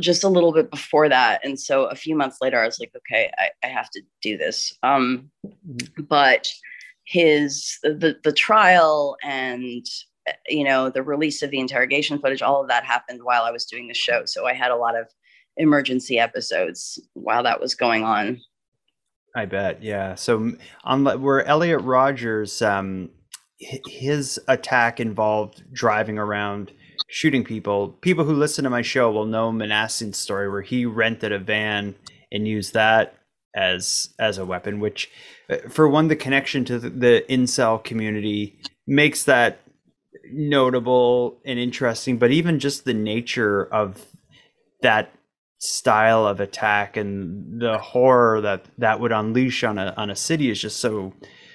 just 0.00 0.24
a 0.24 0.28
little 0.28 0.52
bit 0.52 0.70
before 0.70 1.08
that. 1.08 1.40
And 1.44 1.58
so 1.58 1.84
a 1.84 1.94
few 1.94 2.16
months 2.16 2.38
later 2.40 2.60
i 2.60 2.66
was 2.66 2.78
like 2.78 2.92
okay 2.96 3.30
i, 3.38 3.50
I 3.64 3.68
have 3.68 3.90
to 3.90 4.02
do 4.22 4.36
this. 4.36 4.76
Um 4.82 5.30
but 5.98 6.48
his 7.04 7.78
the 7.82 8.16
the 8.24 8.32
trial 8.32 9.16
and 9.22 9.86
you 10.48 10.64
know 10.64 10.90
the 10.90 11.04
release 11.04 11.42
of 11.42 11.50
the 11.50 11.60
interrogation 11.60 12.18
footage 12.18 12.42
all 12.42 12.60
of 12.60 12.68
that 12.68 12.84
happened 12.84 13.20
while 13.22 13.44
i 13.44 13.50
was 13.52 13.64
doing 13.64 13.86
the 13.88 13.94
show. 13.94 14.24
So 14.24 14.46
i 14.46 14.52
had 14.52 14.70
a 14.70 14.76
lot 14.76 14.96
of 14.96 15.08
emergency 15.56 16.18
episodes 16.18 17.00
while 17.14 17.42
that 17.42 17.60
was 17.60 17.74
going 17.74 18.04
on. 18.04 18.40
I 19.34 19.44
bet. 19.44 19.82
Yeah. 19.82 20.14
So 20.14 20.52
on 20.84 21.04
where 21.04 21.44
elliot 21.44 21.82
rogers 21.82 22.62
um 22.62 23.10
his 23.58 24.38
attack 24.48 25.00
involved 25.00 25.64
driving 25.72 26.18
around 26.18 26.72
shooting 27.08 27.44
people 27.44 27.88
people 28.00 28.24
who 28.24 28.34
listen 28.34 28.64
to 28.64 28.70
my 28.70 28.82
show 28.82 29.10
will 29.10 29.26
know 29.26 29.50
Minassian's 29.50 30.18
story 30.18 30.50
where 30.50 30.62
he 30.62 30.84
rented 30.84 31.32
a 31.32 31.38
van 31.38 31.94
and 32.32 32.46
used 32.46 32.74
that 32.74 33.14
as 33.54 34.10
as 34.18 34.38
a 34.38 34.44
weapon 34.44 34.80
which 34.80 35.10
uh, 35.48 35.56
for 35.68 35.88
one 35.88 36.08
the 36.08 36.16
connection 36.16 36.64
to 36.64 36.78
the, 36.78 36.90
the 36.90 37.24
incel 37.28 37.82
community 37.82 38.60
makes 38.86 39.24
that 39.24 39.60
notable 40.32 41.40
and 41.44 41.58
interesting, 41.58 42.18
but 42.18 42.30
even 42.30 42.58
just 42.58 42.84
the 42.84 42.94
nature 42.94 43.64
of 43.72 44.06
that 44.82 45.12
style 45.58 46.26
of 46.26 46.38
attack 46.38 46.96
and 46.96 47.60
the 47.60 47.78
horror 47.78 48.40
that 48.42 48.66
that 48.78 49.00
would 49.00 49.12
unleash 49.12 49.64
on 49.64 49.78
a 49.78 49.94
on 49.96 50.10
a 50.10 50.16
city 50.16 50.50
is 50.50 50.60
just 50.60 50.78
so 50.78 51.12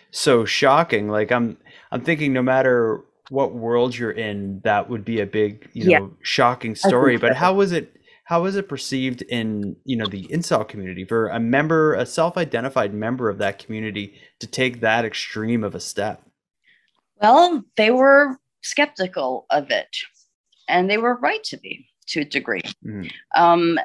so 0.10 0.46
shocking. 0.46 1.08
Like 1.08 1.32
I'm 1.32 1.58
I'm 1.92 2.02
thinking 2.02 2.34
no 2.34 2.42
matter 2.42 3.02
what 3.30 3.54
world 3.54 3.98
you're 3.98 4.12
in, 4.12 4.62
that 4.64 4.90
would 4.90 5.06
be 5.06 5.22
a 5.22 5.26
big, 5.26 5.70
you 5.74 5.86
know, 5.86 5.92
yeah. 5.92 6.08
shocking 6.22 6.76
story. 6.76 7.18
But 7.18 7.36
how 7.36 7.54
was 7.54 7.72
it 7.72 7.96
how 8.26 8.44
was 8.44 8.56
it 8.56 8.70
perceived 8.70 9.24
in, 9.24 9.76
you 9.84 9.98
know, 9.98 10.06
the 10.06 10.24
incel 10.28 10.66
community 10.66 11.04
for 11.04 11.28
a 11.30 11.40
member, 11.40 11.96
a 11.96 12.06
self-identified 12.06 12.94
member 12.94 13.30
of 13.30 13.40
that 13.40 13.60
community 13.60 14.14
to 14.40 14.48
take 14.48 14.80
that 14.80 15.04
extreme 15.04 15.66
of 15.66 15.76
a 15.76 15.82
step? 15.82 16.22
Well, 17.22 17.64
they 17.76 17.92
were 17.92 18.38
skeptical 18.62 19.48
of 19.50 19.70
it. 19.70 19.98
And 20.70 20.90
they 20.90 20.98
were 20.98 21.16
right 21.16 21.44
to 21.46 21.58
be 21.58 21.86
to 22.08 22.22
a 22.22 22.26
degree. 22.26 22.62
Mm-hmm. 22.86 23.08
Um, 23.36 23.80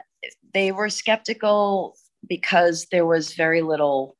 they 0.54 0.70
were 0.70 0.90
skeptical 0.90 1.96
because 2.28 2.86
there 2.92 3.06
was 3.06 3.34
very 3.34 3.62
little 3.62 4.15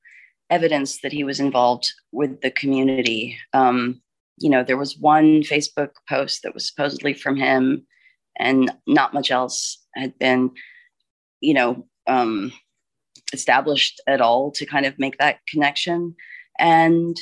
evidence 0.51 1.01
that 1.01 1.12
he 1.12 1.24
was 1.24 1.40
involved 1.40 1.92
with 2.12 2.40
the 2.40 2.51
community. 2.51 3.38
Um, 3.53 4.01
you 4.38 4.51
know, 4.51 4.62
there 4.62 4.76
was 4.76 4.99
one 4.99 5.42
Facebook 5.42 5.90
post 6.09 6.42
that 6.42 6.55
was 6.55 6.68
supposedly 6.68 7.14
from 7.14 7.36
him, 7.36 7.86
and 8.38 8.70
not 8.86 9.14
much 9.14 9.30
else 9.30 9.82
had 9.94 10.18
been, 10.18 10.51
you 11.40 11.55
know, 11.55 11.86
um, 12.07 12.53
established 13.32 14.01
at 14.07 14.20
all 14.20 14.51
to 14.53 14.66
kind 14.66 14.86
of 14.86 14.99
make 14.99 15.18
that 15.18 15.40
connection. 15.49 16.14
And 16.59 17.16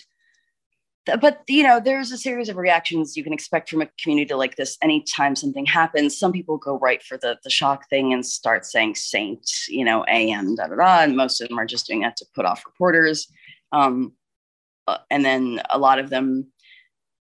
but 1.21 1.43
you 1.49 1.63
know 1.63 1.81
there's 1.81 2.13
a 2.13 2.19
series 2.19 2.49
of 2.49 2.57
reactions 2.57 3.17
you 3.17 3.23
can 3.23 3.33
expect 3.33 3.69
from 3.69 3.83
a 3.83 3.89
community 4.01 4.33
like 4.35 4.57
this 4.57 4.79
anytime 4.83 5.37
something 5.37 5.67
happens. 5.67 6.19
Some 6.19 6.33
people 6.33 6.57
go 6.57 6.79
right 6.79 7.03
for 7.03 7.19
the 7.19 7.39
the 7.45 7.51
shock 7.51 7.89
thing 7.91 8.13
and 8.13 8.25
start 8.25 8.65
saying 8.65 8.95
saint 8.95 9.51
you 9.69 9.85
know 9.85 10.05
am 10.07 10.57
da 10.57 10.67
da 10.67 10.77
da 10.77 11.03
and 11.03 11.17
most 11.17 11.41
of 11.41 11.49
them 11.49 11.59
are 11.59 11.67
just 11.67 11.87
doing 11.87 12.01
that 12.01 12.17
to 12.17 12.27
put 12.35 12.47
off 12.47 12.65
reporters. 12.65 13.29
Um, 13.73 14.13
uh, 14.87 14.99
and 15.11 15.25
then 15.25 15.61
a 15.71 15.79
lot 15.79 15.99
of 15.99 16.11
them 16.11 16.47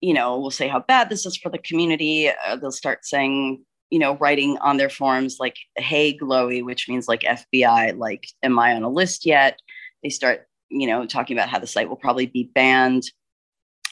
you 0.01 0.15
know 0.15 0.39
will 0.39 0.51
say 0.51 0.69
how 0.69 0.81
bad 0.81 1.11
this 1.11 1.27
is 1.27 1.37
for 1.37 1.51
the 1.51 1.59
community. 1.59 2.31
Uh, 2.31 2.57
they'll 2.57 2.73
start 2.73 3.05
saying 3.05 3.63
you 3.91 3.99
know 3.99 4.17
writing 4.17 4.57
on 4.59 4.79
their 4.79 4.91
forms 4.91 5.37
like 5.39 5.57
hey 5.77 6.17
glowy 6.17 6.63
which 6.63 6.89
means 6.91 7.09
like 7.09 7.23
fbi 7.23 7.97
like 7.97 8.29
am 8.43 8.59
i 8.59 8.75
on 8.75 8.83
a 8.83 8.89
list 8.89 9.27
yet? 9.27 9.59
They 10.03 10.09
start 10.09 10.47
you 10.71 10.87
know 10.87 11.05
talking 11.05 11.37
about 11.37 11.51
how 11.51 11.59
the 11.59 11.67
site 11.67 11.91
will 11.91 11.97
probably 11.97 12.27
be 12.27 12.51
banned 12.55 13.05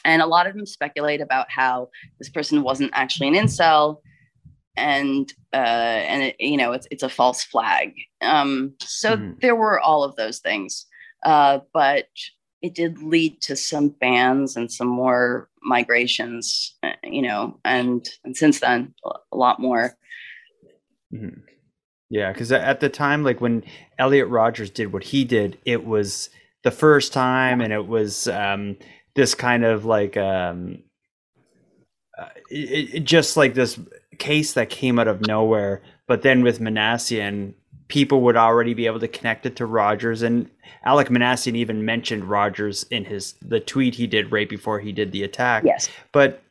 and 0.07 0.21
a 0.21 0.25
lot 0.25 0.47
of 0.47 0.55
them 0.55 0.65
speculate 0.65 1.21
about 1.21 1.51
how 1.51 1.89
this 2.17 2.29
person 2.29 2.63
wasn't 2.63 2.89
actually 2.93 3.27
an 3.27 3.35
incel 3.35 3.97
and 4.77 5.33
uh, 5.53 5.57
and 5.57 6.23
it, 6.23 6.35
you 6.39 6.57
know 6.57 6.71
it's 6.71 6.87
it's 6.89 7.03
a 7.03 7.09
false 7.09 7.43
flag. 7.43 7.93
Um, 8.21 8.73
so 8.79 9.17
mm. 9.17 9.39
there 9.41 9.55
were 9.55 9.79
all 9.79 10.03
of 10.03 10.15
those 10.15 10.39
things, 10.39 10.85
uh, 11.25 11.59
but 11.73 12.07
it 12.61 12.73
did 12.73 13.01
lead 13.03 13.41
to 13.41 13.55
some 13.55 13.89
bans 13.89 14.55
and 14.55 14.71
some 14.71 14.87
more 14.87 15.49
migrations, 15.61 16.75
uh, 16.83 16.91
you 17.03 17.21
know, 17.21 17.59
and 17.65 18.07
and 18.23 18.37
since 18.37 18.61
then 18.61 18.93
a 19.03 19.37
lot 19.37 19.59
more. 19.59 19.97
Mm-hmm. 21.13 21.41
Yeah, 22.09 22.31
because 22.31 22.51
at 22.53 22.79
the 22.79 22.89
time, 22.89 23.23
like 23.23 23.41
when 23.41 23.63
Elliot 23.99 24.29
Rogers 24.29 24.69
did 24.69 24.93
what 24.93 25.03
he 25.03 25.25
did, 25.25 25.57
it 25.65 25.85
was 25.85 26.29
the 26.63 26.71
first 26.71 27.11
time, 27.11 27.59
and 27.59 27.73
it 27.73 27.87
was 27.87 28.27
um, 28.29 28.77
this 29.17 29.33
kind 29.35 29.65
of 29.65 29.83
like 29.83 30.15
um 30.15 30.77
uh, 32.17 32.29
it, 32.49 32.95
it, 32.95 33.03
just 33.03 33.35
like 33.35 33.53
this 33.53 33.79
case 34.17 34.53
that 34.53 34.69
came 34.69 34.97
out 34.99 35.07
of 35.07 35.27
nowhere 35.27 35.81
but 36.07 36.21
then 36.21 36.43
with 36.43 36.59
Minassian 36.59 37.53
people 37.87 38.21
would 38.21 38.37
already 38.37 38.73
be 38.73 38.85
able 38.85 38.99
to 38.99 39.07
connect 39.07 39.45
it 39.45 39.55
to 39.55 39.65
rogers 39.65 40.21
and 40.21 40.49
alek 40.85 41.07
Minassian 41.07 41.55
even 41.55 41.83
mentioned 41.83 42.25
rogers 42.25 42.83
in 42.91 43.05
his 43.05 43.33
the 43.41 43.59
tweet 43.59 43.95
he 43.95 44.07
did 44.07 44.31
right 44.31 44.47
before 44.47 44.79
he 44.79 44.91
did 44.91 45.11
the 45.11 45.23
attack. 45.23 45.63
Yes. 45.65 45.89
But 46.11 46.43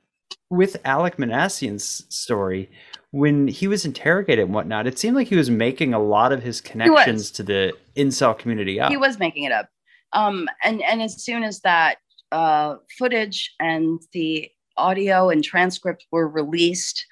with 0.51 0.77
Alec 0.85 1.17
Minassian's 1.19 2.05
story 2.09 2.69
when 3.13 3.47
he 3.47 3.69
was 3.69 3.85
interrogated 3.85 4.45
and 4.45 4.55
whatnot 4.55 4.87
it 4.87 4.99
seemed 4.99 5.15
like 5.15 5.29
he 5.29 5.37
was 5.37 5.51
making 5.51 5.95
a 5.95 6.03
lot 6.03 6.33
of 6.33 6.43
his 6.43 6.61
connections 6.61 7.31
to 7.31 7.43
the 7.45 7.73
incel 7.97 8.37
community 8.37 8.81
up. 8.81 8.91
He 8.91 8.97
was 8.97 9.21
making 9.21 9.45
it 9.45 9.53
up. 9.53 9.69
Um 10.13 10.49
and 10.65 10.83
and 10.83 11.01
as 11.01 11.23
soon 11.23 11.45
as 11.45 11.61
that 11.61 11.99
uh, 12.33 12.77
footage 12.99 13.55
and 13.61 14.01
the 14.13 14.51
audio 14.77 15.31
and 15.31 15.43
transcript 15.43 16.07
were 16.11 16.29
released, 16.29 17.07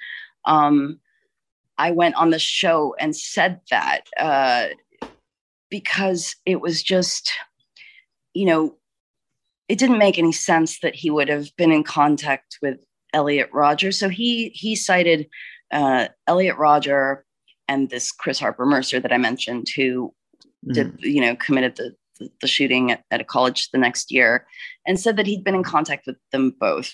um, 0.44 1.00
I 1.78 1.90
went 1.90 2.14
on 2.16 2.30
the 2.30 2.38
show 2.38 2.94
and 2.98 3.16
said 3.16 3.60
that 3.70 4.02
uh, 4.18 4.68
because 5.70 6.36
it 6.46 6.60
was 6.60 6.82
just, 6.82 7.32
you 8.32 8.46
know, 8.46 8.76
it 9.68 9.78
didn't 9.78 9.98
make 9.98 10.18
any 10.18 10.32
sense 10.32 10.80
that 10.80 10.94
he 10.94 11.10
would 11.10 11.28
have 11.28 11.54
been 11.56 11.72
in 11.72 11.84
contact 11.84 12.58
with 12.60 12.78
Elliot 13.12 13.48
Rodger. 13.52 13.92
So 13.92 14.08
he 14.08 14.50
he 14.50 14.76
cited 14.76 15.26
uh, 15.72 16.08
Elliot 16.26 16.56
Rodger 16.56 17.24
and 17.66 17.88
this 17.88 18.12
Chris 18.12 18.38
Harper 18.38 18.66
Mercer 18.66 19.00
that 19.00 19.12
I 19.12 19.18
mentioned, 19.18 19.68
who 19.74 20.12
mm. 20.66 20.74
did 20.74 20.96
you 21.00 21.20
know 21.20 21.34
committed 21.36 21.76
the 21.76 21.94
the 22.18 22.46
shooting 22.46 22.92
at, 22.92 23.04
at 23.10 23.20
a 23.20 23.24
college 23.24 23.70
the 23.70 23.78
next 23.78 24.12
year 24.12 24.46
and 24.86 24.98
said 24.98 25.16
that 25.16 25.26
he'd 25.26 25.44
been 25.44 25.54
in 25.54 25.64
contact 25.64 26.06
with 26.06 26.16
them 26.32 26.54
both. 26.58 26.92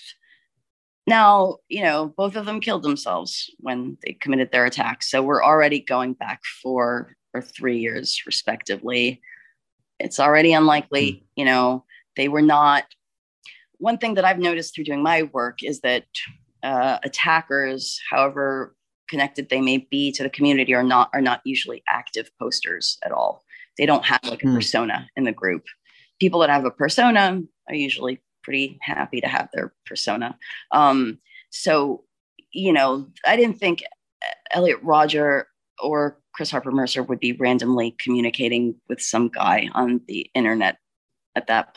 Now, 1.07 1.57
you 1.67 1.81
know, 1.81 2.13
both 2.15 2.35
of 2.35 2.45
them 2.45 2.59
killed 2.59 2.83
themselves 2.83 3.49
when 3.59 3.97
they 4.03 4.13
committed 4.13 4.51
their 4.51 4.65
attacks. 4.65 5.09
So 5.09 5.21
we're 5.21 5.43
already 5.43 5.79
going 5.79 6.13
back 6.13 6.41
four 6.61 7.15
or 7.33 7.41
three 7.41 7.79
years, 7.79 8.21
respectively. 8.25 9.21
It's 9.99 10.19
already 10.19 10.53
unlikely, 10.53 11.11
mm. 11.11 11.23
you 11.35 11.45
know, 11.45 11.85
they 12.15 12.27
were 12.27 12.41
not. 12.41 12.85
One 13.77 13.97
thing 13.97 14.13
that 14.15 14.25
I've 14.25 14.39
noticed 14.39 14.75
through 14.75 14.83
doing 14.83 15.01
my 15.01 15.23
work 15.23 15.63
is 15.63 15.81
that 15.81 16.05
uh, 16.61 16.99
attackers, 17.03 17.99
however 18.09 18.75
connected 19.09 19.49
they 19.49 19.61
may 19.61 19.77
be 19.89 20.11
to 20.11 20.23
the 20.23 20.29
community, 20.29 20.73
are 20.73 20.83
not 20.83 21.09
are 21.13 21.21
not 21.21 21.41
usually 21.43 21.83
active 21.87 22.29
posters 22.39 22.97
at 23.03 23.11
all. 23.11 23.43
They 23.77 23.85
don't 23.85 24.05
have 24.05 24.21
like 24.23 24.43
a 24.43 24.47
mm. 24.47 24.55
persona 24.55 25.07
in 25.15 25.23
the 25.23 25.31
group. 25.31 25.63
People 26.19 26.39
that 26.41 26.49
have 26.49 26.65
a 26.65 26.71
persona 26.71 27.41
are 27.69 27.75
usually 27.75 28.21
pretty 28.43 28.77
happy 28.81 29.21
to 29.21 29.27
have 29.27 29.49
their 29.53 29.73
persona. 29.85 30.37
Um, 30.71 31.19
so, 31.51 32.03
you 32.51 32.73
know, 32.73 33.07
I 33.25 33.35
didn't 33.35 33.59
think 33.59 33.83
Elliot 34.51 34.79
Rodger 34.81 35.47
or 35.81 36.19
Chris 36.33 36.51
Harper 36.51 36.71
Mercer 36.71 37.03
would 37.03 37.19
be 37.19 37.33
randomly 37.33 37.95
communicating 37.99 38.75
with 38.87 39.01
some 39.01 39.29
guy 39.29 39.69
on 39.73 40.01
the 40.07 40.29
internet 40.33 40.77
at 41.35 41.47
that. 41.47 41.75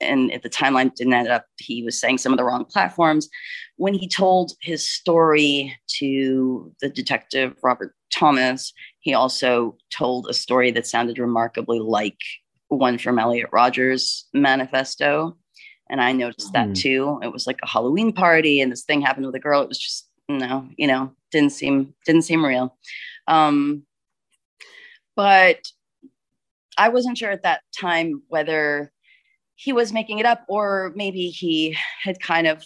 And 0.00 0.32
if 0.32 0.42
the 0.42 0.50
timeline 0.50 0.94
didn't 0.94 1.12
end 1.12 1.28
up, 1.28 1.46
he 1.58 1.82
was 1.82 2.00
saying 2.00 2.18
some 2.18 2.32
of 2.32 2.38
the 2.38 2.44
wrong 2.44 2.64
platforms. 2.64 3.28
When 3.76 3.94
he 3.94 4.08
told 4.08 4.52
his 4.60 4.88
story 4.88 5.76
to 5.98 6.72
the 6.80 6.88
detective 6.88 7.54
Robert 7.62 7.94
Thomas, 8.12 8.72
he 9.00 9.14
also 9.14 9.76
told 9.90 10.26
a 10.28 10.34
story 10.34 10.70
that 10.72 10.86
sounded 10.86 11.18
remarkably 11.18 11.78
like 11.78 12.18
one 12.68 12.98
from 12.98 13.18
Elliot 13.18 13.48
Rodger's 13.52 14.26
manifesto. 14.32 15.36
And 15.88 16.00
I 16.00 16.12
noticed 16.12 16.52
that 16.52 16.68
mm. 16.68 16.74
too. 16.74 17.20
It 17.22 17.32
was 17.32 17.46
like 17.46 17.60
a 17.62 17.68
Halloween 17.68 18.12
party 18.12 18.60
and 18.60 18.72
this 18.72 18.82
thing 18.82 19.00
happened 19.00 19.26
with 19.26 19.36
a 19.36 19.40
girl. 19.40 19.62
It 19.62 19.68
was 19.68 19.78
just, 19.78 20.08
no, 20.28 20.68
you 20.76 20.88
know, 20.88 21.12
didn't 21.30 21.52
seem, 21.52 21.94
didn't 22.04 22.22
seem 22.22 22.44
real. 22.44 22.76
Um, 23.28 23.84
but 25.14 25.60
I 26.76 26.88
wasn't 26.88 27.18
sure 27.18 27.30
at 27.30 27.44
that 27.44 27.62
time 27.78 28.22
whether 28.28 28.92
he 29.56 29.72
was 29.72 29.92
making 29.92 30.18
it 30.18 30.26
up 30.26 30.44
or 30.48 30.92
maybe 30.94 31.28
he 31.28 31.76
had 32.02 32.20
kind 32.20 32.46
of 32.46 32.62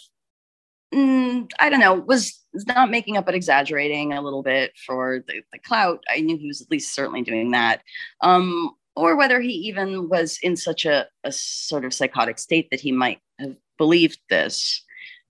mm, 0.93 1.49
I 1.59 1.69
don't 1.69 1.79
know, 1.79 1.95
was 1.95 2.39
not 2.67 2.91
making 2.91 3.17
up 3.17 3.25
but 3.25 3.35
exaggerating 3.35 4.13
a 4.13 4.21
little 4.21 4.43
bit 4.43 4.73
for 4.85 5.23
the, 5.27 5.41
the 5.51 5.59
clout. 5.59 6.03
I 6.09 6.21
knew 6.21 6.37
he 6.37 6.47
was 6.47 6.61
at 6.61 6.69
least 6.69 6.93
certainly 6.93 7.21
doing 7.21 7.51
that. 7.51 7.81
Um, 8.21 8.71
or 8.95 9.15
whether 9.15 9.39
he 9.39 9.53
even 9.53 10.09
was 10.09 10.37
in 10.43 10.57
such 10.57 10.85
a, 10.85 11.07
a 11.23 11.31
sort 11.31 11.85
of 11.85 11.93
psychotic 11.93 12.37
state 12.37 12.69
that 12.71 12.81
he 12.81 12.91
might 12.91 13.19
have 13.39 13.55
believed 13.77 14.19
this 14.29 14.83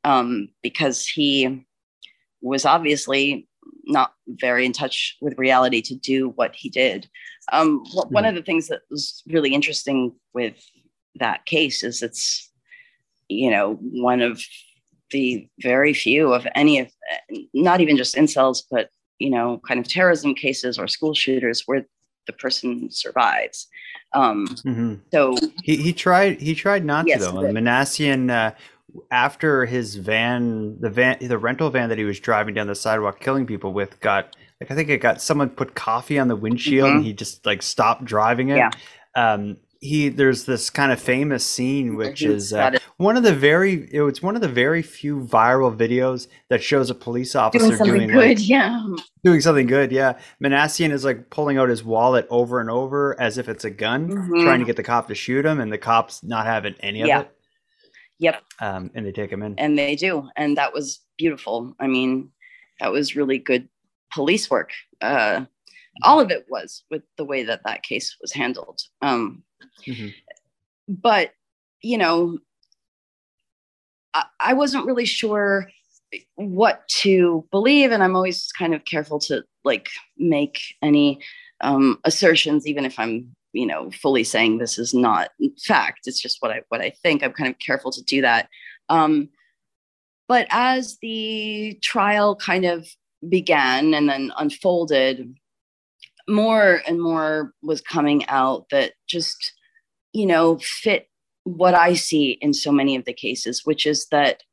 um, 0.03 0.49
because 0.63 1.05
he 1.05 1.63
was 2.41 2.65
obviously 2.65 3.47
not 3.85 4.13
very 4.27 4.65
in 4.65 4.73
touch 4.73 5.15
with 5.21 5.37
reality 5.37 5.81
to 5.81 5.95
do 5.95 6.29
what 6.29 6.55
he 6.55 6.69
did. 6.69 7.07
Um, 7.51 7.83
One 8.09 8.25
of 8.25 8.35
the 8.35 8.41
things 8.41 8.67
that 8.67 8.81
was 8.89 9.21
really 9.27 9.53
interesting 9.53 10.13
with 10.33 10.55
that 11.21 11.45
case 11.45 11.83
is 11.83 12.01
it's, 12.01 12.49
you 13.29 13.49
know, 13.49 13.75
one 13.81 14.21
of 14.21 14.41
the 15.11 15.47
very 15.61 15.93
few 15.93 16.33
of 16.33 16.45
any 16.55 16.79
of, 16.79 16.87
not 17.53 17.79
even 17.81 17.95
just 17.97 18.15
incels, 18.15 18.63
but 18.69 18.89
you 19.19 19.29
know, 19.29 19.61
kind 19.67 19.79
of 19.79 19.87
terrorism 19.87 20.33
cases 20.33 20.79
or 20.79 20.87
school 20.87 21.13
shooters 21.13 21.63
where 21.67 21.85
the 22.25 22.33
person 22.33 22.89
survives. 22.91 23.67
Um, 24.13 24.47
Mhm. 24.65 24.99
so 25.13 25.35
He 25.63 25.75
he 25.77 25.93
tried 25.93 26.41
he 26.41 26.55
tried 26.55 26.83
not 26.85 27.07
Yes, 27.07 27.19
to 27.19 27.25
though. 27.31 27.41
but- 27.41 27.51
Minassian 27.53 28.29
uh, 28.31 28.51
after 29.11 29.65
his 29.65 29.95
van 29.95 30.77
the 30.81 30.89
van 30.89 31.17
the 31.21 31.37
rental 31.37 31.69
van 31.69 31.87
that 31.89 31.97
he 31.99 32.03
was 32.03 32.19
driving 32.19 32.53
down 32.55 32.67
the 32.67 32.75
sidewalk 32.75 33.19
killing 33.21 33.45
people 33.45 33.71
with 33.73 33.99
got 34.01 34.35
like 34.59 34.69
I 34.71 34.75
think 34.75 34.89
it 34.89 34.97
got 34.97 35.21
someone 35.21 35.49
put 35.49 35.75
coffee 35.75 36.17
on 36.19 36.27
the 36.27 36.35
windshield 36.35 36.89
and 36.91 37.01
Mhm. 37.01 37.05
he 37.05 37.13
just 37.13 37.45
like 37.45 37.61
stopped 37.61 38.03
driving 38.05 38.49
it. 38.49 38.57
Yeah. 38.57 38.71
Um 39.15 39.57
he 39.81 40.09
there's 40.09 40.45
this 40.45 40.69
kind 40.69 40.91
of 40.91 41.01
famous 41.01 41.43
scene 41.43 41.95
which 41.95 42.21
is 42.21 42.53
uh, 42.53 42.77
one 42.97 43.17
of 43.17 43.23
the 43.23 43.33
very 43.33 43.89
it 43.91 44.01
was 44.01 44.21
one 44.21 44.35
of 44.35 44.41
the 44.41 44.47
very 44.47 44.83
few 44.83 45.19
viral 45.21 45.75
videos 45.75 46.27
that 46.49 46.61
shows 46.63 46.91
a 46.91 46.95
police 46.95 47.35
officer 47.35 47.65
doing 47.65 47.77
something 47.77 47.95
doing 47.95 48.07
good, 48.09 48.37
like, 48.37 48.47
yeah. 48.47 48.85
doing 49.23 49.41
something 49.41 49.65
good. 49.65 49.91
Yeah, 49.91 50.19
Minassian 50.41 50.91
is 50.91 51.03
like 51.03 51.31
pulling 51.31 51.57
out 51.57 51.67
his 51.69 51.83
wallet 51.83 52.27
over 52.29 52.59
and 52.61 52.69
over 52.69 53.19
as 53.19 53.39
if 53.39 53.49
it's 53.49 53.65
a 53.65 53.71
gun, 53.71 54.09
Mhm. 54.09 54.43
trying 54.43 54.59
to 54.59 54.65
get 54.65 54.75
the 54.75 54.83
cop 54.83 55.07
to 55.07 55.15
shoot 55.15 55.45
him, 55.45 55.59
and 55.59 55.71
the 55.71 55.79
cops 55.79 56.23
not 56.23 56.45
having 56.45 56.75
any 56.79 57.01
of 57.01 57.07
Yeah. 57.07 57.21
it. 57.21 57.31
Yep. 58.19 58.43
Um, 58.59 58.91
and 58.93 59.03
they 59.03 59.11
take 59.11 59.31
him 59.31 59.41
in. 59.41 59.57
and 59.57 59.75
they 59.79 59.95
do 59.95 60.29
and 60.35 60.55
that 60.57 60.73
was 60.73 60.99
beautiful 61.17 61.75
i 61.79 61.87
mean 61.87 62.29
that 62.79 62.91
was 62.91 63.15
really 63.15 63.39
good 63.39 63.67
police 64.13 64.47
work 64.49 64.71
uh 65.01 65.43
all 66.03 66.19
of 66.19 66.29
it 66.29 66.45
was 66.49 66.83
with 66.91 67.01
the 67.17 67.25
way 67.25 67.41
that 67.43 67.61
that 67.65 67.81
case 67.83 68.15
was 68.21 68.31
handled 68.31 68.79
um 69.01 69.41
Mhm. 69.87 70.13
but 70.87 71.31
you 71.81 71.97
know 71.97 72.37
I, 74.13 74.25
I 74.39 74.53
wasn't 74.53 74.85
really 74.85 75.05
sure 75.05 75.69
what 76.35 76.87
to 76.89 77.45
believe 77.51 77.91
and 77.91 78.03
i'm 78.03 78.15
always 78.15 78.51
kind 78.51 78.73
of 78.73 78.83
careful 78.85 79.19
to 79.19 79.43
like 79.63 79.89
make 80.17 80.59
any 80.81 81.21
um 81.61 81.99
assertions 82.03 82.67
even 82.67 82.85
if 82.85 82.99
i'm 82.99 83.33
you 83.53 83.65
know 83.65 83.89
fully 83.91 84.23
saying 84.23 84.57
this 84.57 84.77
is 84.77 84.93
not 84.93 85.29
fact 85.65 86.01
it's 86.05 86.21
just 86.21 86.37
what 86.41 86.51
i 86.51 86.61
what 86.69 86.81
i 86.81 86.89
think 87.01 87.23
i'm 87.23 87.31
kind 87.31 87.49
of 87.49 87.57
careful 87.59 87.91
to 87.91 88.03
do 88.03 88.21
that 88.21 88.49
um 88.89 89.29
but 90.27 90.47
as 90.49 90.97
the 91.01 91.77
trial 91.81 92.35
kind 92.35 92.65
of 92.65 92.87
began 93.29 93.93
and 93.93 94.09
then 94.09 94.31
unfolded 94.37 95.33
more 96.31 96.81
and 96.87 97.01
more 97.01 97.53
was 97.61 97.81
coming 97.81 98.25
out 98.27 98.65
that 98.71 98.93
just 99.07 99.53
you 100.13 100.25
know 100.25 100.57
fit 100.59 101.07
what 101.43 101.73
i 101.73 101.93
see 101.93 102.37
in 102.41 102.53
so 102.53 102.71
many 102.71 102.95
of 102.95 103.05
the 103.05 103.13
cases 103.13 103.61
which 103.63 103.85
is 103.85 104.07
that 104.11 104.43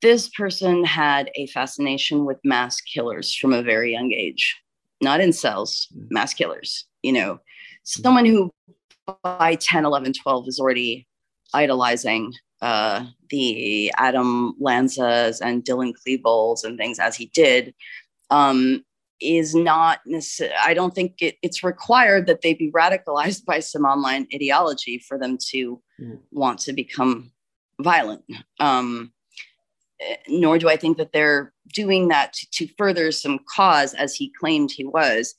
this 0.00 0.28
person 0.30 0.84
had 0.84 1.30
a 1.36 1.46
fascination 1.48 2.24
with 2.24 2.38
mass 2.44 2.80
killers 2.80 3.34
from 3.34 3.52
a 3.52 3.62
very 3.62 3.92
young 3.92 4.12
age 4.12 4.56
not 5.00 5.20
incels, 5.20 5.86
mass 6.10 6.32
killers 6.32 6.86
you 7.02 7.12
know. 7.12 7.40
Someone 7.84 8.24
who 8.24 8.50
by 9.22 9.56
10 9.56 9.84
11 9.84 10.12
12 10.22 10.48
is 10.48 10.60
already 10.60 11.06
idolizing 11.52 12.32
uh, 12.60 13.04
the 13.30 13.92
adam 13.96 14.54
lanzas 14.62 15.40
and 15.42 15.64
dylan 15.64 15.92
klebold's 15.92 16.62
and 16.62 16.78
things 16.78 17.00
as 17.00 17.16
he 17.16 17.26
did 17.34 17.74
um, 18.30 18.84
is 19.22 19.54
not 19.54 20.00
necess- 20.06 20.52
i 20.64 20.74
don't 20.74 20.94
think 20.94 21.22
it, 21.22 21.36
it's 21.42 21.62
required 21.64 22.26
that 22.26 22.40
they 22.42 22.54
be 22.54 22.70
radicalized 22.72 23.44
by 23.52 23.60
some 23.60 23.84
online 23.84 24.26
ideology 24.34 24.98
for 24.98 25.18
them 25.18 25.38
to 25.50 25.80
Mm. 26.00 26.18
want 26.32 26.58
to 26.60 26.72
become 26.72 27.30
violent. 27.80 28.24
Um, 28.58 29.12
eh, 30.00 30.16
nor 30.28 30.58
do 30.58 30.68
i 30.68 30.76
think 30.76 30.96
that 30.96 31.12
they're 31.12 31.52
doing 31.72 32.08
that 32.08 32.32
to, 32.32 32.46
to 32.56 32.68
further 32.78 33.12
some 33.12 33.38
cause 33.54 33.94
as 33.94 34.14
he 34.14 34.32
claimed 34.40 34.70
he 34.72 34.84
was. 34.84 35.34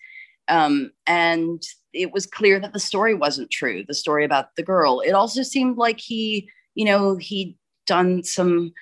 Um, 0.48 0.92
and 1.08 1.62
it 1.94 2.12
was 2.14 2.26
clear 2.26 2.60
that 2.60 2.74
the 2.74 2.80
story 2.80 3.14
wasn't 3.14 3.52
true 3.52 3.84
the 3.88 3.94
story 3.94 4.24
about 4.26 4.56
the 4.56 4.64
girl. 4.64 5.00
It 5.02 5.12
also 5.12 5.42
seemed 5.44 5.78
like 5.78 6.00
he 6.00 6.50
you 6.76 6.86
know 6.86 7.18
he'd 7.18 7.58
done 7.88 8.24
some 8.24 8.74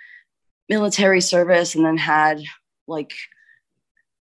military 0.69 1.21
service 1.21 1.73
and 1.75 1.83
then 1.85 1.97
had 1.97 2.41
like 2.87 3.13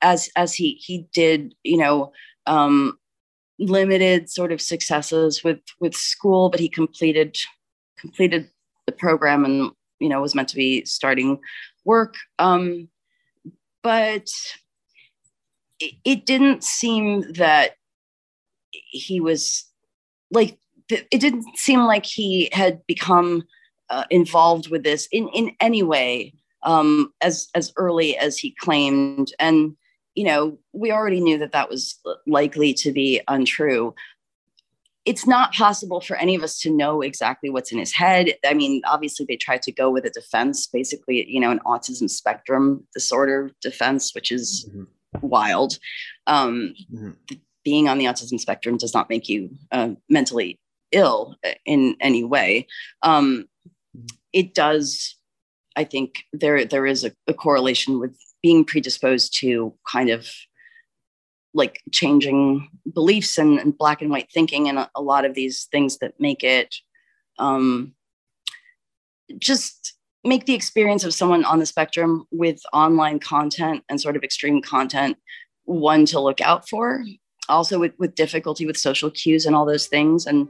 as 0.03 0.31
as 0.37 0.55
he 0.55 0.75
he 0.75 1.07
did 1.13 1.55
you 1.63 1.77
know 1.77 2.13
um 2.47 2.97
limited 3.59 4.31
sort 4.31 4.53
of 4.53 4.61
successes 4.61 5.45
with 5.45 5.61
with 5.81 5.95
school 5.95 6.49
but 6.49 6.61
he 6.61 6.69
completed 6.69 7.37
completed 7.99 8.49
the 8.87 8.93
program 8.93 9.45
and 9.45 9.71
you 9.99 10.09
know 10.09 10.21
was 10.21 10.35
meant 10.35 10.49
to 10.49 10.57
be 10.57 10.85
starting 10.85 11.39
work. 11.85 12.15
Um 12.39 12.89
but 13.83 14.29
it, 15.79 15.95
it 16.05 16.27
didn't 16.27 16.63
seem 16.65 17.33
that 17.33 17.73
he 18.73 19.21
was 19.21 19.65
like 20.31 20.59
it 20.91 21.21
didn't 21.21 21.47
seem 21.57 21.81
like 21.81 22.05
he 22.05 22.49
had 22.53 22.85
become 22.87 23.45
uh, 23.91 24.05
involved 24.11 24.71
with 24.71 24.83
this 24.83 25.09
in 25.13 25.29
in 25.29 25.53
any 25.61 25.83
way 25.83 26.35
um 26.63 27.13
as 27.21 27.49
as 27.55 27.73
early 27.77 28.17
as 28.17 28.39
he 28.39 28.55
claimed. 28.59 29.33
And 29.39 29.77
you 30.15 30.25
know 30.25 30.59
we 30.73 30.91
already 30.91 31.21
knew 31.21 31.39
that 31.39 31.53
that 31.53 31.69
was 31.69 31.99
likely 32.27 32.73
to 32.75 32.93
be 32.93 33.21
untrue 33.29 33.95
it's 35.07 35.27
not 35.27 35.53
possible 35.55 36.01
for 36.01 36.17
any 36.17 36.35
of 36.35 36.43
us 36.43 36.59
to 36.61 36.71
know 36.71 37.01
exactly 37.01 37.49
what's 37.49 37.73
in 37.73 37.79
his 37.79 37.93
head 37.93 38.35
i 38.47 38.53
mean 38.55 38.83
obviously 38.87 39.25
they 39.27 39.37
tried 39.37 39.63
to 39.63 39.73
go 39.73 39.91
with 39.91 40.05
a 40.05 40.11
defense 40.11 40.67
basically 40.67 41.27
you 41.29 41.41
know 41.41 41.51
an 41.51 41.61
autism 41.67 42.09
spectrum 42.11 42.87
disorder 42.93 43.51
defense 43.63 44.15
which 44.15 44.31
is 44.33 44.69
Mhm. 44.73 44.87
wild 45.23 45.79
um 46.27 46.75
Mhm. 46.93 47.17
being 47.65 47.89
on 47.89 47.99
the 47.99 48.07
autism 48.07 48.39
spectrum 48.41 48.77
does 48.77 48.95
not 48.95 49.09
make 49.11 49.29
you 49.29 49.51
uh, 49.71 49.91
mentally 50.09 50.59
ill 50.93 51.37
in 51.67 51.95
any 52.01 52.25
way. 52.25 52.67
Um, 53.03 53.47
it 54.33 54.55
does, 54.55 55.17
I 55.77 55.85
think 55.85 56.25
there 56.33 56.65
there 56.65 56.87
is 56.87 57.05
a, 57.05 57.13
a 57.27 57.35
correlation 57.35 58.01
with 58.01 58.17
being 58.43 58.65
predisposed 58.65 59.37
to 59.41 59.75
kind 59.91 60.11
of 60.11 60.29
like 61.53 61.81
changing 61.93 62.69
beliefs 62.95 63.39
and, 63.39 63.59
and 63.59 63.77
black 63.77 64.03
and 64.03 64.11
white 64.11 64.31
thinking 64.33 64.69
and 64.69 64.79
a, 64.79 64.91
a 64.95 65.03
lot 65.03 65.25
of 65.25 65.35
these 65.35 65.69
things 65.73 65.99
that 65.99 66.15
make 66.21 66.45
it 66.45 66.75
um, 67.39 67.95
just 69.39 69.95
make 70.25 70.47
the 70.47 70.55
experience 70.55 71.05
of 71.05 71.15
someone 71.15 71.45
on 71.45 71.59
the 71.59 71.67
spectrum 71.67 72.27
with 72.31 72.61
online 72.73 73.19
content 73.19 73.83
and 73.89 74.01
sort 74.01 74.17
of 74.17 74.23
extreme 74.23 74.61
content 74.61 75.17
one 75.65 76.05
to 76.05 76.21
look 76.21 76.41
out 76.41 76.69
for. 76.69 77.05
Also 77.49 77.79
with, 77.79 77.93
with 77.99 78.15
difficulty 78.15 78.67
with 78.67 78.77
social 78.77 79.11
cues 79.11 79.47
and 79.47 79.57
all 79.57 79.65
those 79.65 79.87
things. 79.87 80.27
And 80.27 80.47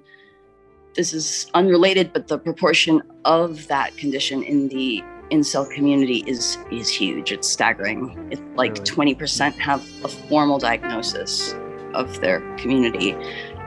this 0.95 1.13
is 1.13 1.51
unrelated 1.55 2.13
but 2.13 2.27
the 2.27 2.39
proportion 2.39 3.01
of 3.25 3.67
that 3.69 3.97
condition 3.97 4.43
in 4.43 4.69
the 4.69 5.03
incel 5.31 5.71
community 5.71 6.25
is 6.27 6.59
is 6.71 6.89
huge. 6.89 7.33
It's 7.33 7.49
staggering. 7.49 8.29
It's 8.31 8.43
like 8.57 8.79
Really? 8.79 9.15
20% 9.15 9.53
have 9.55 9.81
a 10.05 10.09
formal 10.09 10.59
diagnosis 10.59 11.55
of 11.95 12.21
their 12.21 12.41
community 12.57 13.17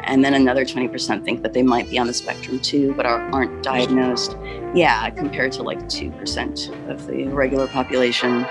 and 0.06 0.24
then 0.24 0.34
another 0.34 0.66
20% 0.66 1.24
think 1.24 1.42
that 1.44 1.54
they 1.54 1.64
might 1.64 1.90
be 1.90 1.98
on 1.98 2.08
the 2.08 2.14
spectrum 2.14 2.60
too 2.60 2.94
but 2.96 3.06
are, 3.06 3.22
aren't 3.32 3.64
diagnosed. 3.64 4.38
Yeah 4.74 5.10
compared 5.12 5.52
to 5.54 5.64
like 5.64 5.80
2% 5.84 6.90
of 6.90 7.08
the 7.08 7.28
regular 7.28 7.68
population 7.68 8.46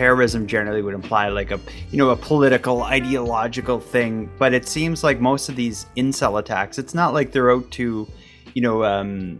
terrorism 0.00 0.46
generally 0.46 0.80
would 0.80 0.94
imply 0.94 1.28
like 1.28 1.50
a 1.50 1.60
you 1.90 1.98
know 1.98 2.08
a 2.08 2.16
political 2.16 2.82
ideological 2.84 3.78
thing 3.78 4.30
but 4.38 4.54
it 4.54 4.66
seems 4.66 5.04
like 5.04 5.20
most 5.20 5.50
of 5.50 5.56
these 5.56 5.84
incel 5.94 6.38
attacks 6.40 6.78
it's 6.78 6.94
not 6.94 7.12
like 7.12 7.32
they're 7.32 7.50
out 7.50 7.70
to 7.70 8.08
you 8.54 8.62
know 8.62 8.82
um 8.82 9.38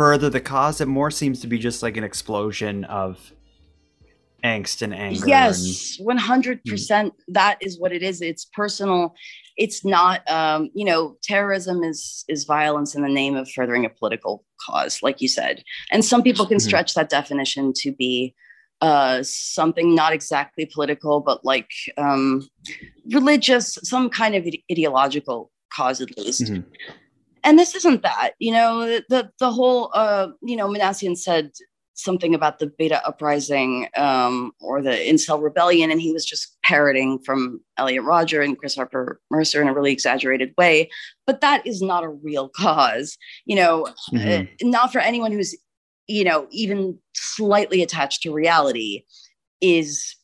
further 0.00 0.30
the 0.30 0.40
cause 0.40 0.80
it 0.80 0.86
more 0.86 1.10
seems 1.10 1.40
to 1.40 1.48
be 1.48 1.58
just 1.58 1.82
like 1.82 1.96
an 1.96 2.04
explosion 2.04 2.84
of 2.84 3.32
angst 4.44 4.82
and 4.82 4.94
anger 4.94 5.22
and- 5.24 5.28
Yes, 5.28 5.96
one 5.98 6.16
hundred 6.16 6.62
percent. 6.64 7.12
That 7.26 7.58
is 7.60 7.76
what 7.80 7.90
it 7.92 8.04
is. 8.04 8.22
It's 8.22 8.44
personal. 8.44 9.16
It's 9.56 9.84
not. 9.84 10.16
Um, 10.30 10.70
you 10.74 10.84
know, 10.84 11.16
terrorism 11.24 11.82
is 11.82 12.24
is 12.28 12.44
violence 12.44 12.94
in 12.94 13.02
the 13.02 13.08
name 13.08 13.34
of 13.34 13.50
furthering 13.50 13.84
a 13.84 13.88
political 13.90 14.44
cause, 14.64 15.02
like 15.02 15.20
you 15.20 15.26
said. 15.26 15.64
And 15.90 16.04
some 16.04 16.22
people 16.22 16.46
can 16.46 16.58
Mhm. 16.58 16.68
stretch 16.68 16.94
that 16.94 17.08
definition 17.10 17.72
to 17.82 17.90
be 17.90 18.32
uh, 18.80 19.22
something 19.22 19.94
not 19.94 20.12
exactly 20.12 20.66
political, 20.66 21.20
but 21.20 21.44
like 21.44 21.70
um, 21.96 22.48
religious, 23.10 23.78
some 23.82 24.08
kind 24.10 24.34
of 24.34 24.46
ideological 24.70 25.50
cause 25.72 26.00
at 26.00 26.16
least. 26.16 26.42
Mhm. 26.42 26.64
And 27.44 27.58
this 27.58 27.74
isn't 27.74 28.02
that, 28.02 28.32
you 28.38 28.52
know, 28.52 29.00
the 29.08 29.30
the, 29.38 29.50
whole, 29.50 29.90
uh, 29.94 30.28
you 30.42 30.56
know, 30.56 30.68
Minassian 30.68 31.16
said 31.16 31.50
something 31.94 32.32
about 32.34 32.60
the 32.60 32.66
beta 32.78 33.04
uprising 33.04 33.88
um, 33.96 34.52
or 34.60 34.80
the 34.80 34.90
incel 34.90 35.42
rebellion, 35.42 35.90
and 35.90 36.00
he 36.00 36.12
was 36.12 36.24
just 36.24 36.56
parroting 36.64 37.18
from 37.18 37.60
Elliot 37.76 38.04
Rodger 38.04 38.40
and 38.40 38.56
Chris 38.56 38.76
Harper 38.76 39.20
Mercer 39.30 39.60
in 39.60 39.66
a 39.68 39.74
really 39.74 39.90
exaggerated 39.92 40.54
way. 40.56 40.88
But 41.26 41.40
that 41.40 41.66
is 41.66 41.82
not 41.82 42.04
a 42.04 42.08
real 42.08 42.48
cause, 42.56 43.16
you 43.46 43.56
know, 43.56 43.88
Mhm. 44.12 44.46
uh, 44.46 44.68
not 44.68 44.92
for 44.92 45.00
anyone 45.00 45.32
who's, 45.32 45.56
you 46.08 46.24
know, 46.24 46.46
even 46.50 46.98
slightly 47.14 47.82
attached 47.82 48.22
to 48.22 48.32
reality 48.32 49.04
is 49.60 50.16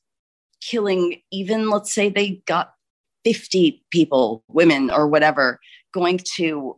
killing 0.60 1.20
even 1.30 1.68
let's 1.68 1.92
say 1.92 2.08
they 2.08 2.42
got 2.46 2.72
50 3.24 3.84
people 3.90 4.42
women 4.48 4.90
or 4.90 5.06
whatever 5.06 5.60
going 5.92 6.18
to 6.36 6.76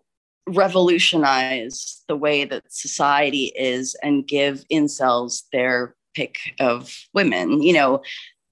revolutionize 0.49 2.03
the 2.09 2.17
way 2.17 2.45
that 2.45 2.63
society 2.69 3.53
is 3.57 3.97
and 4.03 4.27
give 4.27 4.65
incels 4.73 5.43
their 5.53 5.95
pick 6.15 6.37
of 6.59 6.97
women 7.15 7.63
you 7.63 7.73
know 7.73 8.01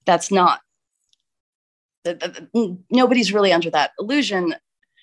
that's 0.05 0.31
not 0.31 0.61
nobody's 2.91 3.33
really 3.33 3.51
under 3.51 3.69
that 3.71 3.91
illusion 3.99 4.55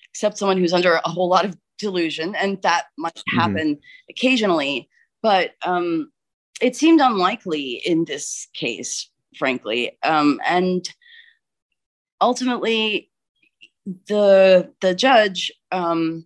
except 0.09 0.37
someone 0.37 0.57
who's 0.57 0.73
under 0.73 0.99
a 1.03 1.09
whole 1.09 1.27
lot 1.27 1.45
of 1.45 1.57
delusion 1.77 2.33
and 2.35 2.61
that 2.61 2.85
might 2.97 3.21
Mhm. 3.33 3.39
happen 3.39 3.79
occasionally 4.09 4.87
but 5.23 5.51
um 5.65 6.11
it 6.61 6.75
seemed 6.75 7.01
unlikely 7.01 7.81
in 7.85 8.05
this 8.05 8.47
case 8.53 9.09
frankly. 9.37 9.97
Um 10.03 10.39
and 10.45 10.87
ultimately 12.21 13.09
the 14.07 14.71
the 14.81 14.93
judge 14.93 15.51
um 15.71 16.25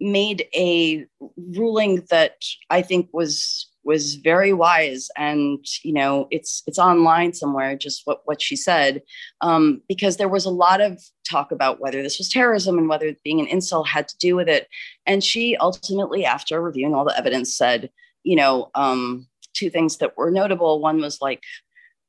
made 0.00 0.46
a 0.54 1.06
ruling 1.36 2.04
that 2.10 2.34
i 2.68 2.82
think 2.82 3.08
was 3.12 3.70
was 3.86 4.16
very 4.16 4.52
wise 4.52 5.08
and 5.16 5.64
you 5.84 5.92
know 5.92 6.26
it's 6.32 6.62
it's 6.66 6.78
online 6.78 7.32
somewhere 7.32 7.76
just 7.76 8.02
what 8.04 8.20
what 8.24 8.42
she 8.42 8.56
said. 8.56 9.00
Um, 9.40 9.80
because 9.88 10.16
there 10.16 10.28
was 10.28 10.44
a 10.44 10.50
lot 10.50 10.80
of 10.80 11.00
talk 11.28 11.52
about 11.52 11.80
whether 11.80 12.02
this 12.02 12.18
was 12.18 12.28
terrorism 12.28 12.78
and 12.78 12.88
whether 12.88 13.14
being 13.24 13.40
an 13.40 13.46
incel 13.46 13.86
had 13.86 14.08
to 14.08 14.18
do 14.18 14.34
with 14.34 14.48
it. 14.48 14.68
And 15.06 15.22
she 15.22 15.56
ultimately 15.56 16.24
after 16.24 16.60
reviewing 16.60 16.94
all 16.94 17.04
the 17.04 17.16
evidence 17.16 17.56
said 17.56 17.90
you 18.26 18.36
know 18.36 18.70
um, 18.74 19.26
two 19.54 19.70
things 19.70 19.98
that 19.98 20.16
were 20.16 20.30
notable. 20.30 20.80
One 20.80 21.00
was 21.00 21.16
like 21.22 21.42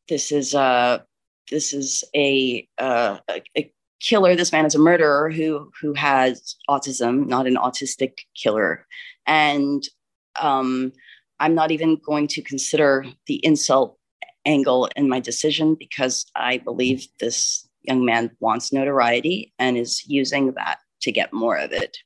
this 0.09 0.31
is 0.31 0.53
a 0.53 1.05
this 1.51 1.73
is 1.73 2.03
a 2.15 2.67
uh, 2.77 3.17
a, 3.29 3.43
a 3.57 3.71
killer. 3.99 4.35
This 4.35 4.51
man 4.51 4.65
is 4.65 4.75
a 4.75 4.79
murderer 4.79 5.29
who 5.37 5.71
who 5.79 5.93
has 5.93 6.55
autism 6.69 7.27
not 7.27 7.47
an 7.47 7.55
autistic 7.55 8.13
killer. 8.35 8.85
And 9.25 9.83
um 10.39 10.91
i'm 11.39 11.55
not 11.55 11.71
even 11.71 11.99
going 12.05 12.27
to 12.27 12.41
consider 12.43 13.05
the 13.25 13.43
insult 13.43 13.97
angle 14.45 14.87
in 14.95 15.09
my 15.09 15.19
decision 15.19 15.75
because 15.75 16.25
i 16.35 16.59
believe 16.59 17.07
this 17.19 17.67
young 17.89 18.05
man 18.05 18.29
wants 18.39 18.71
notoriety 18.71 19.51
and 19.57 19.77
is 19.77 20.03
using 20.07 20.53
that 20.53 20.77
to 21.01 21.11
get 21.11 21.33
more 21.33 21.57
of 21.57 21.71
it. 21.71 21.97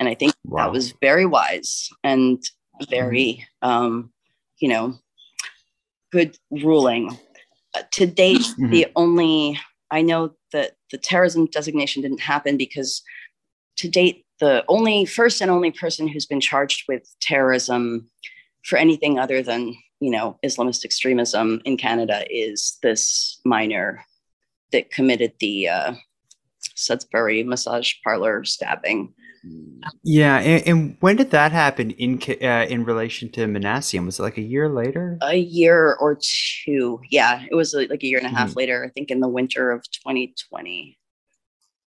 And 0.00 0.08
i 0.08 0.14
think 0.14 0.32
Wow. 0.44 0.64
that 0.64 0.72
was 0.72 0.94
very 1.00 1.26
wise. 1.26 1.88
And 2.02 2.42
very 2.88 3.46
um 3.62 4.12
you 4.58 4.68
know 4.68 4.94
good 6.10 6.36
ruling 6.50 7.16
uh, 7.74 7.82
to 7.90 8.06
date 8.06 8.42
Mhm. 8.58 8.70
the 8.70 8.86
only 8.96 9.58
i 9.90 10.02
know 10.02 10.34
that 10.52 10.72
the 10.90 10.98
terrorism 10.98 11.46
designation 11.46 12.02
didn't 12.02 12.20
happen 12.20 12.56
because 12.56 13.02
to 13.76 13.88
date 13.88 14.24
the 14.40 14.64
only 14.68 15.04
first 15.04 15.40
and 15.40 15.50
only 15.50 15.70
person 15.70 16.08
who's 16.08 16.26
been 16.26 16.40
charged 16.40 16.84
with 16.88 17.08
terrorism 17.20 18.10
for 18.64 18.76
anything 18.76 19.18
other 19.18 19.42
than 19.42 19.74
you 20.00 20.10
know 20.10 20.38
islamist 20.44 20.84
extremism 20.84 21.60
in 21.64 21.76
canada 21.76 22.24
is 22.30 22.78
this 22.82 23.40
minor 23.44 24.04
that 24.72 24.90
committed 24.90 25.32
the 25.40 25.68
uh, 25.68 25.92
Sudbury 26.74 27.42
massage 27.42 27.94
parlor 28.02 28.44
stabbing. 28.44 29.12
Yeah, 30.04 30.38
and, 30.38 30.66
and 30.68 30.96
when 31.00 31.16
did 31.16 31.30
that 31.32 31.52
happen 31.52 31.90
in 31.92 32.20
uh, 32.42 32.66
in 32.68 32.84
relation 32.84 33.30
to 33.32 33.46
Minassian? 33.46 34.04
Was 34.06 34.18
it 34.18 34.22
like 34.22 34.38
a 34.38 34.42
year 34.42 34.68
later? 34.68 35.18
A 35.22 35.36
year 35.36 35.94
or 36.00 36.18
two, 36.64 37.00
yeah, 37.10 37.44
it 37.50 37.54
was 37.54 37.74
like 37.74 38.02
a 38.02 38.06
year 38.06 38.18
and 38.18 38.26
a 38.26 38.30
half 38.30 38.50
Mhm. 38.50 38.56
later. 38.56 38.84
I 38.84 38.88
think 38.90 39.10
in 39.10 39.20
the 39.20 39.28
winter 39.28 39.70
of 39.70 39.82
2020. 39.90 40.98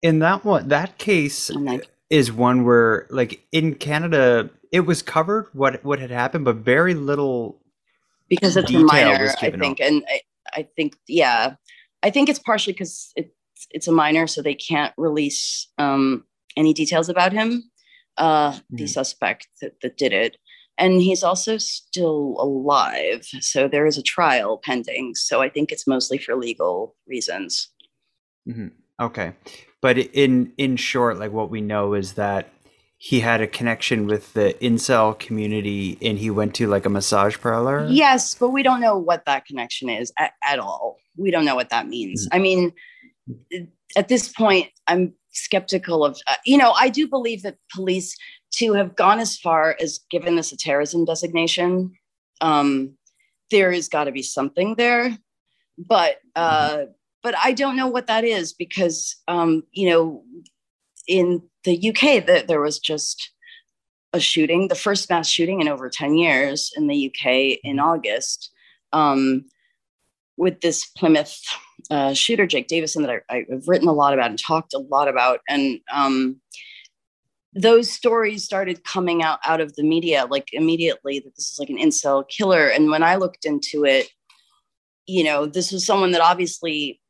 In 0.03 0.19
that 0.19 0.45
one, 0.45 0.69
that 0.69 0.99
case 0.99 1.51
I- 1.51 1.81
is 2.11 2.31
one 2.33 2.65
where, 2.65 3.07
like 3.11 3.47
in 3.53 3.75
Canada, 3.75 4.51
it 4.73 4.81
was 4.81 5.01
covered 5.03 5.47
what 5.53 5.85
what 5.85 5.99
had 6.01 6.11
happened, 6.11 6.45
but 6.45 6.57
very 6.57 6.95
little. 6.95 7.61
because 8.29 8.57
it's 8.57 8.71
a 8.71 8.79
minor, 8.81 9.33
I 9.41 9.51
think, 9.51 9.81
and 9.81 10.03
I, 10.09 10.21
I 10.55 10.63
think, 10.77 10.97
yeah, 11.07 11.55
I 12.03 12.11
think 12.11 12.29
it's 12.29 12.39
partially 12.41 12.73
because 12.73 13.13
it's 13.17 13.31
it's 13.71 13.87
a 13.89 13.93
minor, 13.93 14.27
so 14.27 14.43
they 14.43 14.55
can't 14.55 14.93
release 14.99 15.69
um, 15.79 16.25
any 16.57 16.73
details 16.73 17.09
about 17.09 17.33
him, 17.33 17.71
uh, 18.17 18.59
the 18.71 18.85
Mhm. 18.85 18.89
suspect 18.89 19.49
that, 19.61 19.81
that 19.83 19.97
did 19.97 20.13
it, 20.13 20.37
and 20.79 21.01
he's 21.03 21.23
also 21.23 21.59
still 21.59 22.37
alive, 22.39 23.27
so 23.41 23.69
there 23.69 23.87
is 23.87 23.99
a 23.99 24.03
trial 24.03 24.59
pending. 24.59 25.15
So 25.15 25.43
I 25.43 25.49
think 25.49 25.71
it's 25.73 25.87
mostly 25.87 26.19
for 26.19 26.35
legal 26.37 26.97
reasons. 27.07 27.71
Mhm. 28.49 28.73
Okay, 29.01 29.33
but 29.81 29.99
in 29.99 30.53
in 30.57 30.77
short, 30.77 31.19
like 31.19 31.33
what 31.33 31.51
we 31.51 31.61
know 31.61 31.95
is 31.95 32.13
that 32.15 32.51
he 32.97 33.21
had 33.21 33.41
a 33.41 33.47
connection 33.47 34.07
with 34.07 34.33
the 34.35 34.55
incel 34.63 35.19
community, 35.19 35.99
and 36.01 36.19
he 36.19 36.31
went 36.31 36.55
to 36.55 36.67
like 36.69 36.87
a 36.87 36.89
massage 36.89 37.37
parlor. 37.39 37.87
Yes, 37.91 38.35
but 38.35 38.51
we 38.51 38.63
don't 38.63 38.81
know 38.81 38.97
what 38.97 39.25
that 39.27 39.45
connection 39.47 39.89
is 39.91 40.13
at, 40.17 40.33
at 40.43 40.59
all. 40.59 40.99
We 41.17 41.31
don't 41.31 41.45
know 41.45 41.57
what 41.57 41.71
that 41.71 41.87
means. 41.89 42.27
I 42.33 42.39
mean, 42.39 42.73
at 43.97 44.09
this 44.09 44.29
point, 44.29 44.71
I'm 44.87 45.13
skeptical 45.35 46.05
of, 46.05 46.19
uh, 46.27 46.37
you 46.45 46.57
know, 46.57 46.73
I 46.73 46.89
do 46.89 47.07
believe 47.07 47.43
that 47.43 47.59
police 47.73 48.17
to 48.57 48.73
have 48.75 48.97
gone 48.97 49.19
as 49.19 49.37
far 49.37 49.77
as 49.81 50.01
given 50.11 50.37
this 50.37 50.53
a 50.53 50.57
terrorism 50.57 51.05
designation, 51.05 51.93
um, 52.41 52.95
there 53.51 53.73
has 53.73 53.89
got 53.89 54.05
to 54.05 54.13
be 54.13 54.23
something 54.23 54.75
there. 54.77 55.19
But, 55.77 56.19
uh, 56.37 56.85
but 57.23 57.35
I 57.37 57.53
don't 57.53 57.77
know 57.77 57.89
what 57.89 58.07
that 58.07 58.25
is 58.25 58.53
because, 58.53 59.17
um, 59.27 59.65
you 59.73 59.91
know, 59.91 60.23
in 61.09 61.43
the 61.65 61.89
UK, 61.89 62.25
that 62.27 62.47
there 62.47 62.61
was 62.61 62.79
just 62.79 63.31
a 64.13 64.21
shooting, 64.21 64.69
the 64.69 64.75
first 64.75 65.11
mass 65.11 65.29
shooting 65.29 65.61
in 65.61 65.69
over 65.69 65.91
10 65.91 66.15
years 66.15 66.73
in 66.77 66.87
the 66.87 67.09
UK 67.09 67.59
in 67.65 67.81
August, 67.81 68.51
um, 68.93 69.47
with 70.37 70.61
this 70.61 70.85
Plymouth 70.85 71.43
uh, 71.91 72.15
shooter, 72.15 72.47
Jake 72.47 72.69
Davison, 72.69 73.03
that 73.03 73.23
I, 73.31 73.45
I've 73.53 73.69
written 73.69 73.89
a 73.89 73.93
lot 73.93 74.15
about 74.15 74.31
and 74.31 74.39
talked 74.39 74.75
a 74.75 74.79
lot 74.79 75.09
about. 75.09 75.41
And 75.49 75.81
um, 75.93 76.41
those 77.55 77.91
stories 77.91 78.45
started 78.45 78.85
coming 78.85 79.23
out 79.23 79.39
out 79.45 79.61
of 79.61 79.75
the 79.77 79.83
media 79.83 80.27
like 80.29 80.49
immediately 80.53 81.21
that 81.21 81.35
this 81.37 81.53
is 81.53 81.59
like 81.59 81.71
an 81.71 81.79
incel 81.79 82.29
killer. 82.29 82.69
And 82.69 82.91
when 82.91 83.03
I 83.03 83.17
looked 83.17 83.45
into 83.45 83.85
it, 83.85 84.09
you 85.07 85.23
know, 85.23 85.47
this 85.47 85.71
was 85.71 85.87
someone 85.87 86.13
that 86.13 86.21
obviously 86.21 87.01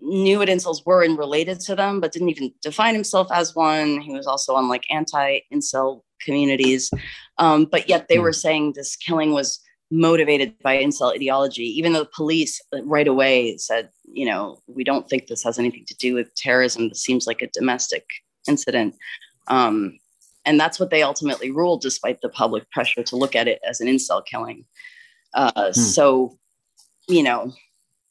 knew 0.00 0.38
what 0.38 0.48
incels 0.48 0.84
were 0.84 1.02
and 1.02 1.18
related 1.18 1.60
to 1.60 1.74
them, 1.74 2.00
but 2.00 2.12
didn't 2.12 2.30
even 2.30 2.52
define 2.62 2.94
himself 2.94 3.28
as 3.32 3.54
one. 3.54 4.00
He 4.00 4.12
was 4.12 4.26
also 4.26 4.54
on 4.54 4.68
like 4.68 4.84
anti-incel 4.90 6.02
communities, 6.20 6.90
um, 7.38 7.66
but 7.66 7.88
yet 7.88 8.08
they 8.08 8.18
were 8.18 8.32
saying 8.32 8.72
this 8.72 8.96
killing 8.96 9.32
was 9.32 9.60
motivated 9.90 10.54
by 10.62 10.76
incel 10.76 11.14
ideology. 11.14 11.64
Even 11.78 11.92
though 11.92 12.04
the 12.04 12.10
police 12.16 12.60
uh, 12.72 12.82
right 12.84 13.08
away 13.08 13.56
said, 13.56 13.90
you 14.12 14.26
know, 14.26 14.58
we 14.66 14.84
don't 14.84 15.08
think 15.08 15.26
this 15.26 15.42
has 15.44 15.58
anything 15.58 15.84
to 15.86 15.94
do 15.96 16.14
with 16.14 16.34
terrorism. 16.34 16.88
This 16.88 17.02
seems 17.02 17.26
like 17.26 17.42
a 17.42 17.48
domestic 17.48 18.04
incident. 18.48 18.94
Um, 19.48 19.98
and 20.44 20.60
that's 20.60 20.78
what 20.78 20.90
they 20.90 21.02
ultimately 21.02 21.50
ruled, 21.50 21.80
despite 21.80 22.20
the 22.20 22.28
public 22.28 22.70
pressure 22.70 23.02
to 23.02 23.16
look 23.16 23.34
at 23.34 23.48
it 23.48 23.60
as 23.68 23.80
an 23.80 23.88
incel 23.88 24.24
killing. 24.24 24.64
Uh, 25.34 25.72
So, 25.72 26.38
you 27.08 27.22
know, 27.22 27.52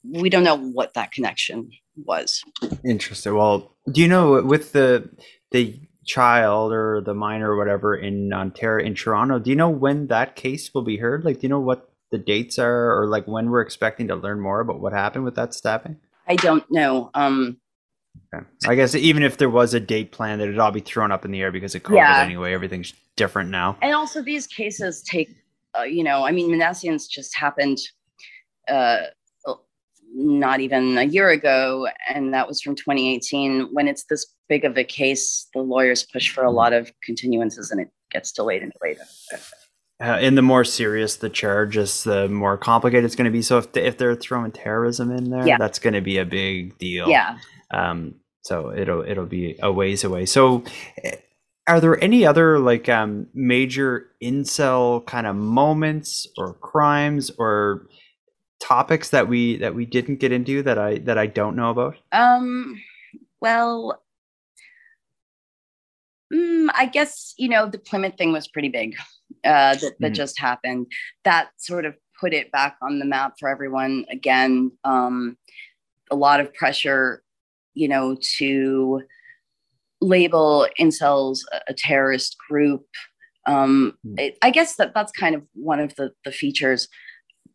we 0.03 0.30
don't 0.30 0.43
know 0.43 0.57
what 0.57 0.93
that 0.93 1.11
connection 1.11 1.71
was. 1.95 2.43
Interesting. 2.84 3.36
Well, 3.36 3.76
do 3.91 4.01
you 4.01 4.07
know 4.07 4.41
with 4.41 4.71
the 4.71 5.09
the 5.51 5.80
child 6.06 6.72
or 6.74 7.01
the 7.01 7.14
minor 7.14 7.51
or 7.51 7.58
whatever 7.58 7.95
in 7.95 8.32
Ontario 8.34 8.86
in 8.86 8.95
Toronto? 8.95 9.39
Do 9.39 9.49
you 9.49 9.56
know 9.56 9.70
when 9.70 10.08
that 10.08 10.36
case 10.36 10.74
will 10.74 10.82
be 10.84 10.97
heard? 10.97 11.24
Like, 11.26 11.38
do 11.39 11.43
you 11.43 11.49
know 11.49 11.60
what 11.60 11.89
the 12.12 12.18
dates 12.18 12.60
are, 12.60 12.97
or 13.01 13.08
like 13.08 13.28
when 13.28 13.49
we're 13.49 13.62
expecting 13.62 14.08
to 14.10 14.16
learn 14.16 14.39
more 14.39 14.60
about 14.60 14.80
what 14.80 14.93
happened 14.93 15.26
with 15.26 15.36
that 15.36 15.54
stabbing? 15.54 15.97
I 16.28 16.36
don't 16.36 16.64
know. 16.72 17.10
Um, 17.14 17.58
Okay. 18.32 18.45
I 18.68 18.76
guess 18.76 18.93
even 18.93 19.24
if 19.24 19.38
there 19.38 19.49
was 19.49 19.74
a 19.74 19.80
date 19.80 20.12
plan, 20.12 20.38
that 20.38 20.45
it'd 20.47 20.60
all 20.60 20.72
be 20.72 20.80
thrown 20.82 21.12
up 21.12 21.26
in 21.26 21.32
the 21.32 21.41
air 21.41 21.51
because 21.51 21.74
of 21.74 21.82
COVID 21.82 21.95
Yeah. 21.95 22.22
anyway. 22.24 22.54
Everything's 22.54 22.93
different 23.16 23.49
now. 23.49 23.76
and 23.82 23.93
also 23.95 24.22
these 24.22 24.45
cases 24.47 25.01
take 25.04 25.30
uh, 25.78 25.82
you 25.84 26.04
know 26.04 26.24
i 26.26 26.32
mean 26.32 26.49
Minassians 26.51 27.08
just 27.10 27.36
happened 27.36 27.78
uh, 28.68 29.01
not 30.16 30.59
even 30.59 30.97
a 30.97 31.03
year 31.03 31.30
ago, 31.30 31.88
and 32.14 32.34
that 32.34 32.47
was 32.47 32.61
from 32.61 32.76
2018. 32.76 33.70
When 33.72 33.88
it's 33.88 34.03
this 34.05 34.26
big 34.47 34.64
of 34.66 34.78
a 34.78 34.84
case, 34.84 35.47
the 35.53 35.61
lawyers 35.61 36.03
push 36.03 36.30
for 36.32 36.41
a 36.43 36.47
Mm-hmm. 36.47 36.55
lot 36.55 36.74
of 36.74 36.91
continuances, 37.09 37.72
and 37.72 37.82
it 37.82 37.89
gets 38.11 38.32
delayed 38.32 38.61
and 38.64 38.72
delayed. 38.80 38.97
Uh, 39.99 40.18
and 40.20 40.38
the 40.38 40.41
more 40.41 40.64
serious 40.64 41.16
the 41.18 41.30
charge 41.30 41.78
is, 41.78 42.03
the 42.03 42.28
more 42.28 42.57
complicated 42.57 43.05
it's 43.05 43.16
going 43.16 43.26
to 43.26 43.32
be. 43.32 43.41
So 43.41 43.57
if 43.59 43.76
if 43.78 43.97
they're 43.97 44.16
throwing 44.16 44.51
terrorism 44.51 45.11
in 45.11 45.30
there, 45.30 45.47
Yeah. 45.47 45.57
that's 45.57 45.80
going 45.80 45.93
to 45.93 46.01
be 46.01 46.18
a 46.18 46.26
big 46.26 46.78
deal. 46.78 47.07
Yeah. 47.09 47.38
Um. 47.72 48.16
So 48.41 48.72
it'll 48.76 49.03
it'll 49.03 49.26
be 49.26 49.55
a 49.61 49.72
ways 49.72 50.03
away. 50.03 50.26
So, 50.26 50.64
eh, 51.03 51.16
are 51.68 51.80
there 51.80 52.03
any 52.03 52.26
other 52.26 52.59
like 52.59 52.89
um 52.89 53.28
major 53.34 54.07
incel 54.22 55.05
kind 55.05 55.26
of 55.26 55.36
moments 55.38 56.28
or 56.38 56.53
crimes 56.55 57.32
or 57.38 57.88
topics 58.64 59.09
that 59.09 59.28
we 59.28 59.57
that 59.57 59.76
we 59.76 59.86
didn't 59.86 60.18
get 60.20 60.32
into 60.32 60.64
that 60.64 60.80
I 60.80 60.99
that 60.99 61.18
I 61.18 61.28
don't 61.28 61.55
know 61.55 61.70
about? 61.70 61.95
Um, 62.14 62.82
well, 63.41 64.01
mm, 66.34 66.70
I 66.74 66.86
guess 66.86 67.34
you 67.38 67.49
know 67.49 67.68
the 67.70 67.78
Plymouth 67.80 68.16
thing 68.18 68.32
was 68.32 68.47
pretty 68.47 68.70
big. 68.70 68.95
Uh, 69.43 69.76
that 69.76 69.93
that 69.99 70.11
Mhm. 70.11 70.16
just 70.16 70.39
happened. 70.39 70.88
That 71.26 71.49
sort 71.57 71.86
of 71.86 71.95
put 72.20 72.34
it 72.34 72.51
back 72.51 72.78
on 72.82 72.99
the 72.99 73.05
map 73.05 73.34
for 73.39 73.49
everyone 73.49 74.05
again. 74.09 74.72
Um, 74.86 75.38
a 76.11 76.16
lot 76.16 76.39
of 76.39 76.53
pressure, 76.53 77.24
you 77.74 77.88
know, 77.89 78.16
to 78.38 79.01
label 80.01 80.68
incels 80.80 81.39
a, 81.68 81.74
terrorist 81.74 82.38
group. 82.49 82.86
Um, 83.45 83.97
it, 84.18 84.38
I 84.41 84.51
guess 84.51 84.76
that 84.78 84.93
that's 84.93 85.11
kind 85.11 85.36
of 85.36 85.43
one 85.53 85.80
of 85.82 85.95
the 85.95 86.14
the 86.24 86.32
features 86.32 86.88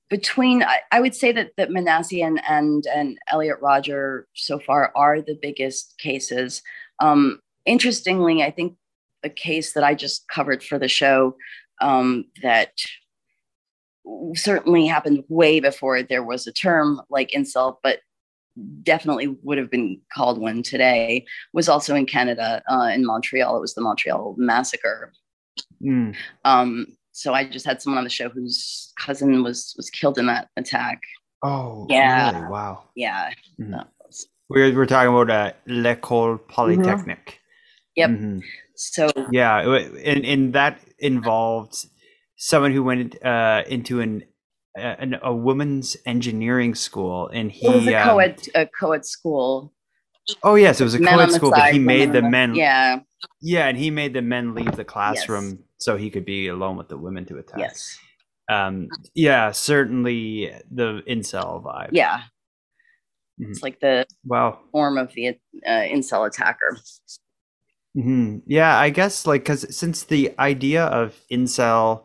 between 0.09 0.63
I, 0.63 0.81
I 0.93 1.01
would 1.01 1.15
say 1.15 1.33
that 1.33 1.53
that 1.57 1.71
Minassian 1.71 2.41
and 2.49 2.87
and 2.87 2.87
and 2.87 3.19
Elliot 3.31 3.59
Rodger 3.61 4.27
so 4.35 4.59
far 4.59 4.93
are 4.95 5.21
the 5.21 5.39
biggest 5.41 5.95
cases. 5.99 6.63
Um, 7.01 7.41
interestingly, 7.67 8.43
I 8.43 8.51
think 8.51 8.77
a 9.23 9.29
case 9.29 9.73
that 9.73 9.85
I 9.85 9.95
just 9.95 10.29
covered 10.29 10.63
for 10.63 10.79
the 10.79 10.89
show 10.89 11.37
um, 11.81 12.25
that 12.43 12.73
certainly 14.35 14.87
happened 14.87 15.25
way 15.29 15.61
before 15.61 16.03
there 16.03 16.23
was 16.23 16.47
a 16.47 16.53
term 16.53 17.01
like 17.11 17.31
incel, 17.31 17.77
but 17.83 18.01
definitely 18.83 19.37
would 19.43 19.59
have 19.59 19.71
been 19.71 20.01
called 20.13 20.41
one 20.41 20.63
today 20.63 21.25
was 21.53 21.69
also 21.69 21.95
in 21.95 22.07
Canada 22.07 22.63
uh, 22.69 22.91
in 22.93 23.05
Montreal. 23.05 23.57
It 23.57 23.61
was 23.61 23.75
the 23.75 23.81
Montreal 23.81 24.35
massacre. 24.37 25.13
Mm. 25.83 26.17
Um, 26.45 26.87
so 27.19 27.35
I 27.35 27.45
just 27.45 27.67
had 27.67 27.83
someone 27.83 27.99
on 27.99 28.05
the 28.05 28.11
show 28.11 28.29
whose 28.29 28.93
cousin 29.05 29.43
was 29.43 29.75
was 29.77 29.91
killed 29.91 30.19
in 30.19 30.27
that 30.27 30.49
attack. 30.57 31.01
Oh, 31.43 31.87
Yeah. 31.89 32.33
really? 32.33 32.47
Wow. 32.49 32.85
Yeah. 32.95 33.31
Mhm. 33.61 33.85
was- 34.07 34.29
We're 34.49 34.73
we're 34.75 34.87
talking 34.87 35.13
about 35.15 35.31
uh, 35.31 35.53
L'École 35.67 36.39
Polytechnique. 36.49 37.41
Yep. 37.97 38.11
Mhm. 38.11 38.43
So 38.77 39.11
Yeah, 39.33 39.55
and 40.05 40.25
and 40.25 40.53
that 40.55 40.79
involved 41.01 41.75
someone 42.37 42.73
who 42.73 42.83
went 42.85 43.21
uh, 43.25 43.63
into 43.69 44.01
an, 44.01 44.23
uh, 44.79 44.95
an 45.03 45.19
a 45.23 45.35
woman's 45.35 45.97
engineering 46.07 46.75
school, 46.77 47.29
and 47.39 47.51
he 47.51 47.67
it 47.67 47.75
was 47.75 47.87
a 47.89 47.95
um, 48.01 48.09
co-ed 48.09 48.37
a 48.55 48.67
co-ed 48.81 49.05
school. 49.05 49.73
oh 50.45 50.55
yes, 50.55 50.81
it 50.81 50.85
was 50.85 50.95
a 50.95 51.01
Men 51.01 51.15
co-ed 51.15 51.29
the 51.31 51.33
school, 51.39 51.51
but 51.51 51.73
he 51.73 51.79
made 51.81 52.09
on 52.09 52.15
the 52.15 52.21
the- 52.23 52.31
men 52.31 52.55
Yeah. 52.55 53.01
yeah, 53.43 53.67
and 53.69 53.77
he 53.77 53.91
made 53.91 54.13
the 54.15 54.23
men 54.23 54.55
leave 54.55 54.77
the 54.77 54.85
classroom 54.85 55.65
so 55.79 55.97
he 55.97 56.11
could 56.11 56.25
be 56.25 56.49
alone 56.49 56.77
with 56.77 56.89
the 56.89 56.97
women 56.99 57.25
to 57.27 57.39
attack. 57.39 57.59
Yes. 57.61 57.99
Um. 58.51 58.89
Yeah. 59.15 59.53
Certainly 59.53 60.53
the 60.71 61.03
incel 61.09 61.63
vibe. 61.63 61.91
Yeah. 61.93 62.23
Mhm. 63.41 63.51
It's 63.51 63.63
like 63.63 63.79
the 63.81 64.07
Wow. 64.25 64.59
form 64.73 64.99
of 64.99 65.13
the 65.15 65.29
uh, 65.29 65.71
incel 65.71 66.27
attacker. 66.27 66.77
hmm 67.95 68.39
Yeah, 68.47 68.77
I 68.79 68.91
guess 68.91 69.27
like 69.27 69.43
because 69.43 69.75
since 69.77 70.03
the 70.05 70.33
idea 70.39 70.85
of 70.87 71.15
incel 71.33 72.05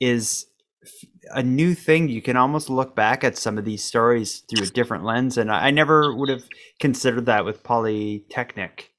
is 0.00 0.46
a 1.30 1.42
new 1.42 1.74
thing, 1.74 2.08
you 2.08 2.20
can 2.20 2.36
almost 2.36 2.68
look 2.68 2.96
back 2.96 3.22
at 3.22 3.36
some 3.38 3.56
of 3.58 3.64
these 3.64 3.84
stories 3.84 4.40
through 4.50 4.66
a 4.66 4.70
different 4.70 5.04
lens, 5.04 5.38
and 5.38 5.50
I, 5.52 5.68
I 5.68 5.70
never 5.70 6.14
would 6.14 6.28
have 6.28 6.42
considered 6.80 7.26
that 7.26 7.44
with 7.44 7.62
Polytechnic. 7.62 8.90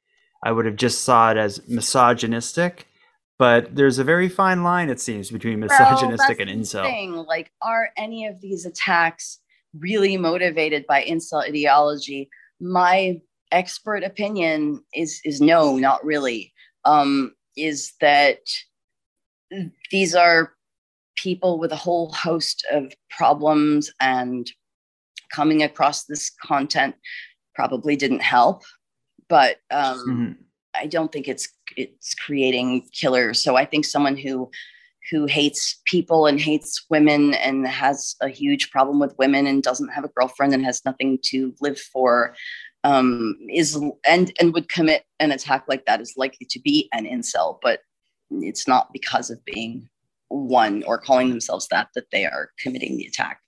I 0.46 0.52
would 0.52 0.66
have 0.66 0.78
just 0.78 1.04
saw 1.04 1.32
it 1.32 1.38
as 1.38 1.68
misogynistic, 1.68 2.88
but 3.38 3.76
there's 3.76 4.00
a 4.00 4.04
very 4.04 4.30
fine 4.30 4.64
line 4.64 4.90
it 4.90 5.00
seems 5.00 5.32
between 5.32 5.60
misogynistic 5.60 6.40
Well, 6.40 6.48
and 6.50 6.62
incel. 6.62 6.84
Thing. 6.86 7.14
Like, 7.14 7.52
are 7.62 7.90
any 7.98 8.26
of 8.26 8.40
these 8.42 8.66
attacks 8.66 9.40
really 9.78 10.18
motivated 10.18 10.86
by 10.88 11.04
incel 11.04 11.44
ideology? 11.48 12.30
My 12.60 13.20
expert 13.52 14.04
opinion 14.04 14.84
is 14.94 15.20
is 15.26 15.42
no, 15.42 15.78
not 15.78 16.04
really. 16.06 16.54
Um, 16.86 17.34
is 17.56 17.94
that 18.02 18.40
these 19.92 20.16
are 20.16 20.54
people 21.16 21.60
with 21.60 21.72
a 21.72 21.76
whole 21.78 22.12
host 22.12 22.66
of 22.72 22.92
problems 23.10 23.92
and 24.00 24.52
coming 25.32 25.62
across 25.62 26.06
this 26.06 26.32
content 26.44 26.96
probably 27.56 27.96
didn't 27.96 28.22
help 28.22 28.64
but 29.30 29.58
um, 29.72 30.00
Mhm. 30.08 30.36
I 30.76 30.88
don't 30.88 31.12
think 31.12 31.28
it's 31.28 31.48
it's 31.78 32.14
creating 32.16 32.88
killers. 32.92 33.42
So 33.42 33.56
I 33.56 33.66
think 33.66 33.86
someone 33.86 34.18
who 34.18 34.50
who 35.12 35.26
hates 35.26 35.82
people 35.86 36.28
and 36.28 36.40
hates 36.40 36.86
women 36.90 37.34
and 37.34 37.68
has 37.68 38.16
a 38.22 38.30
huge 38.30 38.72
problem 38.72 39.00
with 39.00 39.18
women 39.18 39.48
and 39.48 39.62
doesn't 39.62 39.90
have 39.90 40.06
a 40.06 40.12
girlfriend 40.16 40.54
and 40.54 40.64
has 40.64 40.86
nothing 40.86 41.20
to 41.24 41.54
live 41.60 41.78
for 41.80 42.36
um, 42.84 43.38
is 43.50 43.80
and 44.08 44.34
and 44.40 44.54
would 44.54 44.70
commit 44.70 45.04
an 45.20 45.32
attack 45.32 45.66
like 45.68 45.86
that 45.86 46.02
is 46.02 46.14
likely 46.18 46.46
to 46.50 46.60
be 46.60 46.90
an 46.94 47.06
incel, 47.06 47.60
but 47.62 47.80
it's 48.32 48.68
not 48.68 48.92
because 48.92 49.30
of 49.30 49.44
being 49.46 49.90
one 50.30 50.84
or 50.84 50.98
calling 50.98 51.30
themselves 51.30 51.68
that 51.70 51.90
that 51.96 52.10
they 52.12 52.26
are 52.26 52.50
committing 52.60 52.98
the 52.98 53.06
attack. 53.06 53.40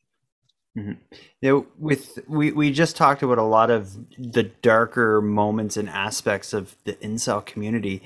Mhm. 0.78 0.98
You 1.42 1.50
know, 1.50 1.66
with 1.80 2.20
we 2.28 2.52
we 2.52 2.72
just 2.72 2.98
talked 2.98 3.24
about 3.24 3.38
a 3.38 3.44
lot 3.44 3.72
of 3.72 3.96
the 4.18 4.44
darker 4.44 5.22
moments 5.22 5.78
and 5.78 5.90
aspects 5.90 6.54
of 6.54 6.76
the 6.84 6.94
incel 6.96 7.46
community. 7.46 8.02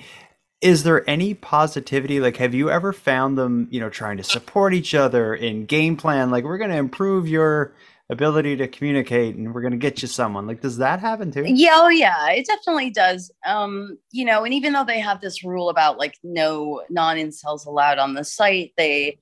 Is 0.61 0.83
there 0.83 1.09
any 1.09 1.33
positivity? 1.33 2.19
Like, 2.19 2.37
have 2.37 2.53
you 2.53 2.69
ever 2.69 2.91
found 2.93 3.37
them, 3.37 3.67
you 3.71 3.79
know, 3.79 3.89
trying 3.89 4.17
to 4.17 4.23
support 4.23 4.73
each 4.73 4.93
other 4.93 5.33
in 5.33 5.65
game 5.65 5.95
plan? 5.97 6.31
Like, 6.31 6.43
we're 6.43 6.57
going 6.57 6.69
to 6.71 6.77
improve 6.77 7.27
your 7.29 7.73
ability 8.09 8.57
to 8.57 8.67
communicate, 8.67 9.35
and 9.35 9.53
we're 9.53 9.61
going 9.61 9.71
to 9.71 9.77
get 9.77 10.01
you 10.01 10.07
someone. 10.07 10.47
Like, 10.47 10.61
does 10.61 10.77
that 10.77 10.99
happen 10.99 11.31
too? 11.31 11.45
Yeah, 11.45 11.75
oh 11.75 11.89
yeah, 11.89 12.29
it 12.31 12.45
definitely 12.45 12.89
does. 12.91 13.31
Um, 13.45 13.97
you 14.11 14.25
know, 14.25 14.43
and 14.43 14.53
even 14.53 14.73
though 14.73 14.83
they 14.83 14.99
have 14.99 15.21
this 15.21 15.43
rule 15.43 15.69
about 15.69 15.97
like 15.97 16.15
no 16.23 16.81
non-incels 16.89 17.65
allowed 17.65 17.97
on 17.99 18.13
the 18.15 18.23
site, 18.25 18.73
they 18.77 19.17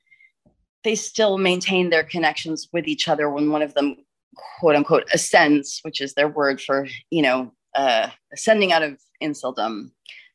they 0.84 0.96
still 0.96 1.38
maintain 1.38 1.90
their 1.90 2.04
connections 2.04 2.68
with 2.72 2.88
each 2.88 3.08
other 3.08 3.30
when 3.30 3.52
one 3.52 3.62
of 3.62 3.74
them 3.74 3.96
quote 4.60 4.76
unquote 4.76 5.06
ascends, 5.14 5.80
which 5.84 6.02
is 6.02 6.14
their 6.14 6.28
word 6.28 6.62
for, 6.62 6.88
you 7.10 7.22
know, 7.22 7.52
uh 7.76 8.10
ascending 8.34 8.72
out 8.72 8.84
of 8.84 9.00
inceldom 9.22 9.92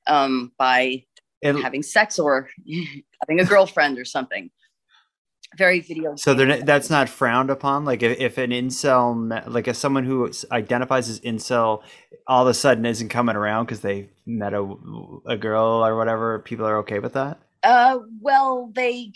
um 0.06 0.52
by 0.58 1.04
It- 1.40 1.56
having 1.56 1.82
sex 1.82 2.18
or 2.18 2.48
having 3.22 3.40
a 3.40 3.44
girlfriend 3.44 3.98
or 3.98 4.04
something. 4.04 4.50
Very 5.58 5.80
video 5.80 6.16
So 6.16 6.32
they're 6.32 6.46
not, 6.46 6.64
that's 6.64 6.88
not 6.88 7.10
frowned 7.10 7.50
upon. 7.50 7.84
Like 7.84 8.02
if, 8.02 8.18
if 8.18 8.38
an 8.38 8.52
incel, 8.52 9.42
like 9.46 9.68
if 9.68 9.76
someone 9.76 10.04
who 10.04 10.30
identifies 10.50 11.10
as 11.10 11.20
incel, 11.20 11.82
all 12.26 12.42
of 12.42 12.48
a 12.48 12.54
sudden 12.54 12.86
isn't 12.86 13.10
coming 13.10 13.36
around 13.36 13.66
because 13.66 13.80
they 13.80 14.08
met 14.24 14.54
a, 14.54 14.74
a 15.26 15.36
girl 15.36 15.84
or 15.84 15.94
whatever, 15.96 16.38
people 16.38 16.64
are 16.66 16.78
okay 16.78 17.00
with 17.00 17.12
that. 17.12 17.38
Uh, 17.62 17.98
well, 18.20 18.70
they 18.74 19.12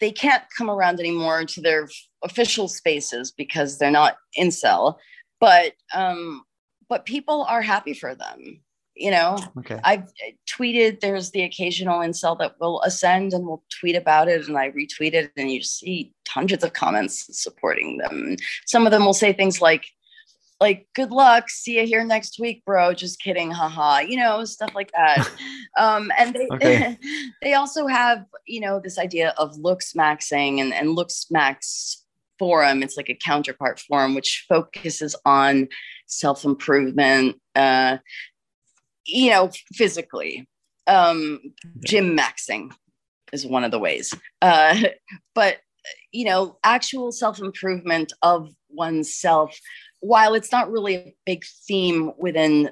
they 0.00 0.10
can't 0.10 0.42
come 0.56 0.70
around 0.70 0.98
anymore 0.98 1.44
to 1.44 1.60
their 1.60 1.88
official 2.24 2.68
spaces 2.68 3.30
because 3.30 3.78
they're 3.78 3.90
not 3.90 4.16
incel. 4.38 4.96
But 5.40 5.72
um, 5.94 6.42
but 6.88 7.04
people 7.06 7.44
are 7.48 7.62
happy 7.62 7.94
for 7.94 8.14
them. 8.14 8.60
You 8.96 9.10
know, 9.12 9.38
Okay. 9.58 9.80
I've 9.84 10.02
uh, 10.02 10.32
tweeted. 10.46 11.00
There's 11.00 11.30
the 11.30 11.42
occasional 11.42 12.00
incel 12.00 12.38
that 12.38 12.56
will 12.60 12.82
ascend 12.82 13.32
and 13.32 13.46
will 13.46 13.64
tweet 13.78 13.96
about 13.96 14.28
it, 14.28 14.46
and 14.46 14.58
I 14.58 14.70
retweet 14.70 15.14
it, 15.14 15.32
and 15.36 15.50
you 15.50 15.62
see 15.62 16.12
hundreds 16.28 16.62
of 16.64 16.74
comments 16.74 17.26
supporting 17.40 17.98
them. 17.98 18.36
Some 18.66 18.86
of 18.86 18.90
them 18.92 19.04
will 19.06 19.14
say 19.14 19.32
things 19.32 19.60
like, 19.62 19.86
like 20.60 20.86
"Good 20.94 21.10
luck, 21.10 21.48
see 21.50 21.80
you 21.80 21.86
here 21.86 22.04
next 22.04 22.38
week, 22.38 22.62
bro." 22.64 22.92
Just 22.92 23.20
kidding, 23.20 23.50
haha. 23.50 24.00
You 24.00 24.18
know, 24.18 24.44
stuff 24.44 24.74
like 24.74 24.90
that. 24.92 25.28
um, 25.78 26.10
and 26.18 26.34
they 26.34 26.48
Okay. 26.52 26.98
they 27.42 27.54
also 27.54 27.86
have 27.86 28.24
you 28.46 28.60
know 28.60 28.80
this 28.82 28.98
idea 28.98 29.34
of 29.38 29.56
looks 29.56 29.92
maxing 29.94 30.60
and, 30.60 30.74
and 30.74 30.94
looks 30.94 31.26
max 31.30 32.04
forum 32.40 32.82
it's 32.82 32.96
like 32.96 33.10
a 33.10 33.14
counterpart 33.14 33.78
forum 33.78 34.14
which 34.14 34.46
focuses 34.48 35.14
on 35.26 35.68
self-improvement 36.06 37.36
uh 37.54 37.98
you 39.04 39.30
know 39.30 39.50
physically 39.74 40.48
um 40.86 41.38
gym 41.84 42.16
maxing 42.16 42.72
is 43.30 43.46
one 43.46 43.62
of 43.62 43.70
the 43.70 43.78
ways 43.78 44.14
uh 44.40 44.74
but 45.34 45.58
you 46.12 46.24
know 46.24 46.58
actual 46.64 47.12
self-improvement 47.12 48.10
of 48.22 48.48
oneself 48.70 49.54
while 50.00 50.34
it's 50.34 50.52
not 50.52 50.70
really 50.70 50.94
a 50.96 51.14
big 51.24 51.44
theme 51.66 52.12
within 52.18 52.70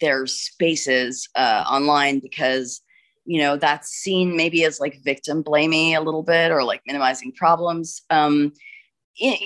their 0.00 0.26
spaces 0.26 1.28
uh, 1.34 1.64
online 1.68 2.18
because 2.18 2.82
you 3.24 3.40
know 3.40 3.56
that's 3.56 3.88
seen 3.88 4.36
maybe 4.36 4.64
as 4.64 4.80
like 4.80 5.02
victim 5.04 5.42
blaming 5.42 5.94
a 5.94 6.00
little 6.00 6.22
bit 6.22 6.50
or 6.50 6.64
like 6.64 6.82
minimizing 6.86 7.32
problems. 7.32 8.02
Um, 8.10 8.52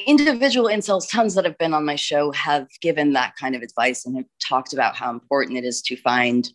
individual 0.07 0.69
incels 0.69 1.11
tons 1.11 1.35
that 1.35 1.45
have 1.45 1.59
been 1.59 1.75
on 1.75 1.85
my 1.85 1.97
show 1.97 2.31
have 2.33 2.69
given 2.81 3.13
that 3.15 3.35
kind 3.39 3.57
of 3.57 3.63
advice 3.63 4.07
and 4.07 4.17
have 4.17 4.27
talked 4.41 4.73
about 4.73 4.95
how 4.95 5.11
important 5.11 5.59
it 5.59 5.65
is 5.65 5.83
to 5.83 5.97
find 5.97 6.51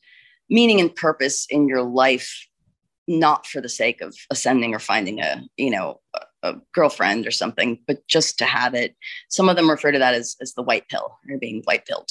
meaning 0.50 0.80
and 0.80 0.96
purpose 0.96 1.46
in 1.50 1.68
your 1.68 1.82
life 1.82 2.48
not 3.08 3.46
for 3.46 3.62
the 3.62 3.70
sake 3.70 4.02
of 4.02 4.16
ascending 4.30 4.74
or 4.74 4.80
finding 4.80 5.20
a 5.20 5.44
you 5.58 5.70
know 5.70 6.00
a, 6.14 6.22
a 6.44 6.56
girlfriend 6.74 7.28
or 7.28 7.32
something 7.32 7.80
but 7.88 8.06
just 8.08 8.38
to 8.40 8.46
have 8.46 8.74
it. 8.74 8.96
Some 9.30 9.50
of 9.50 9.56
them 9.56 9.70
refer 9.70 9.92
to 9.92 10.00
that 10.00 10.14
as, 10.14 10.36
as 10.42 10.54
the 10.54 10.64
white 10.64 10.88
pill 10.88 11.18
or 11.30 11.38
being 11.38 11.62
white 11.66 11.86
pilled. 11.86 12.10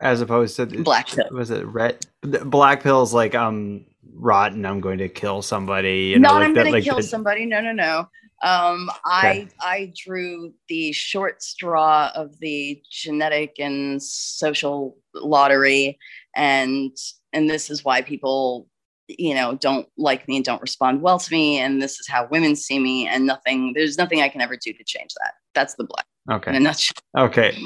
As 0.00 0.20
opposed 0.20 0.56
to 0.56 0.66
black 0.66 1.08
pill. 1.08 1.28
was 1.30 1.50
it 1.50 1.66
red? 1.66 2.06
Black 2.22 2.82
pills 2.82 3.14
like 3.14 3.34
um 3.34 3.84
rotten 4.14 4.64
i'm 4.66 4.80
going 4.80 4.98
to 4.98 5.08
kill 5.08 5.42
somebody 5.42 6.06
you 6.06 6.18
not 6.18 6.34
know, 6.34 6.38
like 6.38 6.46
i'm 6.46 6.54
going 6.54 6.72
to 6.72 6.80
kill 6.80 6.96
the- 6.96 7.02
somebody 7.02 7.46
no 7.46 7.60
no 7.60 7.72
no. 7.72 8.08
Um 8.42 8.90
i 9.04 9.48
i 9.60 9.92
drew 9.96 10.52
the 10.68 10.92
short 10.92 11.42
straw 11.42 12.10
of 12.14 12.38
the 12.38 12.80
genetic 12.90 13.56
and 13.58 14.02
social 14.02 14.96
lottery 15.14 15.98
and 16.36 16.96
and 17.32 17.50
this 17.50 17.70
is 17.70 17.84
why 17.84 18.02
people 18.02 18.68
you 19.08 19.34
know 19.34 19.54
don't 19.56 19.88
like 19.96 20.28
me 20.28 20.36
and 20.36 20.44
don't 20.44 20.60
respond 20.60 21.02
well 21.02 21.18
to 21.18 21.32
me 21.32 21.58
and 21.58 21.80
this 21.80 21.98
is 21.98 22.06
how 22.06 22.26
women 22.30 22.54
see 22.54 22.78
me 22.78 23.06
and 23.06 23.26
nothing 23.26 23.72
there's 23.74 23.96
nothing 23.96 24.20
i 24.20 24.28
can 24.28 24.40
ever 24.40 24.56
do 24.56 24.72
to 24.72 24.84
change 24.84 25.14
that 25.22 25.34
that's 25.54 25.74
the 25.74 25.84
black 25.84 26.06
okay 26.30 26.50
in 26.50 26.56
a 26.56 26.60
nutshell 26.60 26.98
Okay. 27.16 27.56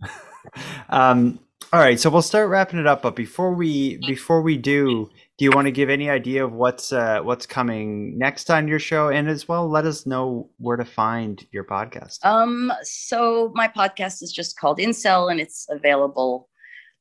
um, 0.90 1.38
all 1.72 1.80
right. 1.80 1.98
So 2.00 2.10
we'll 2.10 2.22
start 2.22 2.48
wrapping 2.48 2.78
it 2.78 2.86
up. 2.86 3.02
But 3.02 3.14
before 3.14 3.54
we 3.54 3.98
before 4.06 4.42
we 4.42 4.56
do, 4.56 5.08
do 5.38 5.44
you 5.44 5.50
want 5.52 5.66
to 5.66 5.70
give 5.70 5.88
any 5.88 6.10
idea 6.10 6.44
of 6.44 6.52
what's 6.52 6.92
uh, 6.92 7.20
what's 7.22 7.46
coming 7.46 8.18
next 8.18 8.50
on 8.50 8.66
your 8.66 8.78
show, 8.78 9.08
and 9.08 9.28
as 9.28 9.46
well 9.46 9.68
let 9.68 9.86
us 9.86 10.06
know 10.06 10.50
where 10.58 10.76
to 10.76 10.84
find 10.84 11.46
your 11.52 11.64
podcast. 11.64 12.24
Um, 12.24 12.72
so 12.82 13.52
my 13.54 13.68
podcast 13.68 14.22
is 14.22 14.32
just 14.32 14.58
called 14.58 14.78
Incel 14.78 15.30
and 15.30 15.40
it's 15.40 15.66
available 15.70 16.48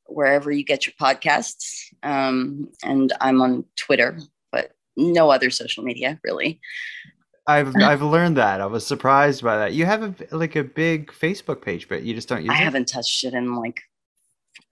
wherever 0.09 0.51
you 0.51 0.63
get 0.63 0.85
your 0.85 0.93
podcasts. 0.99 1.85
Um, 2.03 2.69
and 2.83 3.13
I'm 3.21 3.41
on 3.41 3.65
Twitter, 3.75 4.19
but 4.51 4.71
no 4.97 5.29
other 5.29 5.49
social 5.49 5.83
media 5.83 6.19
really. 6.23 6.59
I've 7.47 7.75
I've 7.81 8.01
learned 8.01 8.37
that. 8.37 8.61
I 8.61 8.65
was 8.65 8.85
surprised 8.85 9.43
by 9.43 9.57
that. 9.57 9.73
You 9.73 9.85
have 9.85 10.03
a 10.03 10.35
like 10.35 10.55
a 10.55 10.63
big 10.63 11.11
Facebook 11.11 11.61
page, 11.61 11.89
but 11.89 12.03
you 12.03 12.13
just 12.13 12.29
don't 12.29 12.43
use 12.43 12.51
it. 12.51 12.57
I 12.57 12.61
it. 12.61 12.63
haven't 12.63 12.87
touched 12.87 13.23
it 13.23 13.33
in 13.33 13.55
like 13.55 13.81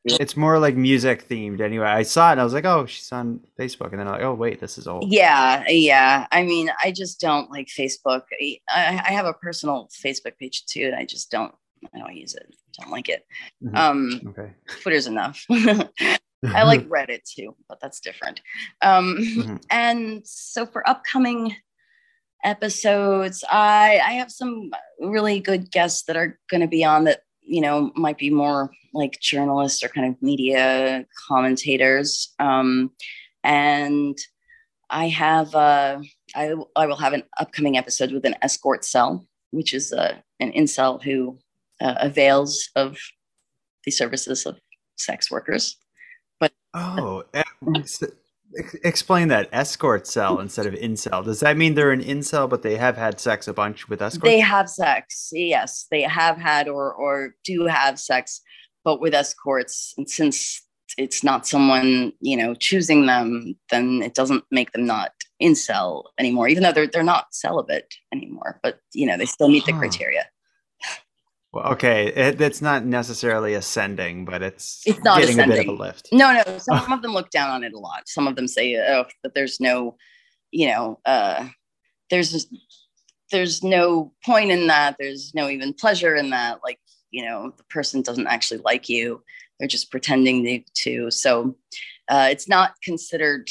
It's 0.05 0.37
more 0.37 0.59
like 0.59 0.75
music 0.75 1.27
themed. 1.27 1.59
Anyway, 1.59 1.85
I 1.85 2.03
saw 2.03 2.29
it 2.29 2.33
and 2.33 2.41
I 2.41 2.43
was 2.43 2.53
like, 2.53 2.65
oh, 2.65 2.85
she's 2.85 3.11
on 3.11 3.41
Facebook, 3.59 3.91
and 3.91 3.99
then 3.99 4.07
I'm 4.07 4.13
like, 4.13 4.23
oh 4.23 4.33
wait, 4.33 4.59
this 4.59 4.77
is 4.77 4.87
old. 4.87 5.11
yeah, 5.11 5.63
yeah. 5.67 6.27
I 6.31 6.43
mean, 6.43 6.69
I 6.83 6.91
just 6.91 7.19
don't 7.19 7.49
like 7.49 7.67
Facebook. 7.67 8.23
I, 8.41 8.59
I 8.69 9.11
have 9.11 9.25
a 9.25 9.33
personal 9.33 9.89
Facebook 9.91 10.37
page 10.37 10.65
too, 10.65 10.85
and 10.85 10.95
I 10.95 11.05
just 11.05 11.31
don't 11.31 11.53
I 11.93 11.99
don't 11.99 12.15
use 12.15 12.35
it. 12.35 12.53
Don't 12.79 12.91
like 12.91 13.09
it. 13.09 13.25
Mhm. 13.63 13.75
Um 13.77 14.21
Okay. 14.29 14.51
Twitter's 14.81 15.07
enough. 15.07 15.45
I 16.45 16.63
like 16.63 16.87
Reddit 16.87 17.23
too, 17.23 17.55
but 17.67 17.79
that's 17.79 17.99
different. 17.99 18.41
Um, 18.81 19.17
Mhm. 19.19 19.63
And 19.71 20.21
so 20.27 20.65
for 20.67 20.87
upcoming 20.87 21.55
episodes, 22.43 23.43
I 23.49 23.99
I 24.05 24.11
have 24.13 24.31
some 24.31 24.71
really 24.99 25.39
good 25.39 25.71
guests 25.71 26.03
that 26.03 26.15
are 26.17 26.39
going 26.49 26.61
to 26.61 26.67
be 26.67 26.83
on 26.83 27.05
that 27.05 27.21
you 27.41 27.61
know 27.61 27.91
might 27.95 28.17
be 28.17 28.29
more 28.29 28.69
like 28.93 29.19
journalists 29.19 29.83
or 29.83 29.89
kind 29.89 30.07
of 30.13 30.21
media 30.21 31.05
commentators. 31.27 32.33
Um, 32.39 32.91
and 33.43 34.17
I 34.89 35.07
have 35.09 35.55
uh, 35.55 35.99
I 36.35 36.53
I 36.75 36.85
will 36.85 36.97
have 36.97 37.13
an 37.13 37.23
upcoming 37.39 37.77
episode 37.77 38.11
with 38.11 38.25
an 38.25 38.35
escort 38.41 38.85
cell, 38.85 39.25
which 39.51 39.73
is 39.73 39.91
uh, 39.91 40.17
an 40.39 40.51
incel 40.51 41.01
who 41.01 41.39
uh, 41.81 41.95
avails 41.99 42.69
of 42.75 42.97
the 43.85 43.91
services 43.91 44.45
of 44.45 44.57
sex 44.97 45.31
workers. 45.31 45.77
But 46.39 46.53
oh, 46.73 47.23
e- 47.35 47.41
ex- 47.75 48.03
explain 48.83 49.27
that 49.29 49.49
escort 49.51 50.07
cell 50.07 50.39
instead 50.39 50.65
of 50.65 50.73
incel. 50.73 51.23
Does 51.23 51.39
that 51.41 51.57
mean 51.57 51.75
they're 51.75 51.91
an 51.91 52.03
incel, 52.03 52.49
but 52.49 52.61
they 52.61 52.77
have 52.77 52.97
had 52.97 53.19
sex 53.19 53.47
a 53.47 53.53
bunch 53.53 53.89
with 53.89 54.01
escorts? 54.01 54.29
They 54.29 54.39
have 54.39 54.69
sex. 54.69 55.29
Yes, 55.31 55.87
they 55.91 56.01
have 56.03 56.37
had 56.37 56.67
or 56.67 56.93
or 56.93 57.35
do 57.43 57.65
have 57.65 57.99
sex, 57.99 58.41
but 58.83 58.99
with 58.99 59.13
escorts. 59.13 59.93
And 59.97 60.09
since 60.09 60.61
it's 60.97 61.23
not 61.23 61.47
someone 61.47 62.13
you 62.21 62.37
know 62.37 62.55
choosing 62.55 63.05
them, 63.05 63.55
then 63.69 64.01
it 64.03 64.13
doesn't 64.15 64.43
make 64.51 64.71
them 64.71 64.85
not 64.85 65.11
incel 65.41 66.03
anymore. 66.17 66.47
Even 66.47 66.63
though 66.63 66.71
they're 66.71 66.87
they're 66.87 67.03
not 67.03 67.27
celibate 67.31 67.93
anymore, 68.13 68.59
but 68.63 68.79
you 68.93 69.05
know 69.05 69.17
they 69.17 69.25
still 69.25 69.49
meet 69.49 69.65
the 69.65 69.73
criteria. 69.73 70.25
Well, 71.57 71.73
okay, 71.73 72.13
it, 72.13 72.39
it's 72.39 72.61
not 72.61 72.85
necessarily 72.85 73.55
ascending, 73.55 74.25
but 74.25 74.43
it's 74.43 74.83
It's 74.85 75.03
not 75.03 75.19
getting 75.19 75.39
a 75.39 75.47
bit 75.47 75.67
of 75.67 75.67
a 75.69 75.71
lift. 75.71 76.07
No, 76.11 76.31
no. 76.31 76.57
Some 76.59 76.93
of 76.93 77.01
them 77.01 77.13
look 77.13 77.31
down 77.31 77.49
on 77.49 77.63
it 77.63 77.73
a 77.73 77.79
lot. 77.79 78.07
Some 78.07 78.27
of 78.27 78.35
them 78.35 78.47
say, 78.47 78.75
"Oh, 78.75 79.05
that 79.23 79.33
there's 79.33 79.59
no, 79.59 79.97
you 80.51 80.67
know, 80.67 80.99
uh, 81.03 81.47
there's 82.11 82.45
there's 83.31 83.63
no 83.63 84.13
point 84.23 84.51
in 84.51 84.67
that. 84.67 84.97
There's 84.99 85.33
no 85.33 85.49
even 85.49 85.73
pleasure 85.73 86.15
in 86.15 86.29
that. 86.29 86.59
Like, 86.63 86.77
you 87.09 87.25
know, 87.25 87.51
the 87.57 87.63
person 87.63 88.03
doesn't 88.03 88.27
actually 88.27 88.61
like 88.63 88.87
you. 88.87 89.23
They're 89.57 89.67
just 89.67 89.89
pretending 89.89 90.43
they, 90.43 90.63
to. 90.83 91.09
So, 91.09 91.57
uh, 92.07 92.27
it's 92.29 92.47
not 92.47 92.73
considered 92.83 93.49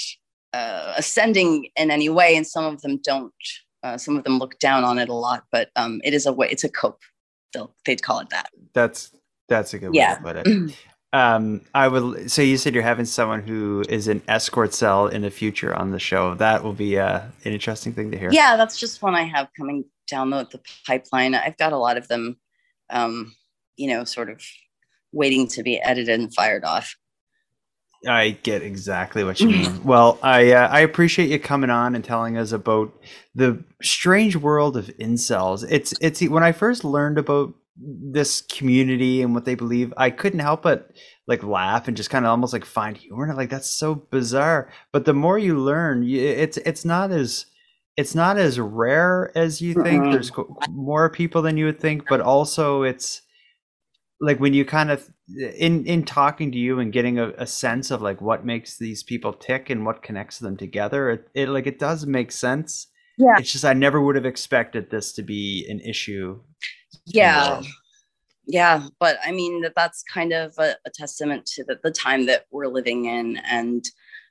uh, 0.52 0.94
ascending 0.96 1.70
in 1.74 1.90
any 1.90 2.08
way. 2.08 2.36
And 2.36 2.46
some 2.46 2.66
of 2.66 2.82
them 2.82 3.00
don't. 3.02 3.34
Uh, 3.82 3.98
some 3.98 4.16
of 4.16 4.22
them 4.22 4.38
look 4.38 4.60
down 4.60 4.84
on 4.84 5.00
it 5.00 5.08
a 5.08 5.14
lot. 5.14 5.42
But 5.50 5.70
um, 5.74 6.00
it 6.04 6.14
is 6.14 6.24
a 6.24 6.32
way. 6.32 6.46
It's 6.52 6.62
a 6.62 6.68
cope. 6.68 7.02
They'll, 7.56 7.74
they'd 7.86 8.02
call 8.02 8.20
it 8.20 8.28
that. 8.30 8.50
That's 8.74 9.10
that's 9.48 9.72
a 9.72 9.78
good 9.78 9.94
Yeah. 9.94 10.22
way 10.22 10.32
to 10.34 10.42
put 10.42 10.46
it. 10.46 10.76
Um, 11.12 11.62
I 11.74 11.88
would. 11.88 12.30
So 12.30 12.42
you 12.42 12.58
said 12.58 12.74
you're 12.74 12.82
having 12.82 13.06
someone 13.06 13.40
who 13.40 13.82
is 13.88 14.06
an 14.08 14.20
escort 14.28 14.74
cell 14.74 15.06
in 15.06 15.22
the 15.22 15.30
future 15.30 15.74
on 15.74 15.90
the 15.92 15.98
show. 15.98 16.34
That 16.34 16.62
will 16.62 16.74
be 16.74 16.98
uh, 16.98 17.20
an 17.44 17.52
interesting 17.52 17.94
thing 17.94 18.10
to 18.10 18.18
hear. 18.18 18.28
Yeah, 18.32 18.56
that's 18.56 18.78
just 18.78 19.00
one 19.00 19.14
I 19.14 19.22
have 19.22 19.48
coming 19.56 19.84
down 20.10 20.28
the, 20.28 20.46
the 20.50 20.60
pipeline. 20.86 21.34
I've 21.34 21.56
got 21.56 21.72
a 21.72 21.78
lot 21.78 21.96
of 21.96 22.08
them, 22.08 22.36
um, 22.90 23.34
you 23.76 23.88
know, 23.88 24.04
sort 24.04 24.28
of 24.28 24.42
waiting 25.12 25.48
to 25.48 25.62
be 25.62 25.80
edited 25.80 26.20
and 26.20 26.34
fired 26.34 26.64
off. 26.64 26.94
I 28.06 28.30
get 28.42 28.62
exactly 28.62 29.24
what 29.24 29.40
you 29.40 29.48
mean. 29.48 29.82
well, 29.84 30.18
I 30.22 30.52
uh, 30.52 30.68
I 30.68 30.80
appreciate 30.80 31.30
you 31.30 31.38
coming 31.38 31.70
on 31.70 31.94
and 31.94 32.04
telling 32.04 32.36
us 32.36 32.52
about 32.52 32.92
the 33.34 33.62
strange 33.82 34.36
world 34.36 34.76
of 34.76 34.86
incels. 34.98 35.66
It's 35.68 35.94
it's 36.00 36.22
when 36.22 36.42
I 36.42 36.52
first 36.52 36.84
learned 36.84 37.18
about 37.18 37.54
this 37.78 38.42
community 38.42 39.22
and 39.22 39.34
what 39.34 39.44
they 39.44 39.54
believe, 39.54 39.92
I 39.96 40.10
couldn't 40.10 40.40
help 40.40 40.62
but 40.62 40.90
like 41.26 41.42
laugh 41.42 41.88
and 41.88 41.96
just 41.96 42.10
kind 42.10 42.24
of 42.24 42.30
almost 42.30 42.52
like 42.52 42.64
find 42.64 42.96
humor 42.96 43.24
in 43.24 43.30
it. 43.30 43.36
Like 43.36 43.50
that's 43.50 43.70
so 43.70 43.94
bizarre. 43.94 44.70
But 44.92 45.04
the 45.04 45.14
more 45.14 45.38
you 45.38 45.58
learn, 45.58 46.08
it's 46.08 46.56
it's 46.58 46.84
not 46.84 47.10
as 47.10 47.46
it's 47.96 48.14
not 48.14 48.38
as 48.38 48.60
rare 48.60 49.30
as 49.36 49.60
you 49.60 49.74
think. 49.74 50.04
Mm-mm. 50.04 50.12
There's 50.12 50.32
more 50.70 51.10
people 51.10 51.42
than 51.42 51.56
you 51.56 51.66
would 51.66 51.80
think, 51.80 52.08
but 52.08 52.20
also 52.20 52.82
it's 52.82 53.22
like 54.20 54.40
when 54.40 54.54
you 54.54 54.64
kind 54.64 54.90
of 54.90 55.08
in 55.58 55.84
in 55.86 56.04
talking 56.04 56.50
to 56.52 56.58
you 56.58 56.78
and 56.80 56.92
getting 56.92 57.18
a, 57.18 57.30
a 57.38 57.46
sense 57.46 57.90
of 57.90 58.00
like 58.00 58.20
what 58.20 58.44
makes 58.46 58.78
these 58.78 59.02
people 59.02 59.32
tick 59.32 59.68
and 59.70 59.84
what 59.84 60.02
connects 60.02 60.38
them 60.38 60.56
together 60.56 61.10
it, 61.10 61.28
it 61.34 61.48
like 61.48 61.66
it 61.66 61.78
does 61.78 62.06
make 62.06 62.32
sense 62.32 62.86
Yeah. 63.18 63.34
it's 63.38 63.52
just 63.52 63.64
i 63.64 63.72
never 63.74 64.00
would 64.00 64.16
have 64.16 64.24
expected 64.26 64.90
this 64.90 65.12
to 65.14 65.22
be 65.22 65.66
an 65.68 65.80
issue 65.80 66.40
Yeah. 67.06 67.62
Yeah. 68.48 68.86
But 69.00 69.18
I 69.24 69.32
mean, 69.32 69.62
that 69.62 69.74
that's 69.74 70.02
kind 70.04 70.32
of 70.32 70.54
a, 70.58 70.76
a 70.86 70.90
testament 70.94 71.46
to 71.46 71.64
the, 71.64 71.78
the 71.82 71.90
time 71.90 72.26
that 72.26 72.46
we're 72.52 72.68
living 72.68 73.06
in 73.06 73.38
and 73.38 73.84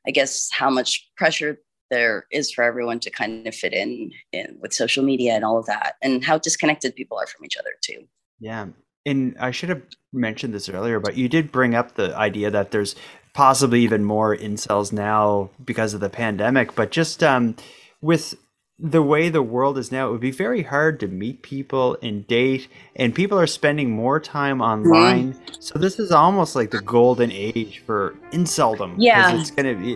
I 0.07 0.11
guess 0.11 0.49
how 0.51 0.69
much 0.69 1.09
pressure 1.17 1.57
there 1.91 2.25
is 2.31 2.49
for 2.51 2.63
everyone 2.63 2.99
to 3.01 3.09
kind 3.11 3.45
of 3.47 3.53
fit 3.53 3.73
in, 3.73 4.11
in 4.31 4.57
with 4.61 4.73
social 4.73 5.03
media 5.03 5.33
and 5.33 5.43
all 5.43 5.57
of 5.59 5.65
that 5.65 5.95
and 6.01 6.23
how 6.23 6.37
disconnected 6.37 6.95
people 6.95 7.17
are 7.17 7.27
from 7.27 7.43
each 7.45 7.57
other 7.57 7.71
too. 7.81 8.07
yeah 8.39 8.67
and 9.05 9.35
i 9.39 9.51
should 9.51 9.69
have 9.69 9.81
mentioned 10.13 10.53
this 10.53 10.69
earlier 10.69 10.99
but 10.99 11.17
you 11.17 11.27
did 11.27 11.51
bring 11.51 11.75
up 11.75 11.95
the 11.95 12.15
idea 12.17 12.49
that 12.49 12.71
there's 12.71 12.95
possibly 13.33 13.81
even 13.81 14.03
more 14.03 14.35
incels 14.35 14.93
now 14.93 15.49
because 15.63 15.93
of 15.93 15.99
the 15.99 16.09
pandemic 16.09 16.73
but 16.75 16.91
just 16.91 17.23
um 17.23 17.55
with 18.01 18.35
the 18.77 19.01
way 19.01 19.29
the 19.29 19.41
world 19.41 19.77
is 19.77 19.91
now, 19.91 20.09
it 20.09 20.11
would 20.11 20.21
be 20.21 20.31
very 20.31 20.63
hard 20.63 20.99
to 20.99 21.07
meet 21.07 21.41
people 21.41 21.97
and 22.01 22.27
date, 22.27 22.67
and 22.95 23.15
people 23.15 23.39
are 23.39 23.47
spending 23.47 23.89
more 23.89 24.19
time 24.19 24.61
online. 24.61 25.35
So 25.59 25.79
this 25.79 25.97
is 25.97 26.11
almost 26.11 26.55
like 26.55 26.71
the 26.71 26.81
golden 26.81 27.31
age 27.31 27.81
for 27.85 28.15
inceldom. 28.31 28.95
Yeah. 28.97 29.39
it's 29.39 29.51
gonna 29.51 29.75
be, 29.75 29.93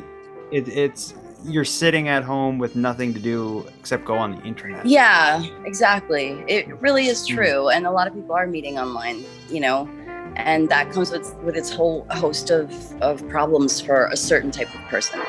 it, 0.52 0.70
it's 0.70 1.14
you're 1.44 1.66
sitting 1.66 2.08
at 2.08 2.24
home 2.24 2.58
with 2.58 2.76
nothing 2.76 3.14
to 3.14 3.20
do 3.20 3.66
except 3.80 4.06
go 4.06 4.16
on 4.16 4.36
the 4.36 4.42
internet. 4.44 4.86
Yeah, 4.86 5.44
exactly. 5.66 6.44
It 6.48 6.68
really 6.82 7.08
is 7.08 7.28
hmm. 7.28 7.36
true, 7.36 7.70
and 7.70 7.86
a 7.86 7.92
lot 7.92 8.08
of 8.08 8.14
people 8.14 8.36
are 8.36 8.48
meeting 8.48 8.78
online. 8.78 9.24
You 9.50 9.62
know, 9.62 9.90
and 10.36 10.70
that 10.70 10.92
comes 10.92 11.12
with 11.12 11.36
with 11.44 11.56
its 11.56 11.72
whole 11.72 12.06
host 12.12 12.50
of 12.50 12.72
of 13.02 13.28
problems 13.30 13.80
for 13.82 14.08
a 14.08 14.18
certain 14.18 14.52
type 14.52 14.74
of 14.74 14.82
person. 14.82 15.22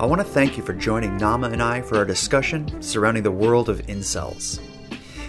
I 0.00 0.06
want 0.06 0.20
to 0.20 0.24
thank 0.24 0.56
you 0.56 0.62
for 0.62 0.74
joining 0.74 1.18
Naama 1.18 1.52
and 1.52 1.60
I 1.60 1.80
for 1.80 1.96
our 1.96 2.04
discussion 2.04 2.80
surrounding 2.80 3.24
the 3.24 3.32
world 3.32 3.68
of 3.68 3.84
incels. 3.88 4.60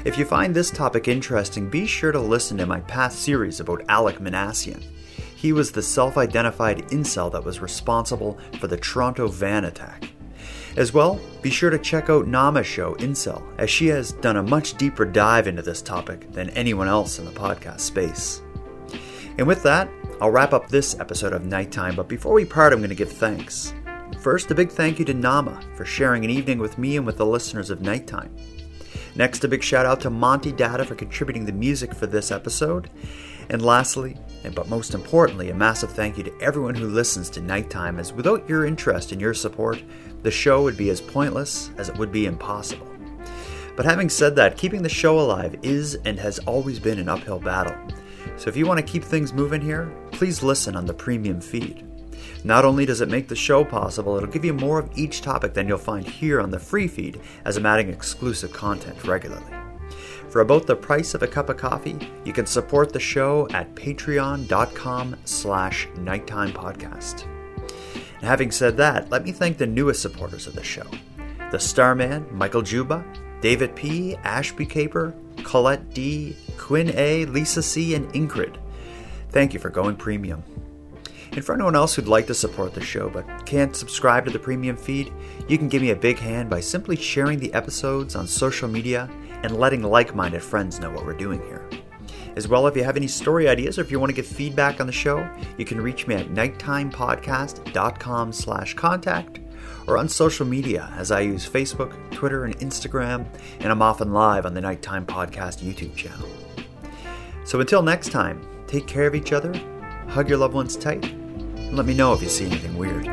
If 0.05 0.17
you 0.17 0.23
find 0.23 0.55
this 0.55 0.71
topic 0.71 1.09
interesting, 1.09 1.69
be 1.69 1.85
sure 1.85 2.13
to 2.13 2.19
listen 2.21 2.57
to 2.59 2.65
my 2.65 2.79
past 2.81 3.19
series 3.19 3.59
about 3.59 3.85
Alek 3.87 4.19
Minassian. 4.19 4.81
He 5.35 5.51
was 5.51 5.73
the 5.73 5.81
self 5.81 6.17
identified 6.17 6.87
incel 6.87 7.29
that 7.33 7.43
was 7.43 7.59
responsible 7.59 8.39
for 8.59 8.67
the 8.67 8.77
Toronto 8.77 9.27
van 9.27 9.65
attack. 9.65 10.09
As 10.77 10.93
well, 10.93 11.19
be 11.41 11.49
sure 11.49 11.69
to 11.69 11.77
check 11.77 12.09
out 12.09 12.27
Naama's 12.27 12.65
show, 12.65 12.93
Incel, 12.95 13.43
as 13.57 13.69
she 13.69 13.87
has 13.87 14.13
done 14.13 14.37
a 14.37 14.43
much 14.43 14.77
deeper 14.77 15.03
dive 15.03 15.47
into 15.47 15.61
this 15.61 15.81
topic 15.81 16.31
than 16.31 16.49
anyone 16.51 16.87
else 16.87 17.19
in 17.19 17.25
the 17.25 17.31
podcast 17.31 17.81
space. 17.81 18.41
And 19.37 19.45
with 19.45 19.61
that, 19.63 19.89
I'll 20.21 20.31
wrap 20.31 20.53
up 20.53 20.69
this 20.69 20.97
episode 20.99 21.33
of 21.33 21.45
Nighttime, 21.45 21.95
but 21.95 22.07
before 22.07 22.33
we 22.33 22.45
part, 22.45 22.71
I'm 22.71 22.79
going 22.79 22.89
to 22.89 22.95
give 22.95 23.11
thanks. 23.11 23.73
First, 24.21 24.51
a 24.51 24.55
big 24.55 24.69
thank 24.69 24.97
you 24.99 25.05
to 25.05 25.13
Naama 25.13 25.61
for 25.75 25.83
sharing 25.83 26.23
an 26.23 26.31
evening 26.31 26.59
with 26.59 26.77
me 26.77 26.95
and 26.95 27.05
with 27.05 27.17
the 27.17 27.25
listeners 27.25 27.69
of 27.69 27.81
Nighttime. 27.81 28.33
Next, 29.19 29.43
a 29.43 29.49
big 29.49 29.61
shout 29.61 29.85
out 29.85 29.99
to 30.01 30.09
Monty 30.09 30.53
Datta 30.53 30.85
for 30.85 30.95
contributing 30.95 31.45
the 31.45 31.51
music 31.51 31.93
for 31.93 32.07
this 32.07 32.31
episode. 32.31 32.89
And 33.49 33.61
lastly, 33.61 34.15
and 34.45 34.55
but 34.55 34.69
most 34.69 34.93
importantly, 34.93 35.49
a 35.49 35.53
massive 35.53 35.91
thank 35.91 36.17
you 36.17 36.23
to 36.23 36.41
everyone 36.41 36.73
who 36.73 36.87
listens 36.87 37.29
to 37.31 37.41
Nighttime, 37.41 37.99
as 37.99 38.13
without 38.13 38.47
your 38.47 38.65
interest 38.65 39.11
and 39.11 39.19
your 39.19 39.33
support, 39.33 39.83
the 40.23 40.31
show 40.31 40.63
would 40.63 40.77
be 40.77 40.89
as 40.89 41.01
pointless 41.01 41.69
as 41.77 41.89
it 41.89 41.97
would 41.97 42.13
be 42.13 42.27
impossible. 42.27 42.87
But 43.75 43.85
having 43.85 44.07
said 44.07 44.37
that, 44.37 44.57
keeping 44.57 44.83
the 44.83 44.87
show 44.87 45.19
alive 45.19 45.57
is 45.63 45.95
and 46.05 46.17
has 46.17 46.39
always 46.39 46.79
been 46.79 46.97
an 46.97 47.09
uphill 47.09 47.39
battle. 47.39 47.75
So 48.37 48.47
if 48.47 48.55
you 48.55 48.65
want 48.65 48.79
to 48.79 48.89
keep 48.89 49.03
things 49.03 49.33
moving 49.33 49.59
here, 49.59 49.93
please 50.13 50.41
listen 50.41 50.77
on 50.77 50.85
the 50.85 50.93
premium 50.93 51.41
feed. 51.41 51.88
Not 52.43 52.63
only 52.63 52.85
does 52.85 53.01
it 53.01 53.09
make 53.09 53.27
the 53.27 53.35
show 53.35 53.65
possible, 53.65 54.15
it'll 54.15 54.29
give 54.29 54.45
you 54.45 54.53
more 54.53 54.79
of 54.79 54.97
each 54.97 55.21
topic 55.21 55.53
than 55.53 55.67
you'll 55.67 55.77
find 55.77 56.07
here 56.07 56.39
on 56.39 56.51
the 56.51 56.59
free 56.59 56.87
feed 56.87 57.19
as 57.43 57.57
I'm 57.57 57.65
adding 57.65 57.89
exclusive 57.89 58.53
content 58.53 59.03
regularly. 59.05 59.53
For 60.29 60.41
about 60.41 60.67
the 60.67 60.75
price 60.75 61.13
of 61.13 61.23
a 61.23 61.27
cup 61.27 61.49
of 61.49 61.57
coffee, 61.57 61.97
you 62.23 62.33
can 62.33 62.45
support 62.45 62.93
the 62.93 62.99
show 62.99 63.47
at 63.51 63.73
patreon.com 63.75 65.17
slash 65.25 65.87
nighttime 65.97 66.53
podcast. 66.53 67.25
Having 68.21 68.51
said 68.51 68.77
that, 68.77 69.09
let 69.09 69.23
me 69.23 69.31
thank 69.31 69.57
the 69.57 69.65
newest 69.65 70.01
supporters 70.01 70.45
of 70.45 70.53
the 70.53 70.63
show. 70.63 70.85
The 71.51 71.59
Starman, 71.59 72.27
Michael 72.31 72.61
Juba, 72.61 73.03
David 73.41 73.75
P., 73.75 74.15
Ashby 74.17 74.65
Caper, 74.65 75.15
Colette 75.43 75.93
D., 75.93 76.35
Quinn 76.57 76.91
A., 76.95 77.25
Lisa 77.25 77.63
C., 77.63 77.95
and 77.95 78.11
Ingrid. 78.13 78.57
Thank 79.29 79.53
you 79.53 79.59
for 79.59 79.69
going 79.69 79.95
premium. 79.95 80.43
And 81.31 81.45
for 81.45 81.53
anyone 81.53 81.75
else 81.75 81.95
who'd 81.95 82.07
like 82.07 82.27
to 82.27 82.33
support 82.33 82.73
the 82.73 82.81
show 82.81 83.09
but 83.09 83.45
can't 83.45 83.75
subscribe 83.75 84.25
to 84.25 84.31
the 84.31 84.39
premium 84.39 84.75
feed, 84.75 85.13
you 85.47 85.57
can 85.57 85.69
give 85.69 85.81
me 85.81 85.91
a 85.91 85.95
big 85.95 86.17
hand 86.17 86.49
by 86.49 86.59
simply 86.59 86.95
sharing 86.95 87.39
the 87.39 87.53
episodes 87.53 88.15
on 88.15 88.27
social 88.27 88.67
media 88.67 89.09
and 89.43 89.57
letting 89.57 89.83
like 89.83 90.15
minded 90.15 90.43
friends 90.43 90.79
know 90.79 90.91
what 90.91 91.05
we're 91.05 91.13
doing 91.13 91.39
here. 91.41 91.67
As 92.35 92.47
well, 92.47 92.67
if 92.67 92.75
you 92.75 92.83
have 92.83 92.97
any 92.97 93.07
story 93.07 93.47
ideas 93.47 93.77
or 93.77 93.81
if 93.81 93.91
you 93.91 93.99
want 93.99 94.09
to 94.09 94.15
give 94.15 94.25
feedback 94.25 94.79
on 94.79 94.87
the 94.87 94.93
show, 94.93 95.27
you 95.57 95.65
can 95.65 95.81
reach 95.81 96.07
me 96.07 96.15
at 96.15 96.29
nighttimepodcast.com 96.29 98.31
slash 98.31 98.73
contact 98.75 99.39
or 99.87 99.97
on 99.97 100.07
social 100.07 100.45
media 100.45 100.91
as 100.95 101.11
I 101.11 101.21
use 101.21 101.49
Facebook, 101.49 101.93
Twitter, 102.11 102.45
and 102.45 102.57
Instagram, 102.59 103.25
and 103.59 103.71
I'm 103.71 103.81
often 103.81 104.13
live 104.13 104.45
on 104.45 104.53
the 104.53 104.61
Nighttime 104.61 105.05
Podcast 105.05 105.63
YouTube 105.63 105.95
channel. 105.95 106.29
So 107.43 107.59
until 107.59 107.81
next 107.81 108.09
time, 108.09 108.45
take 108.67 108.85
care 108.85 109.07
of 109.07 109.15
each 109.15 109.33
other, 109.33 109.51
hug 110.09 110.27
your 110.27 110.37
loved 110.37 110.53
ones 110.53 110.75
tight, 110.75 111.05
and 111.05 111.75
let 111.75 111.85
me 111.85 111.93
know 111.93 112.13
if 112.13 112.21
you 112.21 112.29
see 112.29 112.45
anything 112.45 112.77
weird. 112.77 113.05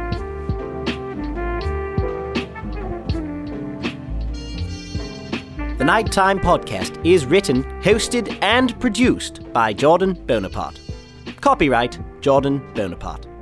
The 5.79 5.85
Nighttime 5.85 6.41
Podcast 6.41 7.05
is 7.05 7.27
written, 7.27 7.63
hosted, 7.83 8.39
and 8.41 8.79
produced 8.81 9.53
by 9.53 9.75
Jordan 9.75 10.15
Bonaparte. 10.15 10.81
Copyright 11.43 11.99
Jordan 12.23 12.63
Bonaparte. 12.75 13.36